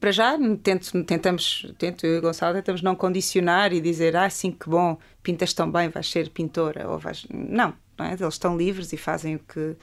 para 0.00 0.12
já 0.12 0.38
tento, 0.62 1.04
tentamos, 1.04 1.72
tento 1.78 2.06
eu 2.06 2.18
e 2.18 2.20
Gonçalo 2.20 2.54
tentamos 2.54 2.82
não 2.82 2.94
condicionar 2.94 3.72
e 3.72 3.80
dizer 3.80 4.16
ah 4.16 4.28
sim 4.30 4.50
que 4.50 4.68
bom, 4.68 4.98
pintas 5.22 5.52
tão 5.52 5.70
bem, 5.70 5.88
vais 5.88 6.08
ser 6.08 6.30
pintora 6.30 6.88
ou 6.88 6.98
vais 6.98 7.26
não, 7.30 7.74
não 7.98 8.06
é? 8.06 8.12
eles 8.12 8.34
estão 8.34 8.56
livres 8.56 8.92
e 8.92 8.96
fazem 8.96 9.36
o 9.36 9.38
que 9.38 9.76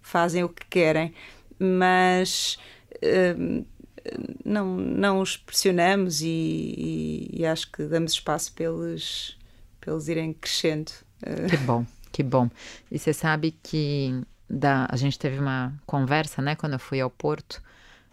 fazem 0.00 0.44
o 0.44 0.48
que 0.48 0.64
querem, 0.66 1.12
mas 1.58 2.58
hum, 3.38 3.64
não 4.44 4.76
não 4.76 5.20
os 5.20 5.36
pressionamos 5.36 6.22
e, 6.22 6.26
e, 6.26 7.40
e, 7.40 7.46
acho 7.46 7.70
que 7.70 7.84
damos 7.84 8.12
espaço 8.12 8.52
para 8.54 8.66
eles, 8.66 9.36
para 9.80 9.92
eles 9.92 10.08
irem 10.08 10.32
crescendo. 10.32 10.92
Que 11.50 11.56
bom, 11.58 11.84
que 12.12 12.22
bom. 12.22 12.48
E 12.90 12.98
você 12.98 13.12
sabe 13.12 13.54
que 13.62 14.22
da, 14.48 14.86
a 14.88 14.96
gente 14.96 15.18
teve 15.18 15.38
uma 15.38 15.74
conversa, 15.84 16.40
né, 16.40 16.54
quando 16.54 16.74
eu 16.74 16.78
fui 16.78 17.00
ao 17.00 17.10
Porto 17.10 17.60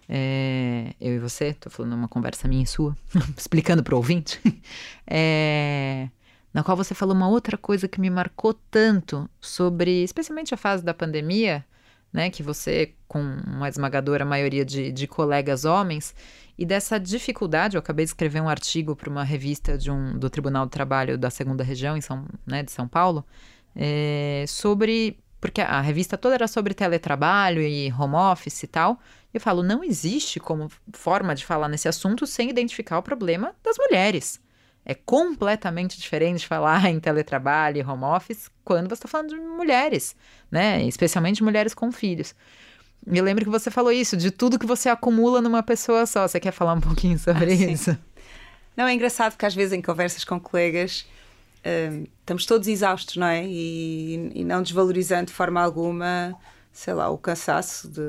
é, 0.07 0.93
eu 1.01 1.15
e 1.15 1.19
você, 1.19 1.45
estou 1.45 1.71
falando 1.71 1.93
uma 1.93 2.07
conversa 2.07 2.47
minha 2.47 2.63
e 2.63 2.67
sua, 2.67 2.95
explicando 3.37 3.83
para 3.83 3.95
o 3.95 3.97
ouvinte, 3.97 4.39
é, 5.07 6.09
na 6.53 6.63
qual 6.63 6.77
você 6.77 6.93
falou 6.93 7.15
uma 7.15 7.27
outra 7.27 7.57
coisa 7.57 7.87
que 7.87 7.99
me 7.99 8.09
marcou 8.09 8.53
tanto 8.53 9.29
sobre, 9.41 10.03
especialmente 10.03 10.53
a 10.53 10.57
fase 10.57 10.83
da 10.83 10.93
pandemia, 10.93 11.65
né, 12.13 12.29
que 12.29 12.41
você, 12.41 12.93
com 13.07 13.19
uma 13.19 13.67
esmagadora 13.67 14.23
maioria 14.23 14.63
de, 14.63 14.91
de 14.91 15.05
colegas 15.05 15.65
homens, 15.65 16.15
e 16.57 16.65
dessa 16.65 16.97
dificuldade, 16.97 17.75
eu 17.75 17.79
acabei 17.79 18.05
de 18.05 18.11
escrever 18.11 18.41
um 18.41 18.47
artigo 18.47 18.95
para 18.95 19.09
uma 19.09 19.23
revista 19.23 19.77
de 19.77 19.91
um, 19.91 20.17
do 20.17 20.29
Tribunal 20.29 20.65
do 20.65 20.69
Trabalho 20.69 21.17
da 21.17 21.29
Segunda 21.29 21.63
Região, 21.63 21.97
em 21.97 22.01
São, 22.01 22.25
né, 22.45 22.63
de 22.63 22.71
São 22.71 22.87
Paulo, 22.87 23.25
é, 23.75 24.45
sobre 24.47 25.19
porque 25.45 25.61
a 25.61 25.79
revista 25.79 26.17
toda 26.17 26.33
era 26.33 26.47
sobre 26.47 26.73
teletrabalho 26.73 27.61
e 27.61 27.93
home 27.93 28.15
office 28.15 28.63
e 28.63 28.67
tal. 28.67 28.99
Eu 29.35 29.41
falo, 29.41 29.61
não 29.61 29.83
existe 29.83 30.39
como 30.39 30.71
forma 30.93 31.35
de 31.35 31.45
falar 31.45 31.67
nesse 31.67 31.89
assunto 31.89 32.25
sem 32.25 32.49
identificar 32.49 32.97
o 32.97 33.03
problema 33.03 33.53
das 33.61 33.75
mulheres. 33.77 34.39
É 34.85 34.93
completamente 34.93 35.99
diferente 35.99 36.47
falar 36.47 36.85
em 36.89 37.01
teletrabalho 37.01 37.77
e 37.77 37.83
home 37.83 38.05
office 38.05 38.49
quando 38.63 38.87
você 38.87 38.93
está 38.93 39.09
falando 39.09 39.31
de 39.31 39.35
mulheres, 39.35 40.15
né? 40.49 40.81
Especialmente 40.83 41.43
mulheres 41.43 41.73
com 41.73 41.91
filhos. 41.91 42.33
Me 43.05 43.19
lembro 43.21 43.43
que 43.43 43.51
você 43.51 43.69
falou 43.69 43.91
isso, 43.91 44.15
de 44.15 44.31
tudo 44.31 44.57
que 44.57 44.65
você 44.65 44.87
acumula 44.87 45.41
numa 45.41 45.61
pessoa 45.61 46.05
só. 46.05 46.25
Você 46.25 46.39
quer 46.39 46.53
falar 46.53 46.73
um 46.73 46.79
pouquinho 46.79 47.19
sobre 47.19 47.51
ah, 47.51 47.71
isso? 47.71 47.97
Não, 48.77 48.87
é 48.87 48.93
engraçado 48.93 49.35
que 49.35 49.45
às 49.45 49.53
vezes 49.53 49.73
em 49.73 49.81
conversas 49.81 50.23
com 50.23 50.39
colegas 50.39 51.05
estamos 52.21 52.45
todos 52.45 52.69
exaustos, 52.69 53.17
não 53.17 53.27
é? 53.27 53.45
E, 53.45 54.31
e, 54.33 54.45
não 54.45 54.63
desvalorizando 54.63 55.25
de 55.25 55.33
forma 55.33 55.61
alguma, 55.61 56.33
sei 56.71 56.93
lá, 56.93 57.09
o 57.09 57.17
cansaço 57.17 57.89
de, 57.89 58.01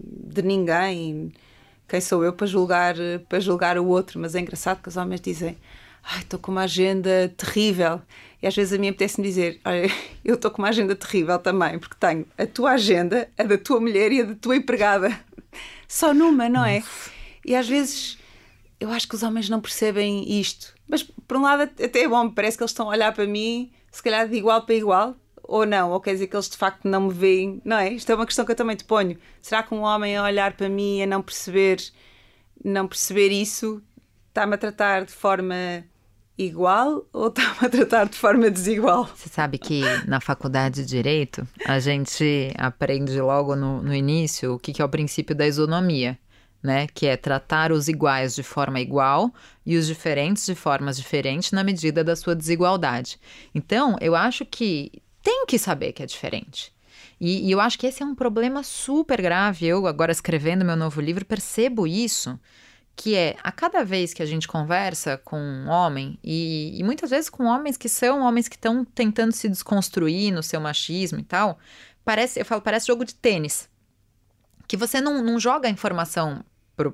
de 0.00 0.42
ninguém. 0.42 1.32
Quem 1.88 2.00
sou 2.00 2.24
eu 2.24 2.32
para 2.32 2.46
julgar, 2.46 2.94
para 3.28 3.40
julgar 3.40 3.78
o 3.78 3.86
outro? 3.86 4.18
Mas 4.18 4.34
é 4.34 4.40
engraçado 4.40 4.82
que 4.82 4.88
os 4.88 4.96
homens 4.96 5.20
dizem: 5.20 5.56
Ai, 6.02 6.20
estou 6.20 6.38
com 6.38 6.52
uma 6.52 6.62
agenda 6.62 7.32
terrível. 7.36 8.00
E 8.42 8.46
às 8.46 8.54
vezes 8.54 8.72
a 8.72 8.78
mim 8.78 8.88
apetece-me 8.88 9.26
dizer: 9.26 9.60
Olha, 9.64 9.90
eu 10.24 10.34
estou 10.34 10.50
com 10.50 10.62
uma 10.62 10.68
agenda 10.68 10.94
terrível 10.94 11.38
também, 11.38 11.78
porque 11.78 11.96
tenho 11.98 12.26
a 12.36 12.46
tua 12.46 12.72
agenda, 12.72 13.28
a 13.38 13.42
da 13.42 13.58
tua 13.58 13.80
mulher 13.80 14.12
e 14.12 14.20
a 14.20 14.24
da 14.24 14.34
tua 14.34 14.56
empregada. 14.56 15.18
Só 15.88 16.12
numa, 16.12 16.48
não 16.48 16.64
é? 16.64 16.82
E 17.44 17.54
às 17.54 17.68
vezes 17.68 18.18
eu 18.80 18.90
acho 18.90 19.08
que 19.08 19.14
os 19.14 19.22
homens 19.22 19.48
não 19.48 19.60
percebem 19.60 20.38
isto. 20.40 20.74
Mas 20.88 21.02
por 21.02 21.36
um 21.36 21.42
lado 21.42 21.62
até 21.62 22.02
é 22.02 22.08
bom, 22.08 22.28
parece 22.30 22.56
que 22.56 22.62
eles 22.62 22.70
estão 22.70 22.86
a 22.86 22.92
olhar 22.92 23.12
para 23.14 23.26
mim, 23.26 23.72
se 23.90 24.02
calhar 24.02 24.28
de 24.28 24.36
igual 24.36 24.62
para 24.62 24.74
igual, 24.74 25.16
ou 25.54 25.64
não, 25.64 25.92
ou 25.92 26.00
quer 26.00 26.14
dizer 26.14 26.26
que 26.26 26.34
eles 26.34 26.48
de 26.48 26.56
facto 26.56 26.88
não 26.88 27.02
me 27.02 27.14
veem, 27.14 27.62
não 27.64 27.76
é? 27.76 27.92
Isto 27.92 28.10
é 28.10 28.14
uma 28.16 28.26
questão 28.26 28.44
que 28.44 28.50
eu 28.50 28.56
também 28.56 28.74
te 28.74 28.82
ponho. 28.82 29.16
Será 29.40 29.62
que 29.62 29.72
um 29.72 29.82
homem 29.82 30.16
a 30.16 30.24
olhar 30.24 30.56
para 30.56 30.68
mim 30.68 30.98
e 30.98 31.02
a 31.04 31.06
não 31.06 31.22
perceber, 31.22 31.78
não 32.64 32.88
perceber 32.88 33.28
isso, 33.28 33.80
está-me 34.30 34.54
a 34.56 34.58
tratar 34.58 35.04
de 35.04 35.12
forma 35.12 35.54
igual 36.36 37.06
ou 37.12 37.28
está-me 37.28 37.66
a 37.66 37.68
tratar 37.68 38.08
de 38.08 38.18
forma 38.18 38.50
desigual? 38.50 39.08
Você 39.14 39.28
sabe 39.28 39.56
que 39.56 39.82
na 40.08 40.20
faculdade 40.20 40.82
de 40.82 40.88
Direito 40.88 41.46
a 41.64 41.78
gente 41.78 42.52
aprende 42.58 43.20
logo 43.20 43.54
no, 43.54 43.80
no 43.80 43.94
início 43.94 44.54
o 44.54 44.58
que, 44.58 44.72
que 44.72 44.82
é 44.82 44.84
o 44.84 44.88
princípio 44.88 45.36
da 45.36 45.46
isonomia 45.46 46.18
né? 46.64 46.86
Que 46.94 47.06
é 47.06 47.16
tratar 47.16 47.70
os 47.70 47.88
iguais 47.88 48.34
de 48.34 48.42
forma 48.42 48.80
igual 48.80 49.30
e 49.66 49.76
os 49.76 49.86
diferentes 49.86 50.46
de 50.46 50.54
formas 50.54 50.96
diferentes 50.96 51.52
na 51.52 51.62
medida 51.62 52.02
da 52.02 52.16
sua 52.16 52.34
desigualdade. 52.34 53.20
Então, 53.54 53.98
eu 54.00 54.16
acho 54.16 54.46
que 54.46 54.90
tem 55.24 55.44
que 55.46 55.58
saber 55.58 55.92
que 55.92 56.02
é 56.02 56.06
diferente. 56.06 56.72
E, 57.20 57.48
e 57.48 57.50
eu 57.50 57.60
acho 57.60 57.78
que 57.78 57.86
esse 57.86 58.02
é 58.02 58.06
um 58.06 58.14
problema 58.14 58.62
super 58.62 59.20
grave. 59.20 59.66
Eu, 59.66 59.86
agora 59.86 60.12
escrevendo 60.12 60.64
meu 60.64 60.76
novo 60.76 61.00
livro, 61.00 61.24
percebo 61.24 61.86
isso 61.86 62.38
que 62.96 63.16
é 63.16 63.36
a 63.42 63.50
cada 63.50 63.84
vez 63.84 64.14
que 64.14 64.22
a 64.22 64.26
gente 64.26 64.46
conversa 64.46 65.18
com 65.18 65.36
um 65.36 65.68
homem, 65.68 66.16
e, 66.22 66.78
e 66.78 66.84
muitas 66.84 67.10
vezes 67.10 67.28
com 67.28 67.44
homens 67.44 67.76
que 67.76 67.88
são 67.88 68.20
homens 68.22 68.46
que 68.46 68.54
estão 68.54 68.84
tentando 68.84 69.32
se 69.32 69.48
desconstruir 69.48 70.32
no 70.32 70.42
seu 70.42 70.60
machismo 70.60 71.18
e 71.18 71.24
tal, 71.24 71.58
parece, 72.04 72.40
eu 72.40 72.44
falo, 72.44 72.62
parece 72.62 72.86
jogo 72.86 73.04
de 73.04 73.14
tênis. 73.14 73.68
Que 74.68 74.76
você 74.76 75.00
não, 75.00 75.22
não 75.22 75.40
joga 75.40 75.68
a 75.68 75.70
informação 75.70 76.44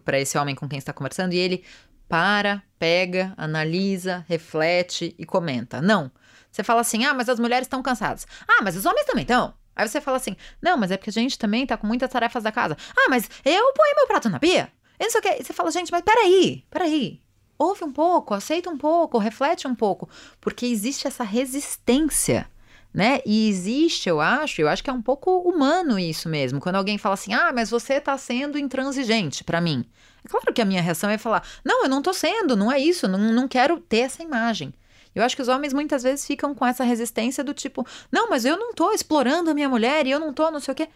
para 0.04 0.18
esse 0.18 0.36
homem 0.38 0.54
com 0.54 0.68
quem 0.68 0.78
está 0.78 0.92
conversando 0.92 1.34
e 1.34 1.38
ele 1.38 1.64
para, 2.08 2.62
pega, 2.78 3.32
analisa, 3.36 4.24
reflete 4.26 5.14
e 5.18 5.24
comenta. 5.24 5.80
Não. 5.80 6.10
Você 6.50 6.62
fala 6.62 6.80
assim: 6.80 7.04
ah, 7.04 7.14
mas 7.14 7.28
as 7.28 7.38
mulheres 7.38 7.66
estão 7.66 7.82
cansadas. 7.82 8.26
Ah, 8.46 8.62
mas 8.62 8.76
os 8.76 8.84
homens 8.86 9.06
também 9.06 9.22
estão. 9.22 9.54
Aí 9.74 9.88
você 9.88 10.00
fala 10.00 10.16
assim: 10.16 10.36
não, 10.60 10.76
mas 10.76 10.90
é 10.90 10.96
porque 10.96 11.10
a 11.10 11.12
gente 11.12 11.38
também 11.38 11.66
tá 11.66 11.76
com 11.76 11.86
muitas 11.86 12.10
tarefas 12.10 12.42
da 12.42 12.52
casa. 12.52 12.76
Ah, 12.96 13.08
mas 13.08 13.28
eu 13.44 13.72
ponho 13.72 13.96
meu 13.96 14.06
prato 14.06 14.28
na 14.28 14.38
pia. 14.38 14.70
E 14.98 15.04
não 15.04 15.10
sei 15.10 15.20
o 15.20 15.22
que. 15.22 15.44
Você 15.44 15.52
fala, 15.52 15.70
gente, 15.70 15.90
mas 15.90 16.02
peraí, 16.02 16.64
peraí. 16.70 17.20
Ouve 17.58 17.84
um 17.84 17.92
pouco, 17.92 18.34
aceita 18.34 18.70
um 18.70 18.78
pouco, 18.78 19.18
reflete 19.18 19.66
um 19.66 19.74
pouco. 19.74 20.08
Porque 20.40 20.66
existe 20.66 21.06
essa 21.06 21.24
resistência 21.24 22.48
né? 22.92 23.20
E 23.24 23.48
existe, 23.48 24.08
eu 24.08 24.20
acho, 24.20 24.60
eu 24.60 24.68
acho 24.68 24.82
que 24.82 24.90
é 24.90 24.92
um 24.92 25.02
pouco 25.02 25.38
humano 25.38 25.98
isso 25.98 26.28
mesmo. 26.28 26.60
Quando 26.60 26.76
alguém 26.76 26.98
fala 26.98 27.14
assim, 27.14 27.32
ah, 27.32 27.52
mas 27.54 27.70
você 27.70 27.94
está 27.94 28.18
sendo 28.18 28.58
intransigente 28.58 29.44
para 29.44 29.60
mim. 29.60 29.84
É 30.24 30.28
claro 30.28 30.52
que 30.52 30.60
a 30.60 30.64
minha 30.64 30.82
reação 30.82 31.08
é 31.08 31.16
falar, 31.16 31.42
não, 31.64 31.84
eu 31.84 31.88
não 31.88 31.98
estou 31.98 32.12
sendo, 32.12 32.56
não 32.56 32.70
é 32.70 32.78
isso, 32.78 33.08
não, 33.08 33.18
não 33.32 33.48
quero 33.48 33.78
ter 33.78 34.00
essa 34.00 34.22
imagem. 34.22 34.74
Eu 35.14 35.22
acho 35.24 35.34
que 35.34 35.42
os 35.42 35.48
homens 35.48 35.72
muitas 35.72 36.02
vezes 36.02 36.26
ficam 36.26 36.54
com 36.54 36.64
essa 36.64 36.84
resistência 36.84 37.42
do 37.42 37.52
tipo, 37.52 37.86
não, 38.10 38.28
mas 38.28 38.44
eu 38.44 38.56
não 38.56 38.70
estou 38.70 38.92
explorando 38.92 39.50
a 39.50 39.54
minha 39.54 39.68
mulher 39.68 40.06
e 40.06 40.10
eu 40.10 40.20
não 40.20 40.30
estou 40.30 40.50
não 40.50 40.60
sei 40.60 40.72
o 40.72 40.74
quê. 40.74 40.88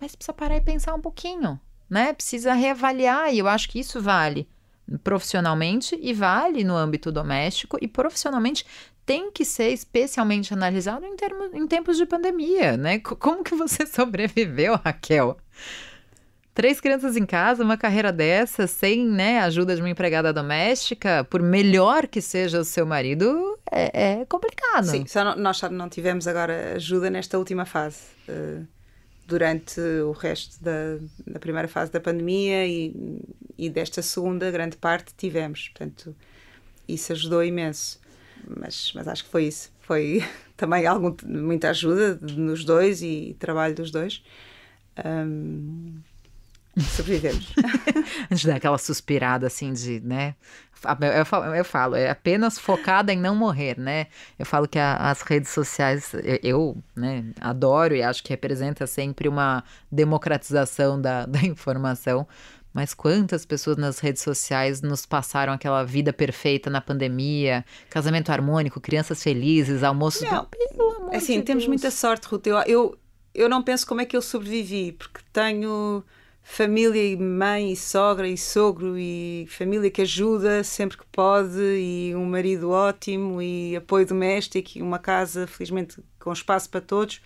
Mas 0.00 0.16
precisa 0.16 0.32
parar 0.32 0.56
e 0.56 0.60
pensar 0.62 0.94
um 0.94 1.00
pouquinho, 1.00 1.60
né? 1.88 2.12
Precisa 2.12 2.54
reavaliar 2.54 3.32
e 3.32 3.38
eu 3.38 3.48
acho 3.48 3.68
que 3.68 3.78
isso 3.78 4.00
vale 4.00 4.48
profissionalmente 5.04 5.96
e 6.00 6.12
vale 6.12 6.64
no 6.64 6.74
âmbito 6.74 7.12
doméstico 7.12 7.78
e 7.80 7.86
profissionalmente 7.86 8.64
tem 9.06 9.30
que 9.30 9.44
ser 9.44 9.70
especialmente 9.70 10.52
analisado 10.52 11.04
em, 11.04 11.16
termos, 11.16 11.52
em 11.52 11.66
tempos 11.66 11.96
de 11.96 12.06
pandemia, 12.06 12.76
né? 12.76 12.98
Como 12.98 13.42
que 13.42 13.54
você 13.54 13.86
sobreviveu, 13.86 14.76
Raquel? 14.84 15.36
Três 16.60 16.78
crianças 16.78 17.16
em 17.16 17.24
casa, 17.24 17.64
uma 17.64 17.78
carreira 17.78 18.12
dessa, 18.12 18.66
sem 18.66 19.06
né, 19.06 19.40
ajuda 19.40 19.74
de 19.74 19.80
uma 19.80 19.88
empregada 19.88 20.30
doméstica, 20.30 21.24
por 21.24 21.40
melhor 21.40 22.06
que 22.06 22.20
seja 22.20 22.60
o 22.60 22.64
seu 22.66 22.84
marido, 22.84 23.58
é, 23.72 24.20
é 24.20 24.24
complicado. 24.26 24.84
Sim, 24.84 25.06
só 25.06 25.34
nós 25.36 25.62
não 25.62 25.88
tivemos 25.88 26.28
agora 26.28 26.74
ajuda 26.74 27.08
nesta 27.08 27.38
última 27.38 27.64
fase. 27.64 28.00
Uh, 28.28 28.66
durante 29.26 29.80
o 29.80 30.12
resto 30.12 30.62
da, 30.62 30.98
da, 31.26 31.38
primeira 31.38 31.66
fase 31.66 31.90
da 31.90 31.98
pandemia 31.98 32.66
e, 32.66 33.22
e 33.56 33.70
desta 33.70 34.02
segunda, 34.02 34.50
grande 34.50 34.76
parte, 34.76 35.14
tivemos. 35.16 35.70
Portanto, 35.70 36.14
isso 36.86 37.10
ajudou 37.12 37.42
imenso 37.42 37.98
mas, 38.46 38.92
mas 38.94 39.08
acho 39.08 39.24
que 39.24 39.30
foi 39.30 39.44
isso. 39.44 39.72
Foi 39.80 40.22
também 40.58 40.86
algum, 40.86 41.16
muita 41.24 41.70
ajuda 41.70 42.18
nos 42.20 42.66
dois 42.66 43.00
e 43.00 43.34
trabalho 43.38 43.74
dos 43.74 43.90
dois. 43.90 44.22
Um, 45.02 46.00
sobrevivemos. 46.84 47.52
Antes 48.30 48.44
dar 48.44 48.56
aquela 48.56 48.78
suspirada 48.78 49.46
assim 49.46 49.72
de, 49.72 50.00
né? 50.00 50.34
Eu 51.14 51.26
falo, 51.26 51.44
eu 51.54 51.64
falo, 51.64 51.94
é 51.94 52.08
apenas 52.08 52.58
focada 52.58 53.12
em 53.12 53.18
não 53.18 53.34
morrer, 53.36 53.78
né? 53.78 54.06
Eu 54.38 54.46
falo 54.46 54.66
que 54.66 54.78
a, 54.78 54.96
as 54.96 55.20
redes 55.20 55.50
sociais, 55.50 56.14
eu, 56.14 56.38
eu, 56.42 56.76
né, 56.96 57.24
adoro 57.38 57.94
e 57.94 58.02
acho 58.02 58.22
que 58.22 58.30
representa 58.30 58.86
sempre 58.86 59.28
uma 59.28 59.62
democratização 59.92 60.98
da, 60.98 61.26
da 61.26 61.40
informação, 61.40 62.26
mas 62.72 62.94
quantas 62.94 63.44
pessoas 63.44 63.76
nas 63.76 63.98
redes 63.98 64.22
sociais 64.22 64.80
nos 64.80 65.04
passaram 65.04 65.52
aquela 65.52 65.84
vida 65.84 66.12
perfeita 66.12 66.70
na 66.70 66.80
pandemia, 66.80 67.64
casamento 67.90 68.30
harmônico, 68.30 68.80
crianças 68.80 69.22
felizes, 69.22 69.82
almoço. 69.82 70.24
Não, 70.24 70.46
pelo 70.46 70.90
amor 70.96 71.14
assim, 71.14 71.40
de 71.40 71.46
temos 71.46 71.64
Deus. 71.64 71.68
muita 71.68 71.90
sorte, 71.90 72.26
Ruth. 72.26 72.46
Eu, 72.46 72.58
eu, 72.62 72.98
eu 73.34 73.48
não 73.48 73.62
penso 73.62 73.86
como 73.86 74.00
é 74.00 74.06
que 74.06 74.16
eu 74.16 74.22
sobrevivi, 74.22 74.92
porque 74.92 75.20
tenho 75.32 76.02
família 76.50 77.12
e 77.12 77.16
mãe 77.16 77.70
e 77.70 77.76
sogra 77.76 78.26
e 78.26 78.36
sogro 78.36 78.98
e 78.98 79.46
família 79.48 79.88
que 79.88 80.02
ajuda 80.02 80.64
sempre 80.64 80.98
que 80.98 81.06
pode 81.06 81.60
e 81.60 82.12
um 82.16 82.24
marido 82.24 82.70
ótimo 82.70 83.40
e 83.40 83.76
apoio 83.76 84.04
doméstico 84.04 84.70
e 84.74 84.82
uma 84.82 84.98
casa 84.98 85.46
felizmente 85.46 86.02
com 86.18 86.32
espaço 86.32 86.68
para 86.68 86.80
todos. 86.80 87.22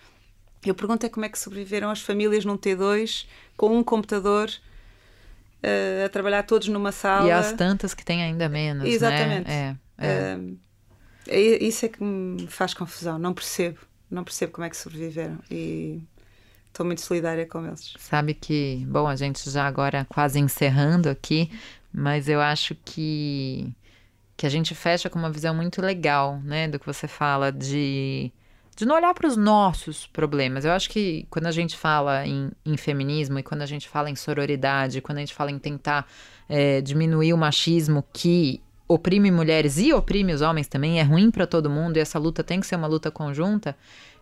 Eu 0.63 0.75
pergunto 0.75 1.07
é 1.07 1.09
como 1.09 1.25
é 1.25 1.29
que 1.29 1.39
sobreviveram 1.39 1.89
as 1.89 2.01
famílias 2.01 2.45
num 2.45 2.55
T2 2.55 3.25
com 3.57 3.75
um 3.75 3.83
computador 3.83 4.47
uh, 4.47 6.05
a 6.05 6.09
trabalhar 6.09 6.43
todos 6.43 6.67
numa 6.67 6.91
sala. 6.91 7.27
E 7.27 7.31
as 7.31 7.51
tantas 7.51 7.95
que 7.95 8.05
têm 8.05 8.21
ainda 8.21 8.47
menos. 8.47 8.83
Né? 8.83 8.89
Exatamente. 8.89 9.47
Né? 9.47 9.77
É, 9.97 10.07
é. 10.07 10.37
Uh, 10.37 11.63
isso 11.63 11.83
é 11.83 11.89
que 11.89 12.03
me 12.03 12.45
faz 12.45 12.75
confusão. 12.75 13.17
Não 13.17 13.33
percebo. 13.33 13.79
Não 14.09 14.23
percebo 14.23 14.51
como 14.51 14.65
é 14.65 14.69
que 14.69 14.77
sobreviveram. 14.77 15.39
E 15.49 15.99
estou 16.75 16.85
muito 16.85 17.01
solidária 17.01 17.45
com 17.45 17.65
eles. 17.65 17.93
Sabe 17.97 18.33
que, 18.33 18.85
bom, 18.87 19.07
a 19.07 19.15
gente 19.15 19.49
já 19.49 19.65
agora 19.65 20.05
quase 20.09 20.39
encerrando 20.39 21.09
aqui, 21.09 21.49
mas 21.91 22.27
eu 22.27 22.41
acho 22.41 22.75
que 22.83 23.73
que 24.37 24.45
a 24.45 24.49
gente 24.49 24.75
fecha 24.75 25.09
com 25.09 25.17
uma 25.17 25.31
visão 25.31 25.55
muito 25.55 25.81
legal, 25.81 26.41
né, 26.43 26.67
do 26.67 26.77
que 26.77 26.85
você 26.85 27.07
fala 27.07 27.53
de 27.53 28.31
de 28.75 28.85
não 28.85 28.95
olhar 28.97 29.13
para 29.13 29.25
os 29.25 29.37
nossos 29.37 30.05
problemas. 30.05 30.65
Eu 30.65 30.73
acho 30.73 30.89
que 30.89 31.25
quando 31.29 31.45
a 31.45 31.51
gente 31.51 31.77
fala 31.77 32.27
em, 32.27 32.51
em, 32.65 32.75
feminismo 32.75 33.39
e 33.39 33.43
quando 33.43 33.61
a 33.61 33.65
gente 33.65 33.87
fala 33.87 34.09
em 34.09 34.15
sororidade, 34.17 34.99
quando 34.99 35.19
a 35.19 35.21
gente 35.21 35.33
fala 35.33 35.49
em 35.49 35.57
tentar 35.57 36.05
é, 36.49 36.81
diminuir 36.81 37.31
o 37.31 37.37
machismo 37.37 38.03
que 38.11 38.61
oprime 38.85 39.31
mulheres 39.31 39.77
e 39.77 39.93
oprime 39.93 40.33
os 40.33 40.41
homens 40.41 40.67
também, 40.67 40.99
é 40.99 41.03
ruim 41.03 41.31
para 41.31 41.47
todo 41.47 41.69
mundo 41.69 41.95
e 41.95 42.01
essa 42.01 42.19
luta 42.19 42.43
tem 42.43 42.59
que 42.59 42.67
ser 42.67 42.75
uma 42.75 42.87
luta 42.87 43.09
conjunta. 43.09 43.77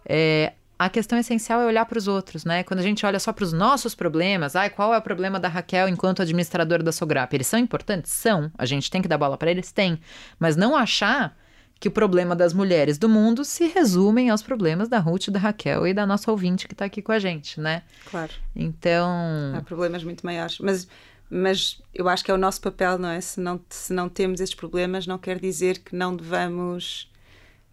É, 0.06 0.54
a 0.86 0.90
questão 0.90 1.18
essencial 1.18 1.62
é 1.62 1.66
olhar 1.66 1.86
para 1.86 1.98
os 1.98 2.10
outros, 2.10 2.44
né? 2.44 2.62
Quando 2.64 2.82
a 2.82 2.84
gente 2.84 3.06
olha 3.06 3.18
só 3.18 3.32
para 3.32 3.46
os 3.46 3.54
nossos 3.54 3.96
problemas, 3.96 4.54
ai, 4.54 4.70
qual 4.70 4.94
é 4.94 4.98
o 4.98 5.02
problema 5.02 5.40
da 5.40 5.48
Raquel 5.48 5.88
enquanto 5.88 6.22
administradora 6.22 6.84
da 6.84 6.92
Sograp? 6.92 7.34
Eles 7.34 7.48
são 7.48 7.58
importantes? 7.58 8.12
São. 8.12 8.52
A 8.58 8.66
gente 8.66 8.92
tem 8.92 9.02
que 9.02 9.08
dar 9.08 9.18
bola 9.18 9.38
para 9.38 9.50
eles? 9.50 9.72
Tem. 9.72 9.98
Mas 10.38 10.58
não 10.58 10.76
achar 10.76 11.38
que 11.80 11.88
o 11.88 11.92
problema 11.92 12.36
das 12.36 12.54
mulheres 12.54 12.98
do 12.98 13.08
mundo 13.08 13.46
se 13.46 13.68
resumem 13.68 14.30
aos 14.30 14.42
problemas 14.42 14.90
da 14.90 15.00
Ruth, 15.00 15.30
da 15.30 15.40
Raquel 15.40 15.88
e 15.88 15.94
da 15.94 16.06
nossa 16.06 16.30
ouvinte 16.30 16.68
que 16.68 16.74
está 16.74 16.86
aqui 16.86 17.02
com 17.02 17.14
a 17.14 17.20
gente, 17.20 17.62
né? 17.62 17.84
Claro. 18.10 18.34
Então. 18.54 19.54
Há 19.56 19.62
problemas 19.62 20.04
muito 20.04 20.26
maiores. 20.26 20.60
Mas, 20.60 20.88
mas 21.30 21.82
eu 21.94 22.10
acho 22.10 22.26
que 22.26 22.32
é 22.32 22.34
o 22.34 22.38
nosso 22.38 22.60
papel, 22.60 22.98
não 22.98 23.10
é? 23.10 23.22
Se 23.22 23.40
não, 23.40 23.60
se 23.70 23.94
não 23.94 24.10
temos 24.10 24.42
esses 24.42 24.56
problemas, 24.56 25.08
não 25.08 25.18
quer 25.18 25.40
dizer 25.40 25.80
que 25.80 25.96
não 25.96 26.14
devamos 26.14 27.10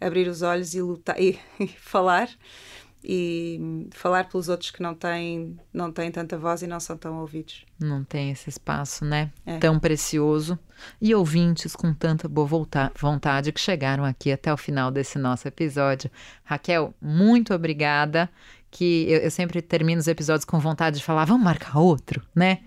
abrir 0.00 0.28
os 0.28 0.42
olhos 0.42 0.74
e 0.74 0.80
lutar 0.80 1.20
e, 1.20 1.38
e 1.58 1.66
falar 1.66 2.28
e 3.03 3.88
falar 3.92 4.28
pelos 4.28 4.48
outros 4.48 4.70
que 4.70 4.82
não 4.82 4.94
têm, 4.94 5.59
não 5.72 5.90
têm 5.90 6.11
tanta 6.11 6.36
voz 6.36 6.62
e 6.62 6.66
não 6.66 6.78
são 6.78 6.96
tão 6.96 7.18
ouvidos. 7.20 7.64
Não 7.78 8.05
tem 8.05 8.30
esse 8.30 8.51
espaço, 8.51 9.05
né? 9.05 9.30
É. 9.46 9.59
Tão 9.59 9.78
precioso. 9.78 10.59
E 11.01 11.14
ouvintes 11.14 11.76
com 11.76 11.92
tanta 11.92 12.28
boa 12.28 12.48
vontade 12.98 13.53
que 13.53 13.61
chegaram 13.61 14.05
aqui 14.05 14.32
até 14.32 14.53
o 14.53 14.57
final 14.57 14.90
desse 14.90 15.18
nosso 15.18 15.46
episódio. 15.46 16.11
Raquel, 16.44 16.94
muito 17.01 17.55
obrigada 17.55 18.30
que 18.70 19.11
eu, 19.11 19.18
eu, 19.18 19.30
sempre 19.30 19.61
termino 19.61 20.01
os 20.01 20.07
episódios 20.07 20.44
com 20.44 20.59
vontade 20.59 20.98
de 20.98 21.05
falar, 21.05 21.24
vamos 21.24 21.42
marcar 21.42 21.78
outro, 21.78 22.22
né? 22.34 22.61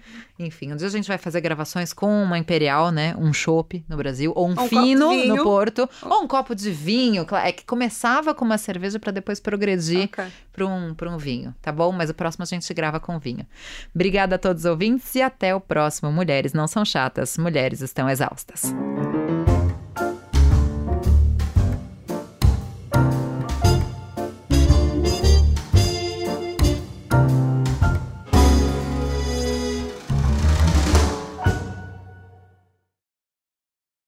Enfim, 0.45 0.73
um 0.73 0.75
dia 0.75 0.87
a 0.87 0.91
gente 0.91 1.07
vai 1.07 1.17
fazer 1.17 1.41
gravações 1.41 1.93
com 1.93 2.23
uma 2.23 2.37
Imperial, 2.37 2.91
né? 2.91 3.15
Um 3.17 3.33
chopp 3.33 3.83
no 3.87 3.97
Brasil, 3.97 4.31
ou 4.35 4.47
um, 4.47 4.51
um 4.51 4.67
fino 4.67 5.25
no 5.25 5.43
Porto, 5.43 5.89
ou 6.01 6.23
um 6.23 6.27
copo 6.27 6.55
de 6.55 6.71
vinho. 6.71 7.25
É 7.43 7.51
que 7.51 7.65
começava 7.65 8.33
com 8.33 8.45
uma 8.45 8.57
cerveja 8.57 8.99
para 8.99 9.11
depois 9.11 9.39
progredir 9.39 10.05
okay. 10.05 10.25
para 10.51 10.65
um, 10.65 10.95
um 11.13 11.17
vinho, 11.17 11.53
tá 11.61 11.71
bom? 11.71 11.91
Mas 11.91 12.09
o 12.09 12.13
próximo 12.13 12.43
a 12.43 12.45
gente 12.45 12.71
grava 12.73 12.99
com 12.99 13.17
vinho. 13.19 13.45
Obrigada 13.93 14.35
a 14.35 14.39
todos 14.39 14.65
os 14.65 14.69
ouvintes 14.69 15.13
e 15.15 15.21
até 15.21 15.55
o 15.55 15.59
próximo. 15.59 16.11
Mulheres 16.11 16.53
não 16.53 16.67
são 16.67 16.83
chatas, 16.83 17.37
mulheres 17.37 17.81
estão 17.81 18.09
exaustas. 18.09 18.73